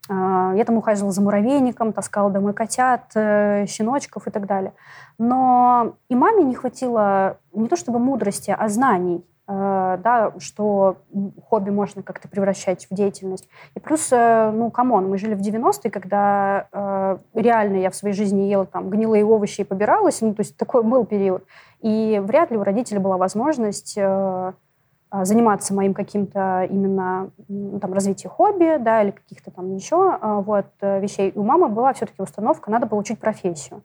А, 0.08 0.52
я 0.54 0.64
там 0.64 0.76
ухаживала 0.76 1.12
за 1.12 1.22
муравейником, 1.22 1.92
таскала 1.92 2.30
домой 2.30 2.52
котят, 2.52 3.12
э, 3.14 3.66
щеночков 3.66 4.26
и 4.26 4.30
так 4.30 4.46
далее. 4.46 4.74
Но 5.18 5.94
и 6.08 6.14
маме 6.14 6.44
не 6.44 6.54
хватило 6.54 7.38
не 7.52 7.68
то 7.68 7.76
чтобы 7.76 7.98
мудрости, 7.98 8.54
а 8.56 8.68
знаний, 8.68 9.24
э, 9.48 9.98
да, 10.02 10.32
что 10.38 10.98
хобби 11.48 11.70
можно 11.70 12.02
как-то 12.02 12.28
превращать 12.28 12.86
в 12.90 12.94
деятельность. 12.94 13.48
И 13.74 13.80
плюс, 13.80 14.08
э, 14.12 14.50
ну, 14.50 14.70
come 14.70 14.92
on, 14.92 15.08
мы 15.08 15.16
жили 15.16 15.34
в 15.34 15.40
90-е, 15.40 15.90
когда 15.90 16.66
реально 17.34 17.76
я 17.76 17.90
в 17.90 17.94
своей 17.94 18.14
жизни 18.14 18.42
ела 18.42 18.66
там 18.66 18.90
гнилые 18.90 19.24
овощи 19.24 19.62
и 19.62 19.64
побиралась, 19.64 20.20
ну, 20.20 20.34
то 20.34 20.40
есть 20.40 20.56
такой 20.56 20.82
был 20.82 21.06
период. 21.06 21.44
И 21.80 22.20
вряд 22.22 22.50
ли 22.50 22.58
у 22.58 22.62
родителей 22.62 22.98
была 22.98 23.16
возможность 23.16 23.98
заниматься 25.22 25.74
моим 25.74 25.94
каким-то 25.94 26.66
именно 26.68 27.30
там, 27.80 27.92
развитием 27.92 28.30
хобби, 28.30 28.78
да, 28.78 29.02
или 29.02 29.12
каких-то 29.12 29.50
там 29.50 29.74
еще 29.74 30.18
а, 30.20 30.40
вот, 30.40 30.66
э, 30.80 31.00
вещей. 31.00 31.32
у 31.34 31.42
мамы 31.42 31.68
была 31.68 31.92
все-таки 31.92 32.20
установка, 32.20 32.70
надо 32.70 32.86
получить 32.86 33.20
профессию. 33.20 33.82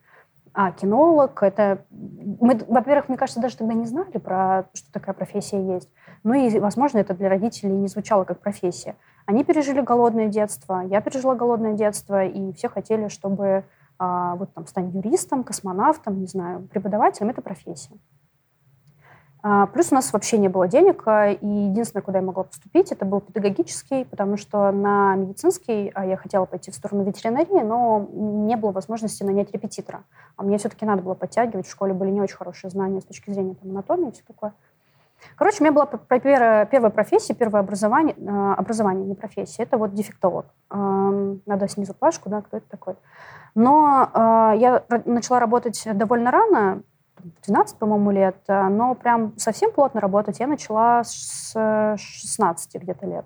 А 0.53 0.71
кинолог, 0.71 1.43
это... 1.43 1.85
Мы, 1.91 2.59
во-первых, 2.67 3.09
мне 3.09 3.17
кажется, 3.17 3.39
даже 3.39 3.57
тогда 3.57 3.73
не 3.73 3.85
знали 3.85 4.17
про, 4.17 4.65
что 4.73 4.91
такая 4.91 5.13
профессия 5.13 5.61
есть. 5.75 5.89
Ну 6.23 6.33
и, 6.33 6.57
возможно, 6.59 6.97
это 6.97 7.13
для 7.13 7.29
родителей 7.29 7.77
не 7.77 7.87
звучало 7.87 8.23
как 8.23 8.39
профессия. 8.39 8.95
Они 9.25 9.43
пережили 9.43 9.81
голодное 9.81 10.27
детство, 10.27 10.81
я 10.81 11.01
пережила 11.01 11.35
голодное 11.35 11.73
детство, 11.73 12.25
и 12.25 12.51
все 12.53 12.67
хотели, 12.67 13.09
чтобы 13.09 13.63
а, 13.99 14.35
вот 14.35 14.53
там 14.53 14.65
стать 14.65 14.91
юристом, 14.91 15.43
космонавтом, 15.43 16.19
не 16.19 16.25
знаю, 16.25 16.67
преподавателем. 16.71 17.29
Это 17.29 17.41
профессия. 17.41 17.95
А, 19.41 19.67
плюс 19.67 19.91
у 19.91 19.95
нас 19.95 20.11
вообще 20.11 20.37
не 20.37 20.49
было 20.49 20.67
денег, 20.67 21.03
а, 21.05 21.31
и 21.31 21.47
единственное, 21.47 22.03
куда 22.03 22.19
я 22.19 22.25
могла 22.25 22.43
поступить, 22.43 22.91
это 22.91 23.05
был 23.05 23.21
педагогический, 23.21 24.03
потому 24.03 24.35
что 24.35 24.69
на 24.71 25.15
медицинский 25.15 25.91
а, 25.95 26.05
я 26.05 26.17
хотела 26.17 26.43
пойти 26.45 26.71
в 26.71 26.75
сторону 26.75 27.03
ветеринарии, 27.03 27.63
но 27.63 28.05
не 28.11 28.57
было 28.57 28.71
возможности 28.71 29.23
нанять 29.23 29.51
репетитора. 29.53 30.03
А 30.35 30.43
мне 30.43 30.57
все-таки 30.57 30.85
надо 30.85 31.03
было 31.03 31.13
подтягивать, 31.13 31.67
в 31.67 31.71
школе 31.71 31.93
были 31.93 32.09
не 32.09 32.19
очень 32.19 32.35
хорошие 32.35 32.69
знания 32.69 32.99
с 32.99 33.05
точки 33.05 33.31
зрения 33.31 33.55
там, 33.55 33.71
анатомии 33.71 34.09
и 34.09 34.11
все 34.11 34.23
такое. 34.27 34.53
Короче, 35.35 35.57
у 35.59 35.63
меня 35.63 35.73
была 35.73 35.85
первая 35.85 36.65
профессия, 36.91 37.33
первое 37.33 37.59
образование, 37.59 38.15
образование, 38.53 39.05
не 39.05 39.15
профессия, 39.15 39.63
это 39.63 39.77
вот 39.77 39.93
дефектолог. 39.93 40.45
Надо 40.69 41.67
снизу 41.67 41.93
плашку, 41.93 42.29
да, 42.29 42.41
кто 42.41 42.55
это 42.55 42.69
такой. 42.69 42.95
Но 43.53 44.09
я 44.57 44.81
начала 45.03 45.41
работать 45.41 45.85
довольно 45.93 46.31
рано, 46.31 46.83
12, 47.45 47.77
по-моему, 47.77 48.11
лет, 48.11 48.37
э, 48.47 48.67
но 48.69 48.95
прям 48.95 49.37
совсем 49.37 49.71
плотно 49.71 50.01
работать 50.01 50.39
я 50.39 50.47
начала 50.47 51.03
с 51.03 51.53
16 51.97 52.81
где-то 52.81 53.05
лет. 53.05 53.25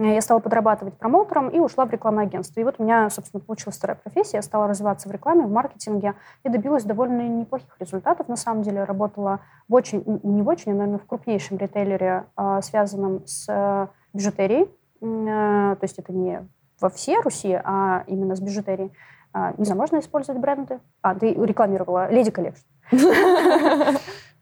Я 0.00 0.20
стала 0.20 0.38
подрабатывать 0.38 0.94
промоутером 0.94 1.48
и 1.48 1.58
ушла 1.58 1.84
в 1.84 1.90
рекламное 1.90 2.24
агентство. 2.24 2.60
И 2.60 2.64
вот 2.64 2.76
у 2.78 2.84
меня, 2.84 3.10
собственно, 3.10 3.40
получилась 3.40 3.78
вторая 3.78 3.96
профессия. 3.96 4.36
Я 4.36 4.42
стала 4.42 4.68
развиваться 4.68 5.08
в 5.08 5.12
рекламе, 5.12 5.44
в 5.44 5.50
маркетинге 5.50 6.14
и 6.44 6.48
добилась 6.48 6.84
довольно 6.84 7.26
неплохих 7.26 7.74
результатов. 7.80 8.28
На 8.28 8.36
самом 8.36 8.62
деле 8.62 8.84
работала 8.84 9.40
в 9.68 9.74
очень, 9.74 10.04
не 10.22 10.42
в 10.42 10.48
очень, 10.48 10.70
а, 10.70 10.74
наверное, 10.76 11.00
в 11.00 11.06
крупнейшем 11.06 11.58
ритейлере, 11.58 12.26
э, 12.36 12.60
связанном 12.62 13.26
с 13.26 13.46
э, 13.48 13.88
бижутерией. 14.12 14.70
То 15.00 15.78
есть 15.82 15.98
это 15.98 16.12
не 16.12 16.48
во 16.80 16.90
всей 16.90 17.20
Руси, 17.20 17.60
а 17.64 18.04
именно 18.06 18.36
с 18.36 18.40
бижутерией. 18.40 18.92
Не 19.34 19.64
знаю, 19.64 19.78
можно 19.78 19.98
использовать 19.98 20.40
бренды? 20.40 20.80
А, 21.02 21.14
ты 21.14 21.32
рекламировала 21.34 22.10
Lady 22.10 22.32
Collection. 22.32 22.64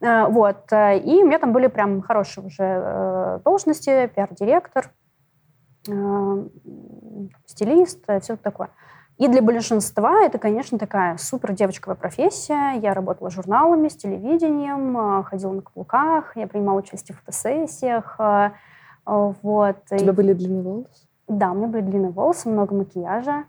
Э, 0.00 0.26
вот. 0.26 0.70
Э, 0.72 0.98
и 0.98 1.22
у 1.22 1.26
меня 1.26 1.38
там 1.38 1.52
были 1.52 1.68
прям 1.68 2.02
хорошие 2.02 2.46
уже 2.46 2.62
э, 2.62 3.40
должности, 3.44 4.10
пиар-директор, 4.14 4.90
стилист, 7.46 8.04
все 8.20 8.36
такое. 8.36 8.70
И 9.18 9.28
для 9.28 9.40
большинства 9.40 10.20
это, 10.22 10.38
конечно, 10.38 10.78
такая 10.78 11.16
супер 11.16 11.52
девочковая 11.52 11.96
профессия. 11.96 12.72
Я 12.72 12.92
работала 12.92 13.30
журналами, 13.30 13.88
с 13.88 13.96
телевидением, 13.96 15.22
ходила 15.22 15.52
на 15.52 15.62
каблуках, 15.62 16.36
я 16.36 16.48
принимала 16.48 16.80
участие 16.80 17.16
в 17.16 17.20
фотосессиях. 17.20 18.18
Вот. 19.06 19.76
У 19.90 19.96
тебя 19.96 20.12
были 20.12 20.32
длинные 20.32 20.62
волосы? 20.62 21.06
Да, 21.28 21.52
у 21.52 21.54
меня 21.54 21.68
были 21.68 21.82
длинные 21.82 22.10
волосы, 22.10 22.48
много 22.48 22.74
макияжа. 22.74 23.44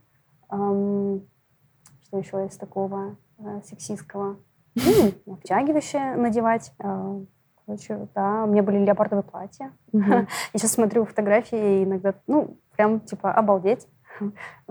Что 0.49 2.17
еще 2.17 2.43
есть 2.43 2.59
такого 2.59 3.17
сексистского? 3.63 4.37
Ну, 5.25 5.33
обтягивающее 5.33 6.15
надевать. 6.15 6.71
А, 6.79 7.19
короче, 7.65 8.07
да, 8.13 8.43
у 8.43 8.47
меня 8.47 8.61
были 8.61 8.77
леопардовые 8.77 9.23
платья. 9.23 9.73
Я 9.91 10.27
сейчас 10.53 10.73
смотрю 10.73 11.05
фотографии 11.05 11.81
и 11.81 11.83
иногда, 11.83 12.13
ну, 12.27 12.59
прям, 12.75 12.99
типа, 12.99 13.33
обалдеть. 13.33 13.87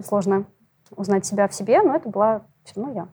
Сложно 0.00 0.46
узнать 0.90 1.26
себя 1.26 1.48
в 1.48 1.54
себе, 1.54 1.82
но 1.82 1.94
это 1.94 2.08
была 2.08 2.46
все 2.64 2.80
равно 2.80 2.94
я. 2.94 3.08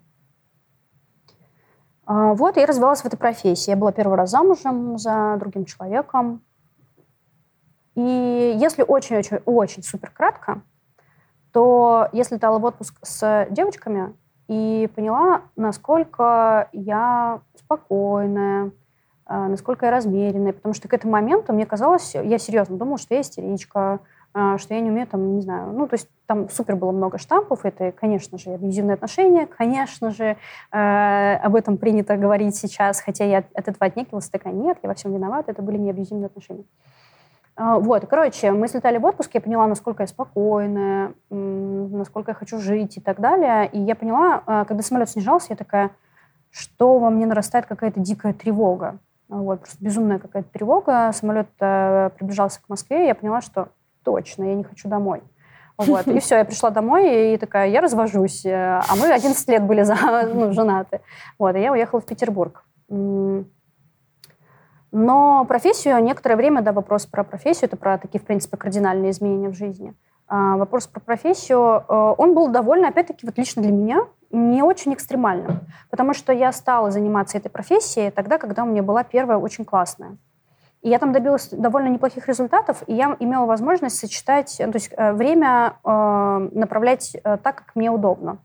А, 2.06 2.34
вот, 2.34 2.58
я 2.58 2.66
развивалась 2.66 3.02
в 3.02 3.06
этой 3.06 3.18
профессии. 3.18 3.72
Я 3.72 3.78
была 3.78 3.92
первый 3.92 4.18
раз 4.18 4.32
замужем 4.32 4.98
за 4.98 5.38
другим 5.40 5.66
человеком. 5.66 6.44
И 7.96 8.02
если 8.60 8.84
очень-очень-очень 8.84 9.84
супер 9.84 10.10
кратко, 10.10 10.64
то 11.54 12.10
если 12.12 12.36
летала 12.36 12.60
в 12.60 12.66
отпуск 12.66 12.96
с 13.04 13.48
девочками, 13.52 14.14
и 14.48 14.90
поняла, 14.94 15.44
насколько 15.56 16.68
я 16.74 17.42
спокойная, 17.58 18.72
а, 19.26 19.48
насколько 19.48 19.86
я 19.86 19.92
размеренная, 19.92 20.54
потому 20.54 20.74
что 20.74 20.88
к 20.88 20.94
этому 20.94 21.14
моменту 21.14 21.54
мне 21.54 21.66
казалось, 21.66 22.14
я 22.14 22.38
серьезно 22.38 22.78
думала, 22.78 22.98
что 22.98 23.16
я 23.16 23.22
истеричка, 23.22 24.00
а, 24.34 24.58
что 24.58 24.74
я 24.74 24.82
не 24.82 24.90
умею 24.90 25.08
там, 25.08 25.36
не 25.36 25.42
знаю, 25.42 25.72
ну, 25.72 25.88
то 25.88 25.94
есть 25.94 26.10
там 26.26 26.50
супер 26.50 26.76
было 26.76 26.92
много 26.92 27.18
штампов, 27.18 27.66
это, 27.66 27.92
конечно 27.92 28.38
же, 28.38 28.50
абьюзивные 28.50 28.96
отношения, 28.96 29.46
конечно 29.46 30.10
же, 30.10 30.38
э, 30.72 31.36
об 31.36 31.56
этом 31.56 31.78
принято 31.78 32.18
говорить 32.18 32.56
сейчас, 32.56 33.00
хотя 33.00 33.26
я 33.26 33.40
от 33.54 33.68
этого 33.68 33.86
отнекивалась, 33.86 34.30
такая, 34.30 34.54
нет, 34.54 34.78
я 34.82 34.90
во 34.90 34.96
всем 34.96 35.14
виновата, 35.14 35.52
это 35.52 35.62
были 35.62 35.78
не 35.78 35.92
абьюзивные 35.92 36.28
отношения. 36.28 36.66
А, 37.56 37.78
вот, 37.78 38.08
короче, 38.08 38.52
мы 38.52 38.68
слетали 38.68 38.98
в 38.98 39.06
отпуск, 39.06 39.32
я 39.34 39.42
поняла, 39.42 39.68
насколько 39.68 40.04
я 40.04 40.08
спокойная, 40.08 41.14
насколько 41.30 42.32
я 42.32 42.36
хочу 42.36 42.60
жить 42.60 42.98
и 42.98 43.02
так 43.02 43.20
далее. 43.20 43.68
И 43.68 43.80
я 43.80 43.96
поняла, 43.96 44.42
а, 44.46 44.66
когда 44.66 44.82
самолет 44.82 45.10
снижался, 45.10 45.48
я 45.52 45.56
такая, 45.56 45.92
что 46.50 46.98
во 46.98 47.10
мне 47.10 47.26
нарастает 47.26 47.66
какая-то 47.66 48.00
дикая 48.00 48.34
тревога. 48.34 48.98
Вот, 49.28 49.60
просто 49.60 49.84
безумная 49.84 50.20
какая-то 50.20 50.50
тревога. 50.52 51.12
Самолет 51.14 51.50
э, 51.60 52.12
приближался 52.18 52.62
к 52.62 52.70
Москве, 52.70 53.06
и 53.06 53.08
я 53.08 53.16
поняла, 53.16 53.42
что 53.42 53.70
точно, 54.04 54.44
я 54.44 54.54
не 54.54 54.64
хочу 54.64 54.88
домой. 54.90 55.24
Вот. 55.78 56.08
И 56.08 56.20
все, 56.22 56.38
я 56.38 56.46
пришла 56.46 56.70
домой 56.70 57.34
и 57.34 57.38
такая, 57.38 57.70
я 57.70 57.82
развожусь. 57.82 58.46
Э, 58.46 58.82
а 58.88 58.96
мы 58.96 59.12
11 59.12 59.48
лет 59.50 59.64
были 59.64 59.82
за, 59.84 59.96
ну, 60.34 60.52
женаты. 60.54 61.02
Вот, 61.40 61.56
и 61.56 61.62
я 61.62 61.72
уехала 61.72 62.02
в 62.02 62.06
Петербург. 62.06 62.64
Но 64.96 65.44
профессию 65.46 66.04
некоторое 66.04 66.36
время, 66.36 66.62
да, 66.62 66.72
вопрос 66.72 67.08
про 67.08 67.24
профессию, 67.24 67.66
это 67.66 67.78
про 67.78 67.98
такие, 67.98 68.20
в 68.20 68.26
принципе, 68.26 68.58
кардинальные 68.58 69.10
изменения 69.10 69.50
в 69.50 69.56
жизни. 69.56 69.96
А 70.28 70.56
вопрос 70.56 70.86
про 70.86 71.00
профессию, 71.00 71.84
э, 71.90 72.16
он 72.16 72.36
был 72.36 72.48
довольно, 72.50 72.90
опять-таки, 72.90 73.26
вот 73.26 73.36
лично 73.40 73.64
для 73.64 73.72
меня, 73.72 74.06
не 74.30 74.62
очень 74.62 74.94
экстремальным, 74.94 75.62
потому 75.90 76.14
что 76.14 76.32
я 76.32 76.52
стала 76.52 76.92
заниматься 76.92 77.40
этой 77.40 77.50
профессией 77.50 78.12
тогда, 78.12 78.38
когда 78.38 78.64
у 78.64 78.68
меня 78.68 78.84
была 78.84 79.04
первая 79.04 79.40
очень 79.40 79.66
классная. 79.66 80.18
И 80.84 80.90
я 80.90 81.00
там 81.00 81.12
добилась 81.12 81.50
довольно 81.50 81.88
неплохих 81.88 82.28
результатов, 82.28 82.84
и 82.86 82.94
я 82.94 83.18
имела 83.20 83.48
возможность 83.48 83.98
сочетать, 83.98 84.58
ну, 84.60 84.72
то 84.72 84.78
есть 84.78 84.92
э, 84.96 85.14
время 85.14 85.74
э, 85.84 86.50
направлять 86.52 87.18
так, 87.24 87.56
как 87.56 87.72
мне 87.74 87.90
удобно. 87.90 88.38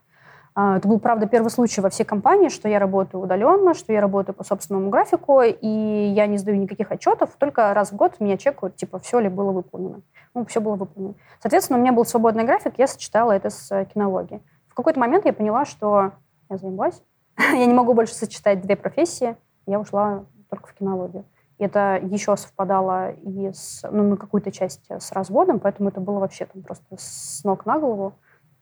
А, 0.60 0.78
это 0.78 0.88
был, 0.88 0.98
правда, 0.98 1.28
первый 1.28 1.50
случай 1.50 1.80
во 1.80 1.88
всей 1.88 2.02
компании, 2.02 2.48
что 2.48 2.68
я 2.68 2.80
работаю 2.80 3.22
удаленно, 3.22 3.74
что 3.74 3.92
я 3.92 4.00
работаю 4.00 4.34
по 4.34 4.42
собственному 4.42 4.90
графику, 4.90 5.40
и 5.40 5.68
я 5.68 6.26
не 6.26 6.36
сдаю 6.36 6.58
никаких 6.58 6.90
отчетов, 6.90 7.30
только 7.38 7.72
раз 7.72 7.92
в 7.92 7.94
год 7.94 8.18
меня 8.18 8.36
чекают, 8.36 8.74
типа, 8.74 8.98
все 8.98 9.20
ли 9.20 9.28
было 9.28 9.52
выполнено. 9.52 10.00
Ну, 10.34 10.44
все 10.46 10.60
было 10.60 10.74
выполнено. 10.74 11.14
Соответственно, 11.40 11.78
у 11.78 11.82
меня 11.82 11.92
был 11.92 12.04
свободный 12.04 12.42
график, 12.42 12.74
я 12.76 12.88
сочетала 12.88 13.30
это 13.30 13.50
с 13.50 13.70
э, 13.70 13.84
кинологией. 13.84 14.42
В 14.66 14.74
какой-то 14.74 14.98
момент 14.98 15.26
я 15.26 15.32
поняла, 15.32 15.64
что 15.64 16.10
я 16.50 16.56
заебалась, 16.56 17.04
я 17.38 17.64
не 17.64 17.72
могу 17.72 17.94
больше 17.94 18.14
сочетать 18.14 18.60
две 18.60 18.74
профессии, 18.74 19.36
я 19.66 19.78
ушла 19.78 20.24
только 20.50 20.66
в 20.66 20.74
кинологию. 20.74 21.24
И 21.58 21.64
это 21.66 22.00
еще 22.02 22.36
совпадало 22.36 23.12
и 23.12 23.52
с, 23.52 23.88
ну, 23.88 24.02
на 24.02 24.16
какую-то 24.16 24.50
часть 24.50 24.90
с 24.90 25.12
разводом, 25.12 25.60
поэтому 25.60 25.90
это 25.90 26.00
было 26.00 26.18
вообще 26.18 26.46
там 26.46 26.64
просто 26.64 26.96
с 26.98 27.44
ног 27.44 27.64
на 27.64 27.78
голову. 27.78 28.14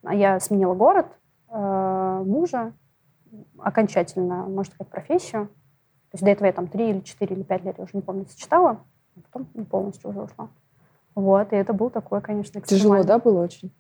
Я 0.03 0.39
сменила 0.41 0.75
город, 0.75 1.07
э, 1.51 2.23
мужа 2.25 2.73
окончательно, 3.59 4.47
можно 4.47 4.73
сказать, 4.75 4.91
профессию. 4.91 5.47
То 5.47 6.15
есть 6.15 6.25
до 6.25 6.31
этого 6.31 6.47
я 6.47 6.53
там 6.53 6.69
три 6.69 6.91
или 6.91 7.01
четыре 7.01 7.37
или 7.37 7.43
пять 7.43 7.65
лет, 7.65 7.77
я 7.79 7.85
уже 7.85 7.93
не 7.95 8.03
помню, 8.03 8.27
сочетала, 8.27 8.79
а 9.17 9.21
потом 9.21 9.47
полностью 9.67 10.11
уже 10.11 10.23
ушла. 10.23 10.49
Вот, 11.15 11.53
и 11.53 11.57
это 11.57 11.73
был 11.73 11.91
такой, 11.91 12.21
конечно, 12.21 12.61
Тяжело, 12.61 13.03
да, 13.03 13.19
было 13.19 13.43
очень? 13.43 13.73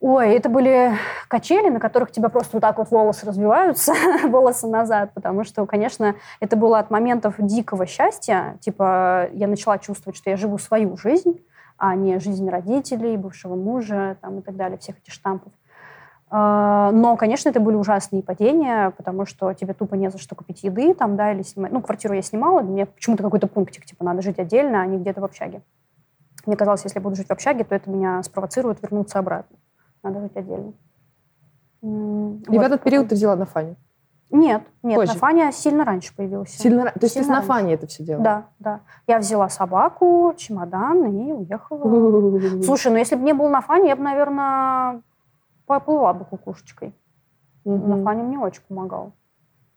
Ой, 0.00 0.34
это 0.34 0.50
были 0.50 0.92
качели, 1.28 1.70
на 1.70 1.80
которых 1.80 2.10
тебя 2.10 2.28
просто 2.28 2.56
вот 2.56 2.60
так 2.60 2.76
вот 2.76 2.90
волосы 2.90 3.24
развиваются, 3.24 3.94
волосы 4.28 4.66
назад, 4.66 5.12
потому 5.14 5.44
что, 5.44 5.64
конечно, 5.64 6.14
это 6.40 6.56
было 6.56 6.78
от 6.78 6.90
моментов 6.90 7.36
дикого 7.38 7.86
счастья. 7.86 8.58
Типа 8.60 9.30
я 9.32 9.46
начала 9.46 9.78
чувствовать, 9.78 10.18
что 10.18 10.28
я 10.28 10.36
живу 10.36 10.58
свою 10.58 10.98
жизнь, 10.98 11.40
а 11.78 11.94
не 11.94 12.18
жизнь 12.18 12.46
родителей, 12.50 13.16
бывшего 13.16 13.54
мужа 13.54 14.18
там, 14.20 14.40
и 14.40 14.42
так 14.42 14.56
далее, 14.56 14.76
всех 14.76 14.98
этих 14.98 15.12
штампов. 15.12 15.52
А, 16.36 16.90
но, 16.90 17.16
конечно, 17.16 17.48
это 17.48 17.60
были 17.60 17.76
ужасные 17.76 18.20
падения, 18.20 18.90
потому 18.96 19.24
что 19.24 19.52
тебе 19.52 19.72
тупо 19.72 19.94
не 19.94 20.10
за 20.10 20.18
что 20.18 20.34
купить 20.34 20.64
еды, 20.64 20.92
там, 20.92 21.14
да, 21.14 21.30
или 21.30 21.42
снимать. 21.42 21.70
Ну, 21.70 21.80
квартиру 21.80 22.12
я 22.12 22.22
снимала, 22.22 22.60
мне 22.60 22.86
почему-то 22.86 23.22
какой-то 23.22 23.46
пунктик, 23.46 23.84
типа, 23.84 24.04
надо 24.04 24.20
жить 24.20 24.40
отдельно, 24.40 24.82
а 24.82 24.86
не 24.86 24.98
где-то 24.98 25.20
в 25.20 25.24
общаге. 25.24 25.62
Мне 26.44 26.56
казалось, 26.56 26.82
если 26.82 26.98
я 26.98 27.02
буду 27.04 27.14
жить 27.14 27.28
в 27.28 27.30
общаге, 27.30 27.62
то 27.62 27.76
это 27.76 27.88
меня 27.88 28.20
спровоцирует 28.24 28.82
вернуться 28.82 29.20
обратно. 29.20 29.56
Надо 30.02 30.22
жить 30.22 30.36
отдельно. 30.36 30.72
И 31.82 31.86
вот. 31.86 32.48
в 32.48 32.60
этот 32.60 32.82
период 32.82 33.08
ты 33.10 33.14
взяла 33.14 33.36
на 33.36 33.46
Фане? 33.46 33.76
Нет, 34.32 34.62
нет, 34.82 34.96
Позже. 34.96 35.12
на 35.12 35.18
Фане 35.20 35.52
сильно 35.52 35.84
раньше 35.84 36.16
появился. 36.16 36.58
Сильно, 36.58 36.86
то 36.86 36.98
есть 37.02 37.14
сильно 37.14 37.28
ты 37.28 37.34
на 37.34 37.42
Фане 37.42 37.74
это 37.74 37.86
все 37.86 38.02
делала? 38.02 38.24
Да, 38.24 38.46
да. 38.58 38.80
Я 39.06 39.20
взяла 39.20 39.48
собаку, 39.48 40.34
чемодан 40.36 41.04
и 41.04 41.32
уехала. 41.32 42.60
Слушай, 42.64 42.90
ну 42.90 42.98
если 42.98 43.14
бы 43.14 43.22
не 43.22 43.34
был 43.34 43.48
на 43.48 43.60
Фане, 43.60 43.90
я 43.90 43.94
бы, 43.94 44.02
наверное, 44.02 45.00
поплыла 45.66 46.12
бы 46.12 46.24
кукушечкой. 46.24 46.94
На 47.64 48.02
Фане 48.02 48.22
мне 48.22 48.38
очень 48.38 48.62
помогал. 48.68 49.12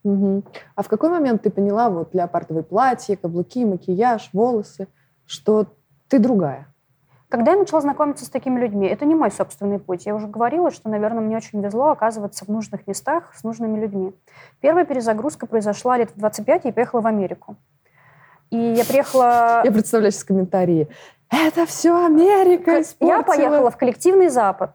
А 0.03 0.83
в 0.83 0.87
какой 0.87 1.09
момент 1.09 1.41
ты 1.41 1.49
поняла, 1.49 1.89
вот 1.89 2.13
леопардовые 2.13 2.63
платья, 2.63 3.15
каблуки, 3.15 3.65
макияж, 3.65 4.29
волосы, 4.33 4.87
что 5.25 5.67
ты 6.07 6.19
другая? 6.19 6.67
Когда 7.29 7.51
я 7.51 7.57
начала 7.57 7.81
знакомиться 7.81 8.23
с 8.23 8.29
такими 8.29 8.57
людьми, 8.57 8.87
это 8.87 9.03
не 9.03 9.13
мой 9.13 9.31
собственный 9.31 9.79
путь. 9.79 10.05
Я 10.05 10.15
уже 10.15 10.27
говорила, 10.27 10.71
что, 10.71 10.87
наверное, 10.87 11.21
мне 11.21 11.35
очень 11.35 11.61
везло 11.61 11.89
оказываться 11.89 12.45
в 12.45 12.47
нужных 12.47 12.87
местах 12.87 13.33
с 13.35 13.43
нужными 13.43 13.77
людьми. 13.77 14.13
Первая 14.61 14.85
перезагрузка 14.85 15.45
произошла 15.45 15.97
лет 15.97 16.11
в 16.15 16.19
25, 16.19 16.63
и 16.63 16.67
я 16.69 16.73
поехала 16.73 17.01
в 17.01 17.07
Америку. 17.07 17.57
И 18.49 18.57
я 18.57 18.85
приехала... 18.85 19.61
Я 19.65 19.71
представляю 19.73 20.13
сейчас 20.13 20.23
комментарии. 20.23 20.87
Это 21.29 21.65
все 21.65 22.05
Америка 22.05 22.79
испортила. 22.79 23.17
Я 23.17 23.23
поехала 23.23 23.71
в 23.71 23.77
коллективный 23.77 24.29
Запад. 24.29 24.71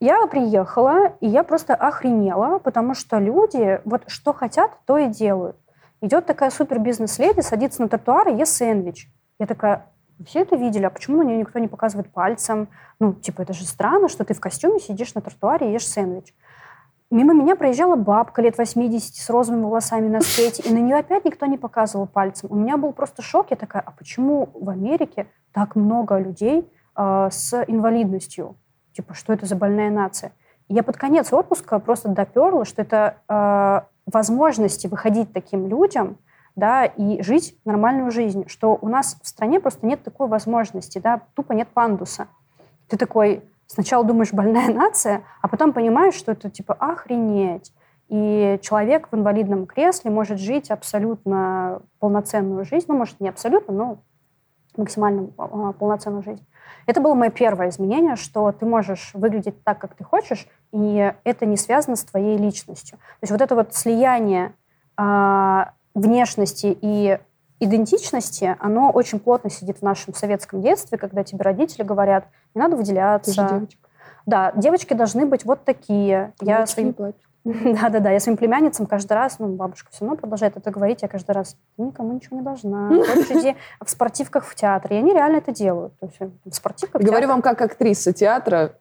Я 0.00 0.26
приехала, 0.28 1.14
и 1.20 1.26
я 1.26 1.42
просто 1.42 1.74
охренела, 1.74 2.60
потому 2.60 2.94
что 2.94 3.18
люди 3.18 3.80
вот 3.84 4.04
что 4.06 4.32
хотят, 4.32 4.70
то 4.86 4.96
и 4.96 5.08
делают. 5.08 5.56
Идет 6.00 6.26
такая 6.26 6.50
супер 6.50 6.78
бизнес-леди, 6.78 7.40
садится 7.40 7.82
на 7.82 7.88
тротуар 7.88 8.28
и 8.28 8.36
ест 8.36 8.56
сэндвич. 8.56 9.10
Я 9.40 9.46
такая, 9.46 9.86
все 10.24 10.42
это 10.42 10.54
видели, 10.54 10.84
а 10.84 10.90
почему 10.90 11.18
на 11.18 11.26
нее 11.26 11.38
никто 11.38 11.58
не 11.58 11.66
показывает 11.66 12.12
пальцем? 12.12 12.68
Ну, 13.00 13.12
типа, 13.12 13.42
это 13.42 13.52
же 13.52 13.64
странно, 13.64 14.08
что 14.08 14.24
ты 14.24 14.34
в 14.34 14.40
костюме 14.40 14.78
сидишь 14.78 15.14
на 15.14 15.20
тротуаре 15.20 15.70
и 15.70 15.72
ешь 15.72 15.88
сэндвич. 15.88 16.34
Мимо 17.10 17.32
меня 17.32 17.56
проезжала 17.56 17.96
бабка 17.96 18.42
лет 18.42 18.58
80 18.58 19.16
с 19.16 19.30
розовыми 19.30 19.64
волосами 19.64 20.08
на 20.08 20.20
скейте, 20.20 20.62
и 20.62 20.72
на 20.72 20.78
нее 20.78 20.96
опять 20.96 21.24
никто 21.24 21.46
не 21.46 21.56
показывал 21.56 22.06
пальцем. 22.06 22.50
У 22.52 22.54
меня 22.54 22.76
был 22.76 22.92
просто 22.92 23.22
шок. 23.22 23.50
Я 23.50 23.56
такая, 23.56 23.82
а 23.84 23.90
почему 23.92 24.50
в 24.52 24.68
Америке 24.68 25.26
так 25.52 25.74
много 25.74 26.18
людей 26.18 26.70
э, 26.98 27.28
с 27.30 27.64
инвалидностью? 27.66 28.56
Типа, 28.92 29.14
что 29.14 29.32
это 29.32 29.46
за 29.46 29.56
больная 29.56 29.90
нация? 29.90 30.32
Я 30.68 30.82
под 30.82 30.98
конец 30.98 31.32
отпуска 31.32 31.78
просто 31.78 32.10
доперла, 32.10 32.66
что 32.66 32.82
это 32.82 33.16
э, 33.28 33.80
возможности 34.06 34.86
выходить 34.86 35.32
таким 35.32 35.68
людям– 35.68 36.18
да, 36.58 36.86
и 36.86 37.22
жить 37.22 37.56
нормальную 37.64 38.10
жизнь, 38.10 38.48
что 38.48 38.76
у 38.80 38.88
нас 38.88 39.16
в 39.22 39.28
стране 39.28 39.60
просто 39.60 39.86
нет 39.86 40.02
такой 40.02 40.26
возможности, 40.26 40.98
да, 40.98 41.22
тупо 41.34 41.52
нет 41.52 41.68
пандуса. 41.68 42.26
Ты 42.88 42.96
такой 42.96 43.44
сначала 43.68 44.04
думаешь, 44.04 44.32
больная 44.32 44.68
нация, 44.74 45.22
а 45.40 45.46
потом 45.46 45.72
понимаешь, 45.72 46.14
что 46.14 46.32
это 46.32 46.50
типа 46.50 46.74
охренеть. 46.74 47.72
И 48.08 48.58
человек 48.60 49.08
в 49.12 49.14
инвалидном 49.14 49.66
кресле 49.66 50.10
может 50.10 50.40
жить 50.40 50.72
абсолютно 50.72 51.80
полноценную 52.00 52.64
жизнь, 52.64 52.86
ну, 52.88 52.96
может, 52.96 53.20
не 53.20 53.28
абсолютно, 53.28 53.72
но 53.72 53.98
максимально 54.76 55.30
а, 55.36 55.72
полноценную 55.72 56.24
жизнь. 56.24 56.44
Это 56.86 57.00
было 57.00 57.14
мое 57.14 57.30
первое 57.30 57.68
изменение, 57.70 58.16
что 58.16 58.50
ты 58.52 58.66
можешь 58.66 59.10
выглядеть 59.14 59.62
так, 59.64 59.78
как 59.78 59.94
ты 59.94 60.04
хочешь, 60.04 60.46
и 60.72 61.12
это 61.24 61.46
не 61.46 61.56
связано 61.56 61.96
с 61.96 62.04
твоей 62.04 62.36
личностью. 62.36 62.98
То 62.98 63.22
есть 63.22 63.32
вот 63.32 63.40
это 63.40 63.54
вот 63.54 63.74
слияние 63.74 64.52
а, 64.96 65.72
внешности 65.94 66.76
и 66.80 67.18
идентичности, 67.60 68.56
оно 68.60 68.90
очень 68.90 69.18
плотно 69.18 69.50
сидит 69.50 69.78
в 69.78 69.82
нашем 69.82 70.14
советском 70.14 70.62
детстве, 70.62 70.98
когда 70.98 71.24
тебе 71.24 71.42
родители 71.42 71.82
говорят, 71.82 72.26
не 72.54 72.60
надо 72.60 72.76
выделяться. 72.76 73.32
Ты 73.32 73.40
же 73.40 73.48
девочка. 73.48 73.88
Да, 74.26 74.52
девочки 74.54 74.92
должны 74.92 75.26
быть 75.26 75.44
вот 75.44 75.64
такие. 75.64 76.34
Я 76.40 76.66
своим... 76.66 76.94
Да-да-да, 77.44 78.10
я 78.10 78.20
своим 78.20 78.36
племянницам 78.36 78.86
каждый 78.86 79.12
раз, 79.14 79.38
ну, 79.38 79.48
бабушка 79.48 79.90
все 79.90 80.04
равно 80.04 80.16
продолжает 80.16 80.56
это 80.56 80.70
говорить, 80.70 81.02
я 81.02 81.08
каждый 81.08 81.32
раз, 81.32 81.56
ты 81.76 81.82
никому 81.82 82.12
ничего 82.12 82.36
не 82.36 82.42
должна. 82.42 82.88
Хочешь, 82.88 83.30
иди 83.30 83.56
в 83.84 83.88
спортивках 83.88 84.44
в 84.44 84.54
театр. 84.54 84.92
И 84.92 84.96
они 84.96 85.12
реально 85.12 85.36
это 85.36 85.52
делают. 85.52 85.98
То 85.98 86.06
есть 86.06 86.32
в 86.44 86.54
спортивках 86.54 87.02
Говорю 87.02 87.28
вам 87.28 87.42
как 87.42 87.60
актриса 87.60 88.12
театра, 88.12 88.74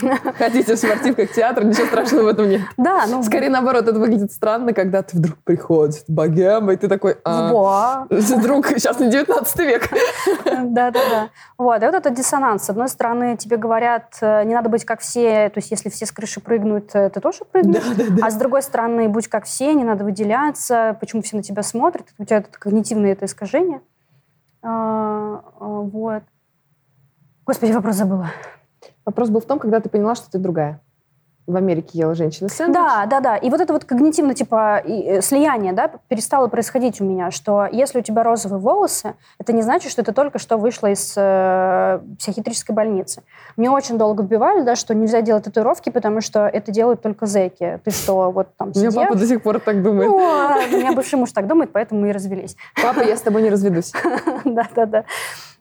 Ходите 0.38 0.74
в 0.74 0.78
спортивках 0.78 1.32
театр, 1.32 1.64
ничего 1.64 1.86
страшного 1.86 2.24
в 2.24 2.28
этом 2.28 2.48
нет. 2.48 2.62
Да, 2.76 3.04
ну... 3.08 3.22
Скорее 3.22 3.50
наоборот, 3.50 3.88
это 3.88 3.98
выглядит 3.98 4.32
странно, 4.32 4.72
когда 4.72 5.02
ты 5.02 5.16
вдруг 5.16 5.38
приходишь 5.44 6.02
богема, 6.08 6.72
и 6.72 6.76
ты 6.76 6.88
такой... 6.88 7.16
А, 7.24 8.06
Друг, 8.42 8.68
сейчас 8.68 9.00
не 9.00 9.10
19 9.10 9.58
век. 9.60 9.88
Да-да-да. 10.44 11.30
Вот, 11.58 11.82
и 11.82 11.86
вот 11.86 11.94
этот 11.94 12.14
диссонанс. 12.14 12.64
С 12.64 12.70
одной 12.70 12.88
стороны, 12.88 13.36
тебе 13.36 13.56
говорят, 13.56 14.16
э, 14.20 14.44
не 14.44 14.54
надо 14.54 14.68
быть 14.68 14.84
как 14.84 15.00
все, 15.00 15.48
то 15.48 15.58
есть 15.58 15.70
если 15.70 15.88
все 15.88 16.06
с 16.06 16.12
крыши 16.12 16.40
прыгнут, 16.40 16.94
э, 16.94 17.10
ты 17.10 17.20
тоже 17.20 17.44
прыгнешь. 17.50 17.82
Да, 17.82 18.04
да, 18.04 18.10
да. 18.10 18.26
А 18.26 18.30
с 18.30 18.34
другой 18.34 18.62
стороны, 18.62 19.08
будь 19.08 19.28
как 19.28 19.44
все, 19.44 19.72
не 19.74 19.84
надо 19.84 20.04
выделяться, 20.04 20.96
почему 21.00 21.22
все 21.22 21.36
на 21.36 21.42
тебя 21.42 21.62
смотрят, 21.62 22.06
у 22.18 22.24
тебя 22.24 22.38
это 22.38 22.58
когнитивное 22.58 23.12
это 23.12 23.24
искажение. 23.26 23.80
А, 24.62 25.42
а, 25.60 25.64
вот. 25.64 26.22
Господи, 27.46 27.72
вопрос 27.72 27.96
забыла. 27.96 28.30
Вопрос 29.06 29.30
был 29.30 29.40
в 29.40 29.46
том, 29.46 29.60
когда 29.60 29.78
ты 29.80 29.88
поняла, 29.88 30.16
что 30.16 30.28
ты 30.30 30.38
другая. 30.38 30.80
В 31.46 31.54
Америке 31.54 32.00
ела 32.00 32.16
женщина 32.16 32.48
сэндвич. 32.48 32.74
Да, 32.74 33.06
да, 33.06 33.20
да. 33.20 33.36
И 33.36 33.50
вот 33.50 33.60
это 33.60 33.72
вот 33.72 33.84
когнитивно, 33.84 34.34
типа, 34.34 34.82
э, 34.84 35.20
слияние, 35.22 35.72
да, 35.72 35.88
перестало 36.08 36.48
происходить 36.48 37.00
у 37.00 37.04
меня, 37.04 37.30
что 37.30 37.68
если 37.70 38.00
у 38.00 38.02
тебя 38.02 38.24
розовые 38.24 38.58
волосы, 38.58 39.14
это 39.38 39.52
не 39.52 39.62
значит, 39.62 39.92
что 39.92 40.02
ты 40.02 40.12
только 40.12 40.40
что 40.40 40.56
вышла 40.56 40.88
из 40.88 41.14
э, 41.16 42.00
психиатрической 42.18 42.74
больницы. 42.74 43.22
Мне 43.56 43.70
очень 43.70 43.96
долго 43.96 44.24
вбивали, 44.24 44.62
да, 44.62 44.74
что 44.74 44.92
нельзя 44.92 45.22
делать 45.22 45.44
татуировки, 45.44 45.90
потому 45.90 46.20
что 46.20 46.48
это 46.48 46.72
делают 46.72 47.00
только 47.00 47.26
зэки. 47.26 47.80
Ты 47.84 47.92
что, 47.92 48.32
вот 48.32 48.48
там 48.56 48.74
сидишь? 48.74 48.88
У 48.88 48.96
меня 48.96 49.06
папа 49.06 49.18
до 49.20 49.26
сих 49.28 49.40
пор 49.40 49.60
так 49.60 49.84
думает. 49.84 50.10
Ну, 50.10 50.18
а 50.18 50.56
у 50.68 50.76
меня 50.76 50.94
бывший 50.94 51.14
муж 51.14 51.30
так 51.30 51.46
думает, 51.46 51.70
поэтому 51.72 52.00
мы 52.00 52.08
и 52.08 52.12
развелись. 52.12 52.56
Папа, 52.82 53.02
я 53.02 53.16
с 53.16 53.20
тобой 53.20 53.42
не 53.42 53.50
разведусь. 53.50 53.92
Да, 54.44 54.66
да, 54.74 54.86
да. 54.86 55.04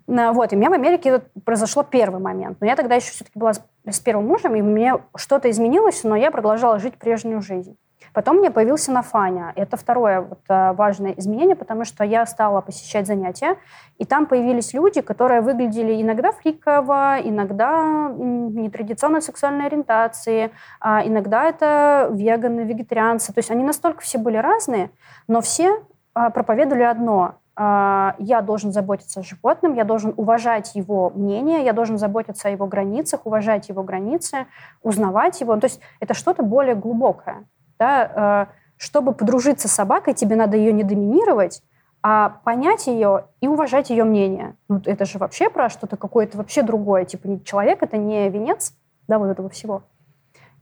Вот, 0.07 0.53
и 0.53 0.55
у 0.55 0.59
меня 0.59 0.69
в 0.69 0.73
Америке 0.73 1.21
произошло 1.43 1.83
первый 1.83 2.21
момент. 2.21 2.57
Но 2.61 2.67
я 2.67 2.75
тогда 2.75 2.95
еще 2.95 3.11
все-таки 3.11 3.39
была 3.39 3.53
с 3.53 3.99
первым 3.99 4.27
мужем, 4.27 4.55
и 4.55 4.61
мне 4.61 4.93
что-то 5.15 5.49
изменилось, 5.49 6.03
но 6.03 6.15
я 6.15 6.29
продолжала 6.31 6.79
жить 6.79 6.95
прежнюю 6.95 7.41
жизнь. 7.41 7.77
Потом 8.15 8.37
мне 8.37 8.49
появился 8.49 8.93
Нафаня. 8.93 9.51
Это 9.57 9.75
второе 9.75 10.21
вот, 10.21 10.39
э, 10.47 10.71
важное 10.71 11.11
изменение, 11.17 11.55
потому 11.55 11.83
что 11.83 12.05
я 12.05 12.25
стала 12.25 12.61
посещать 12.61 13.07
занятия, 13.07 13.57
и 13.97 14.05
там 14.05 14.25
появились 14.25 14.73
люди, 14.73 15.01
которые 15.01 15.41
выглядели 15.41 16.01
иногда 16.01 16.31
фриково, 16.31 17.17
иногда 17.21 18.09
нетрадиционной 18.17 19.21
сексуальной 19.21 19.65
ориентации, 19.65 20.51
а 20.79 21.05
иногда 21.05 21.43
это 21.43 22.09
веганы, 22.13 22.61
вегетарианцы. 22.61 23.33
То 23.33 23.39
есть 23.39 23.51
они 23.51 23.65
настолько 23.65 24.01
все 24.01 24.17
были 24.17 24.37
разные, 24.37 24.91
но 25.27 25.41
все 25.41 25.83
а, 26.13 26.29
проповедовали 26.29 26.83
одно 26.83 27.21
а, 27.23 27.35
я 27.57 28.41
должен 28.43 28.73
заботиться 28.73 29.21
о 29.21 29.23
животном, 29.23 29.75
я 29.75 29.85
должен 29.85 30.13
уважать 30.17 30.75
его 30.75 31.09
мнение, 31.11 31.63
я 31.63 31.71
должен 31.71 31.97
заботиться 31.97 32.49
о 32.49 32.51
его 32.51 32.67
границах, 32.67 33.25
уважать 33.25 33.69
его 33.69 33.81
границы, 33.81 34.47
узнавать 34.83 35.39
его. 35.39 35.55
То 35.57 35.67
есть 35.67 35.79
это 36.01 36.13
что-то 36.13 36.43
более 36.43 36.75
глубокое. 36.75 37.45
Да? 37.79 38.11
А, 38.15 38.47
чтобы 38.77 39.13
подружиться 39.13 39.67
с 39.67 39.71
собакой, 39.71 40.13
тебе 40.13 40.35
надо 40.35 40.57
ее 40.57 40.73
не 40.73 40.83
доминировать, 40.83 41.63
а 42.03 42.41
понять 42.43 42.87
ее 42.87 43.27
и 43.39 43.47
уважать 43.47 43.89
ее 43.89 44.03
мнение. 44.03 44.55
Ну, 44.67 44.81
это 44.85 45.05
же 45.05 45.17
вообще 45.17 45.49
про 45.49 45.69
что-то 45.69 45.97
какое-то 45.97 46.37
вообще 46.37 46.61
другое. 46.61 47.05
Типа 47.05 47.39
человек— 47.43 47.79
это 47.83 47.97
не 47.97 48.29
венец 48.29 48.73
да, 49.07 49.17
вот 49.17 49.27
этого 49.27 49.49
всего. 49.49 49.83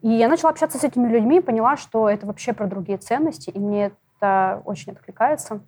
И 0.02 0.10
я 0.10 0.28
начала 0.28 0.52
общаться 0.52 0.78
с 0.78 0.84
этими 0.84 1.08
людьми 1.08 1.38
и 1.38 1.41
поняла, 1.41 1.76
что 1.76 2.10
это 2.10 2.28
вообще 2.28 2.54
про 2.54 2.68
другие 2.68 2.98
ценности, 2.98 3.50
и 3.50 3.58
мне 3.58 3.91
это 4.20 4.62
очень 4.66 4.91
откликается. 4.91 5.62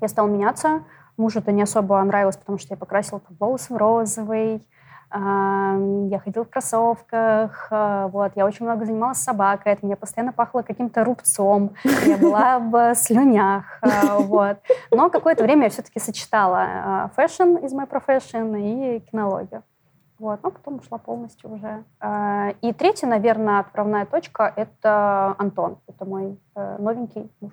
Я 0.00 0.08
стала 0.08 0.26
меняться. 0.26 0.82
Мужу 1.16 1.40
это 1.40 1.52
не 1.52 1.62
особо 1.62 2.02
нравилось, 2.02 2.36
потому 2.36 2.58
что 2.58 2.74
я 2.74 2.76
покрасила 2.76 3.20
там, 3.20 3.36
волосы 3.40 3.74
в 3.74 3.76
розовый, 3.76 4.64
Я 5.10 6.20
ходила 6.22 6.44
в 6.44 6.50
кроссовках, 6.50 7.68
вот, 7.70 8.32
я 8.36 8.44
очень 8.44 8.66
много 8.66 8.84
занималась 8.84 9.18
собакой, 9.18 9.72
от 9.72 9.82
меня 9.82 9.96
постоянно 9.96 10.34
пахло 10.34 10.60
каким-то 10.60 11.02
рубцом, 11.02 11.72
я 12.04 12.18
была 12.18 12.58
в 12.92 12.94
слюнях, 12.94 13.80
вот. 14.18 14.58
Но 14.90 15.08
какое-то 15.08 15.44
время 15.44 15.64
я 15.64 15.70
все-таки 15.70 15.98
сочетала 15.98 17.10
fashion 17.16 17.56
из 17.56 17.72
моей 17.72 17.88
профессии 17.88 18.54
и 18.56 19.00
кинологию. 19.00 19.62
Вот, 20.18 20.42
но 20.42 20.50
потом 20.50 20.78
ушла 20.78 20.98
полностью 20.98 21.52
уже. 21.52 21.84
И 22.60 22.72
третья, 22.72 23.06
наверное, 23.06 23.60
отправная 23.60 24.04
точка— 24.04 24.52
это 24.56 25.34
Антон. 25.38 25.78
Это 25.86 26.04
мой 26.04 26.38
э, 26.56 26.76
новенький 26.78 27.30
муж. 27.40 27.52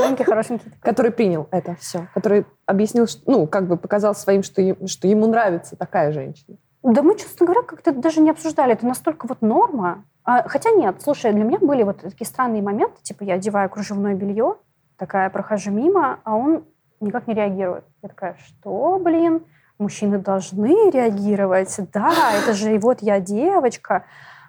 Маленький, 0.00 0.24
хорошенький. 0.24 0.70
Который 0.80 1.10
принял 1.10 1.48
это 1.50 1.74
все. 1.74 2.06
Который 2.14 2.46
объяснил, 2.66 3.06
ну, 3.26 3.46
как 3.46 3.66
бы 3.66 3.76
показал 3.76 4.14
своим, 4.14 4.42
что, 4.42 4.62
что 4.86 5.08
ему 5.08 5.26
нравится 5.26 5.76
такая 5.76 6.12
женщина. 6.12 6.56
Да 6.82 7.02
мы, 7.02 7.16
честно 7.16 7.46
говоря, 7.46 7.62
как-то 7.62 7.92
даже 7.92 8.20
не 8.20 8.30
обсуждали. 8.30 8.72
Это 8.72 8.86
настолько 8.86 9.26
вот 9.26 9.42
норма. 9.42 10.04
А, 10.24 10.48
хотя 10.48 10.70
нет, 10.70 11.02
слушай, 11.02 11.32
для 11.32 11.44
меня 11.44 11.58
были 11.58 11.82
вот 11.82 12.02
такие 12.02 12.26
странные 12.26 12.62
моменты. 12.62 13.02
Типа 13.02 13.24
я 13.24 13.34
одеваю 13.34 13.68
кружевное 13.68 14.14
белье, 14.14 14.56
такая 14.96 15.28
прохожу 15.30 15.70
мимо, 15.72 16.20
а 16.24 16.36
он 16.36 16.64
никак 17.00 17.26
не 17.26 17.34
реагирует. 17.34 17.84
Я 18.02 18.08
такая, 18.10 18.36
что, 18.44 18.98
блин? 18.98 19.42
Мужчины 19.80 20.18
должны 20.18 20.90
реагировать. 20.90 21.74
Да, 21.92 22.12
это 22.40 22.54
же 22.54 22.74
и 22.74 22.78
вот 22.78 23.02
я 23.02 23.18
девочка 23.18 24.04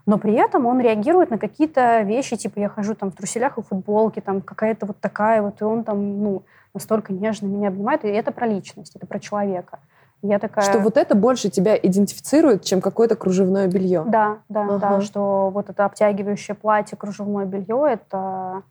но 0.05 0.17
при 0.17 0.33
этом 0.33 0.65
он 0.65 0.79
реагирует 0.79 1.29
на 1.29 1.37
какие-то 1.37 2.01
вещи, 2.01 2.35
типа 2.35 2.59
я 2.59 2.69
хожу 2.69 2.95
там 2.95 3.11
в 3.11 3.15
труселях 3.15 3.57
и 3.57 3.61
футболке, 3.61 4.21
там 4.21 4.41
какая-то 4.41 4.85
вот 4.85 4.99
такая 4.99 5.41
вот, 5.41 5.61
и 5.61 5.63
он 5.63 5.83
там, 5.83 6.23
ну, 6.23 6.43
настолько 6.73 7.13
нежно 7.13 7.47
меня 7.47 7.69
обнимает, 7.69 8.03
и 8.03 8.07
это 8.07 8.31
про 8.31 8.47
личность, 8.47 8.95
это 8.95 9.05
про 9.05 9.19
человека. 9.19 9.79
я 10.21 10.39
такая... 10.39 10.65
Что 10.65 10.79
вот 10.79 10.97
это 10.97 11.15
больше 11.15 11.49
тебя 11.49 11.75
идентифицирует, 11.75 12.63
чем 12.63 12.81
какое-то 12.81 13.15
кружевное 13.15 13.67
белье. 13.67 14.03
Да, 14.07 14.39
да, 14.49 14.63
ага. 14.63 14.77
да, 14.79 15.01
что 15.01 15.49
вот 15.53 15.69
это 15.69 15.85
обтягивающее 15.85 16.55
платье, 16.55 16.97
кружевное 16.97 17.45
белье, 17.45 17.85
это... 17.89 18.63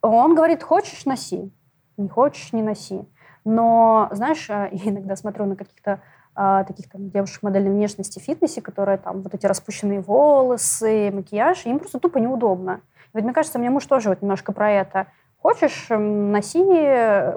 Он 0.00 0.34
говорит, 0.34 0.62
хочешь, 0.62 1.06
носи, 1.06 1.52
не 1.96 2.08
хочешь, 2.08 2.52
не 2.52 2.62
носи. 2.62 3.04
Но, 3.48 4.10
знаешь, 4.12 4.46
я 4.50 4.68
иногда 4.72 5.16
смотрю 5.16 5.46
на 5.46 5.56
каких-то 5.56 6.00
а, 6.34 6.64
таких 6.64 6.90
там 6.90 7.08
девушек 7.10 7.42
модельной 7.42 7.70
внешности 7.70 8.18
в 8.18 8.22
фитнесе, 8.22 8.60
которые 8.60 8.98
там 8.98 9.22
вот 9.22 9.34
эти 9.34 9.46
распущенные 9.46 10.00
волосы, 10.00 11.10
макияж, 11.10 11.64
им 11.64 11.78
просто 11.78 11.98
тупо 11.98 12.18
неудобно. 12.18 12.82
И 13.06 13.10
вот 13.14 13.24
мне 13.24 13.32
кажется, 13.32 13.58
мне 13.58 13.70
муж 13.70 13.86
тоже 13.86 14.10
вот 14.10 14.20
немножко 14.20 14.52
про 14.52 14.70
это. 14.70 15.06
Хочешь, 15.40 15.86
носи 15.88 16.60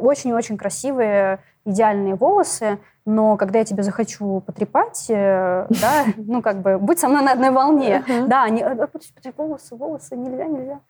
очень-очень 0.01 0.57
красивые, 0.57 1.39
идеальные 1.63 2.15
волосы, 2.15 2.79
но 3.05 3.37
когда 3.37 3.59
я 3.59 3.65
тебе 3.65 3.83
захочу 3.83 4.41
потрепать, 4.41 5.05
э, 5.09 5.65
да, 5.81 6.05
ну, 6.17 6.41
как 6.41 6.61
бы, 6.61 6.77
будь 6.77 6.99
со 6.99 7.07
мной 7.07 7.23
на 7.23 7.31
одной 7.31 7.51
волне. 7.51 8.03
Да, 8.27 8.43
«А, 8.43 9.31
волосы, 9.37 9.75
волосы, 9.75 10.17
нельзя, 10.17 10.45
нельзя. 10.45 10.81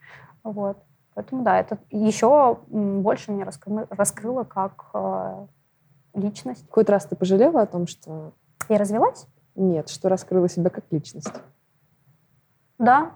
Вот. 0.44 0.78
Поэтому, 1.14 1.44
да, 1.44 1.60
это 1.60 1.78
еще 1.90 2.60
больше 2.68 3.32
меня 3.32 3.46
раскрыло 3.90 4.44
как 4.46 4.90
э, 4.94 5.46
личность. 6.14 6.66
Какой-то 6.68 6.94
раз 6.94 7.06
ты 7.06 7.16
пожалела 7.16 7.62
о 7.62 7.66
том, 7.66 7.86
что... 7.88 8.32
Я 8.70 8.78
развелась? 8.78 9.28
Нет, 9.56 9.90
что 9.90 10.08
раскрыла 10.08 10.48
себя 10.48 10.70
как 10.70 10.86
личность. 10.92 11.34
Да. 12.78 13.12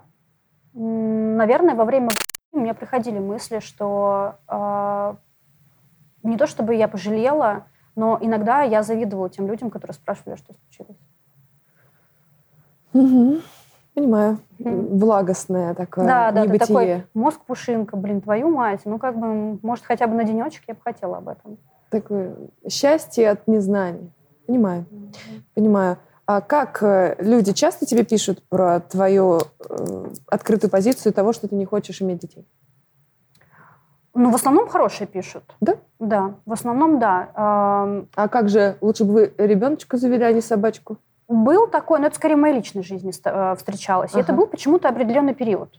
Наверное, 0.74 1.74
во 1.74 1.86
время 1.86 2.10
мне 2.52 2.74
приходили 2.74 3.18
мысли, 3.18 3.60
что 3.60 4.36
э, 4.46 5.14
не 6.22 6.36
то 6.36 6.46
чтобы 6.46 6.74
я 6.74 6.88
пожалела, 6.88 7.66
но 7.94 8.18
иногда 8.20 8.60
я 8.62 8.82
завидовала 8.82 9.30
тем 9.30 9.46
людям, 9.46 9.70
которые 9.70 9.94
спрашивали, 9.94 10.36
что 10.36 10.54
случилось. 10.54 10.98
Угу. 12.92 13.40
Понимаю. 13.96 14.38
Благостное 14.58 15.74
такое 15.74 16.06
Да, 16.06 16.30
да, 16.30 16.46
ты 16.46 16.58
такой 16.58 17.06
мозг 17.14 17.40
пушинка, 17.40 17.96
блин, 17.96 18.20
твою 18.20 18.50
мать. 18.50 18.82
Ну, 18.84 18.98
как 18.98 19.18
бы, 19.18 19.58
может, 19.62 19.84
хотя 19.84 20.06
бы 20.06 20.14
на 20.14 20.22
денечек 20.22 20.62
я 20.68 20.74
бы 20.74 20.80
хотела 20.84 21.16
об 21.16 21.28
этом 21.28 21.58
такое 21.90 22.36
счастье 22.68 23.30
от 23.30 23.46
незнания. 23.48 24.10
Понимаю, 24.46 24.86
mm-hmm. 24.90 25.40
понимаю. 25.54 25.98
А 26.26 26.40
как 26.40 26.82
э, 26.82 27.16
люди 27.18 27.52
часто 27.52 27.86
тебе 27.86 28.04
пишут 28.04 28.42
про 28.48 28.80
твою 28.80 29.38
э, 29.38 30.10
открытую 30.26 30.70
позицию 30.70 31.12
того, 31.12 31.32
что 31.32 31.48
ты 31.48 31.54
не 31.54 31.64
хочешь 31.64 32.02
иметь 32.02 32.20
детей? 32.20 32.46
Ну, 34.14 34.30
в 34.30 34.34
основном 34.34 34.68
хорошие 34.68 35.06
пишут. 35.06 35.44
Да? 35.60 35.76
Да, 35.98 36.36
в 36.46 36.52
основном 36.52 36.98
да. 36.98 37.28
А 37.34 38.28
как 38.28 38.48
же, 38.48 38.76
лучше 38.80 39.04
бы 39.04 39.12
вы 39.12 39.34
ребеночка 39.36 39.98
завели, 39.98 40.24
а 40.24 40.32
не 40.32 40.40
собачку? 40.40 40.98
Был 41.28 41.66
такой, 41.66 41.98
но 41.98 42.06
это 42.06 42.16
скорее 42.16 42.36
в 42.36 42.38
моей 42.38 42.54
личной 42.54 42.82
жизни 42.82 43.12
э, 43.24 43.56
встречалось. 43.56 44.12
Ага. 44.12 44.20
И 44.20 44.22
это 44.22 44.32
был 44.32 44.46
почему-то 44.46 44.88
определенный 44.88 45.34
период. 45.34 45.74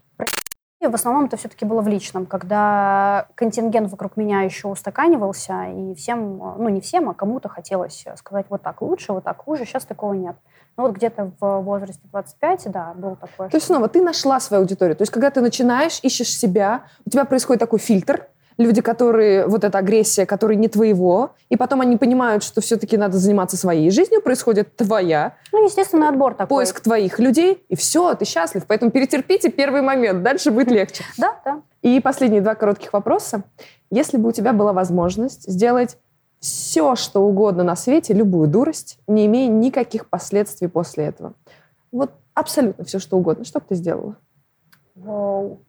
В 0.80 0.94
основном 0.94 1.26
это 1.26 1.38
все-таки 1.38 1.66
было 1.66 1.82
в 1.82 1.88
личном, 1.88 2.28
когда 2.28 3.28
контингент 3.34 3.90
вокруг 3.90 4.16
меня 4.16 4.42
еще 4.42 4.68
устаканивался, 4.68 5.64
и 5.64 5.96
всем, 5.96 6.38
ну 6.38 6.70
не 6.70 6.82
всем, 6.82 7.10
а 7.10 7.16
кому-то 7.16 7.50
хотелось 7.50 8.06
сказать 8.16 8.46
вот 8.50 8.62
так 8.62 8.82
лучше, 8.82 9.12
вот 9.12 9.24
так 9.24 9.38
хуже. 9.38 9.66
Сейчас 9.66 9.86
такого 9.86 10.14
нет. 10.14 10.36
Ну 10.78 10.84
вот 10.84 10.96
где-то 10.96 11.32
в 11.40 11.62
возрасте 11.62 12.02
25, 12.12 12.72
да, 12.72 12.94
был 12.96 13.16
такое. 13.16 13.50
То 13.50 13.58
есть 13.58 13.66
снова 13.66 13.88
ты 13.88 14.04
нашла 14.04 14.40
свою 14.40 14.62
аудиторию. 14.62 14.96
То 14.96 15.02
есть 15.02 15.12
когда 15.12 15.32
ты 15.32 15.42
начинаешь, 15.42 16.00
ищешь 16.04 16.38
себя, 16.38 16.84
у 17.06 17.10
тебя 17.10 17.26
происходит 17.26 17.60
такой 17.60 17.80
фильтр, 17.80 18.28
люди, 18.58 18.82
которые, 18.82 19.48
вот 19.48 19.64
эта 19.64 19.78
агрессия, 19.78 20.26
которая 20.26 20.58
не 20.58 20.68
твоего, 20.68 21.32
и 21.50 21.58
потом 21.58 21.82
они 21.82 21.98
понимают, 21.98 22.44
что 22.44 22.62
все-таки 22.62 22.98
надо 22.98 23.18
заниматься 23.18 23.58
своей 23.58 23.92
жизнью, 23.92 24.22
происходит 24.22 24.76
твоя. 24.76 25.36
Ну, 25.52 25.64
естественно, 25.66 26.10
отбор 26.10 26.34
такой. 26.34 26.58
Поиск 26.58 26.80
твоих 26.82 27.20
людей, 27.20 27.64
и 27.70 27.76
все, 27.76 28.14
ты 28.16 28.26
счастлив. 28.26 28.66
Поэтому 28.68 28.92
перетерпите 28.92 29.50
первый 29.50 29.82
момент, 29.82 30.24
дальше 30.24 30.52
будет 30.52 30.72
легче. 30.72 31.04
Да, 31.18 31.40
да. 31.46 31.62
И 31.82 32.00
последние 32.00 32.42
два 32.42 32.56
коротких 32.56 32.94
вопроса. 32.94 33.44
Если 33.92 34.18
бы 34.18 34.30
у 34.30 34.32
тебя 34.32 34.54
была 34.54 34.74
возможность 34.74 35.50
сделать 35.50 35.98
все, 36.40 36.96
что 36.96 37.22
угодно 37.22 37.64
на 37.64 37.76
свете, 37.76 38.14
любую 38.14 38.48
дурость, 38.48 39.00
не 39.08 39.26
имея 39.26 39.50
никаких 39.50 40.10
последствий 40.10 40.68
после 40.68 41.06
этого. 41.06 41.34
Вот 41.92 42.12
абсолютно 42.34 42.86
все, 42.86 43.00
что 43.00 43.18
угодно. 43.18 43.44
Что 43.44 43.60
бы 43.60 43.66
ты 43.70 43.76
сделала? 43.76 44.18
Вау. 44.96 45.62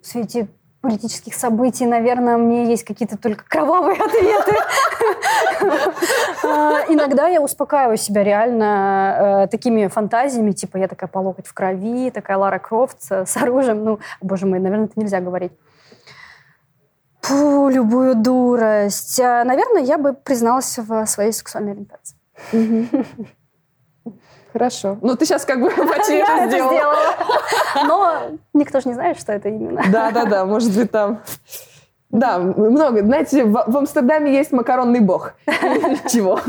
В 0.00 0.06
свете 0.06 0.48
политических 0.80 1.34
событий, 1.34 1.86
наверное, 1.86 2.36
мне 2.36 2.68
есть 2.68 2.84
какие-то 2.84 3.18
только 3.18 3.44
кровавые 3.44 3.98
ответы. 4.00 4.56
А, 6.44 6.84
иногда 6.88 7.28
я 7.28 7.40
успокаиваю 7.40 7.96
себя 7.96 8.22
реально 8.22 9.44
э, 9.44 9.48
такими 9.48 9.88
фантазиями, 9.88 10.52
типа 10.52 10.76
я 10.76 10.88
такая 10.88 11.08
по 11.08 11.18
локоть 11.18 11.46
в 11.46 11.54
крови, 11.54 12.10
такая 12.10 12.36
Лара 12.36 12.58
Крофт 12.58 13.10
с 13.10 13.36
оружием. 13.36 13.84
Ну, 13.84 13.98
боже 14.20 14.46
мой, 14.46 14.60
наверное, 14.60 14.86
это 14.86 14.98
нельзя 15.00 15.20
говорить. 15.20 15.52
Фу, 17.22 17.68
любую 17.68 18.14
дурость. 18.14 19.20
А, 19.20 19.44
наверное, 19.44 19.82
я 19.82 19.98
бы 19.98 20.14
призналась 20.14 20.78
в 20.78 21.06
своей 21.06 21.32
сексуальной 21.32 21.72
ориентации. 21.72 22.16
Хорошо. 24.58 24.98
Ну, 25.02 25.14
ты 25.14 25.24
сейчас 25.24 25.44
как 25.44 25.60
бы 25.60 25.70
почти 25.88 26.14
это 26.14 26.48
сделала. 26.48 26.96
Но 27.86 28.22
никто 28.54 28.80
же 28.80 28.88
не 28.88 28.94
знает, 28.94 29.18
что 29.18 29.32
это 29.32 29.48
именно. 29.48 29.82
Да-да-да, 29.88 30.44
может 30.44 30.76
быть, 30.76 30.90
там... 30.90 31.20
Да, 32.10 32.38
много. 32.38 33.00
Знаете, 33.04 33.44
в, 33.44 33.64
в 33.66 33.76
Амстердаме 33.76 34.32
есть 34.32 34.50
макаронный 34.50 35.00
бог. 35.00 35.34
Чего? 35.46 36.40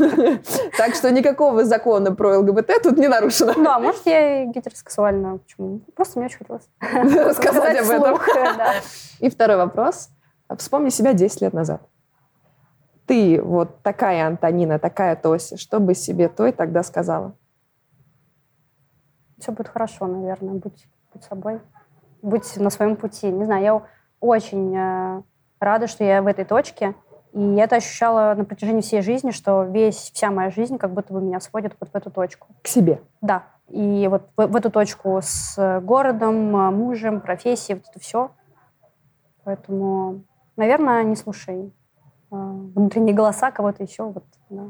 Так 0.76 0.94
что 0.94 1.10
никакого 1.10 1.64
закона 1.64 2.14
про 2.14 2.38
ЛГБТ 2.38 2.82
тут 2.82 2.96
не 2.96 3.08
нарушено. 3.08 3.52
Да, 3.62 3.78
может, 3.78 4.06
я 4.06 4.46
гетеросексуальна. 4.46 5.38
Почему? 5.38 5.82
Просто 5.94 6.18
мне 6.18 6.26
очень 6.26 6.38
хотелось 6.38 6.66
рассказать 7.28 7.78
об 7.78 7.90
этом. 7.90 8.18
И 9.20 9.28
второй 9.28 9.58
вопрос. 9.58 10.08
Вспомни 10.56 10.88
себя 10.88 11.12
10 11.12 11.42
лет 11.42 11.52
назад. 11.52 11.82
Ты 13.06 13.42
вот 13.42 13.82
такая 13.82 14.26
Антонина, 14.26 14.78
такая 14.78 15.14
Тося. 15.14 15.58
Что 15.58 15.78
бы 15.78 15.94
себе 15.94 16.28
той 16.28 16.52
тогда 16.52 16.82
сказала? 16.82 17.34
Все 19.40 19.52
будет 19.52 19.68
хорошо, 19.68 20.06
наверное. 20.06 20.54
Будь, 20.54 20.86
будь 21.12 21.24
собой, 21.24 21.60
будь 22.22 22.56
на 22.56 22.70
своем 22.70 22.96
пути. 22.96 23.28
Не 23.28 23.44
знаю, 23.44 23.62
я 23.62 23.82
очень 24.20 24.76
э, 24.76 25.22
рада, 25.58 25.86
что 25.86 26.04
я 26.04 26.22
в 26.22 26.26
этой 26.26 26.44
точке. 26.44 26.94
И 27.32 27.40
я 27.40 27.64
это 27.64 27.76
ощущала 27.76 28.34
на 28.34 28.44
протяжении 28.44 28.80
всей 28.80 29.02
жизни, 29.02 29.30
что 29.30 29.62
весь, 29.62 30.10
вся 30.12 30.30
моя 30.30 30.50
жизнь 30.50 30.78
как 30.78 30.92
будто 30.92 31.12
бы 31.12 31.20
меня 31.20 31.40
сводит 31.40 31.76
вот 31.78 31.90
в 31.90 31.94
эту 31.94 32.10
точку. 32.10 32.48
К 32.62 32.68
себе? 32.68 33.00
Да. 33.20 33.44
И 33.68 34.08
вот 34.08 34.28
в, 34.36 34.46
в 34.48 34.56
эту 34.56 34.70
точку 34.70 35.20
с 35.22 35.80
городом, 35.80 36.56
э, 36.56 36.70
мужем, 36.70 37.20
профессией, 37.20 37.78
вот 37.78 37.88
это 37.90 38.00
все. 38.00 38.30
Поэтому, 39.44 40.24
наверное, 40.56 41.02
не 41.04 41.16
слушай 41.16 41.66
э, 41.66 41.70
внутренние 42.30 43.14
голоса 43.14 43.50
кого-то 43.50 43.82
еще. 43.82 44.04
Вот, 44.04 44.24
да. 44.50 44.64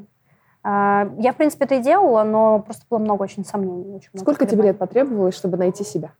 А, 0.62 1.08
я, 1.18 1.32
в 1.32 1.36
принципе, 1.36 1.64
это 1.64 1.76
и 1.76 1.82
делала, 1.82 2.22
но 2.22 2.60
просто 2.60 2.84
было 2.90 2.98
много 2.98 3.22
очень 3.22 3.44
сомнений. 3.44 3.96
Очень 3.96 4.10
много 4.12 4.20
Сколько 4.32 4.46
тебе 4.46 4.62
лет 4.64 4.78
потребовалось, 4.78 5.34
чтобы 5.34 5.56
найти 5.56 5.84
себя? 5.84 6.12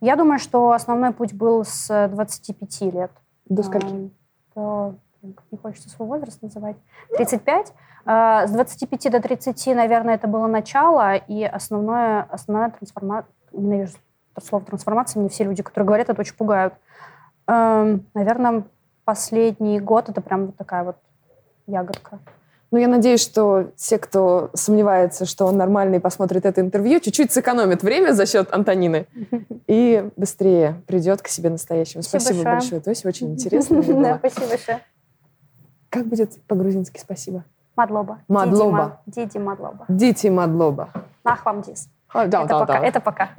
Я 0.00 0.16
думаю, 0.16 0.38
что 0.38 0.72
основной 0.72 1.12
путь 1.12 1.32
был 1.32 1.64
с 1.64 2.08
25 2.08 2.80
лет. 2.92 3.10
До 3.46 3.62
скольки? 3.62 4.10
А, 4.54 4.90
до 4.90 4.94
не 5.50 5.58
хочется 5.58 5.88
свой 5.88 6.08
возраст 6.08 6.42
называть, 6.42 6.76
35. 7.16 7.72
С 8.04 8.50
25 8.50 9.10
до 9.12 9.20
30, 9.20 9.66
наверное, 9.76 10.16
это 10.16 10.26
было 10.26 10.48
начало, 10.48 11.14
и 11.14 11.44
основное, 11.44 12.22
основная 12.22 12.70
трансформация, 12.70 13.30
ненавижу 13.52 13.98
слово 14.42 14.64
трансформация, 14.64 15.20
мне 15.20 15.28
все 15.28 15.44
люди, 15.44 15.62
которые 15.62 15.86
говорят, 15.86 16.08
это 16.08 16.20
очень 16.20 16.34
пугают. 16.34 16.74
Эм, 17.46 18.06
наверное, 18.14 18.64
последний 19.04 19.78
год 19.78 20.08
это 20.08 20.20
прям 20.20 20.46
вот 20.46 20.56
такая 20.56 20.84
вот 20.84 20.96
ягодка. 21.66 22.18
Ну, 22.72 22.78
я 22.78 22.88
надеюсь, 22.88 23.20
что 23.20 23.70
те, 23.76 23.98
кто 23.98 24.48
сомневается, 24.54 25.26
что 25.26 25.44
он 25.44 25.58
нормальный, 25.58 26.00
посмотрит 26.00 26.46
это 26.46 26.62
интервью, 26.62 27.00
чуть-чуть 27.00 27.30
сэкономит 27.30 27.82
время 27.82 28.12
за 28.12 28.24
счет 28.24 28.50
Антонины 28.50 29.06
и 29.66 30.10
быстрее 30.16 30.82
придет 30.86 31.20
к 31.20 31.28
себе 31.28 31.50
настоящему. 31.50 32.02
Спасибо, 32.02 32.32
спасибо 32.32 32.50
большое. 32.50 32.80
То 32.80 32.90
есть 32.90 33.04
очень 33.04 33.32
интересно. 33.32 33.82
Да, 34.02 34.18
спасибо 34.18 34.48
большое. 34.48 34.80
Как 35.90 36.06
будет 36.06 36.42
по-грузински 36.46 36.98
спасибо? 36.98 37.44
Мадлоба. 37.76 38.20
Мадлоба. 38.26 39.02
Диди 39.04 39.36
Мадлоба. 39.36 39.84
Дити 39.88 40.28
Мадлоба. 40.28 40.88
Ах 41.24 41.44
вам 41.44 41.60
дис. 41.60 41.88
Это 42.14 42.48
пока. 42.48 42.78
Это 42.78 43.00
пока. 43.04 43.30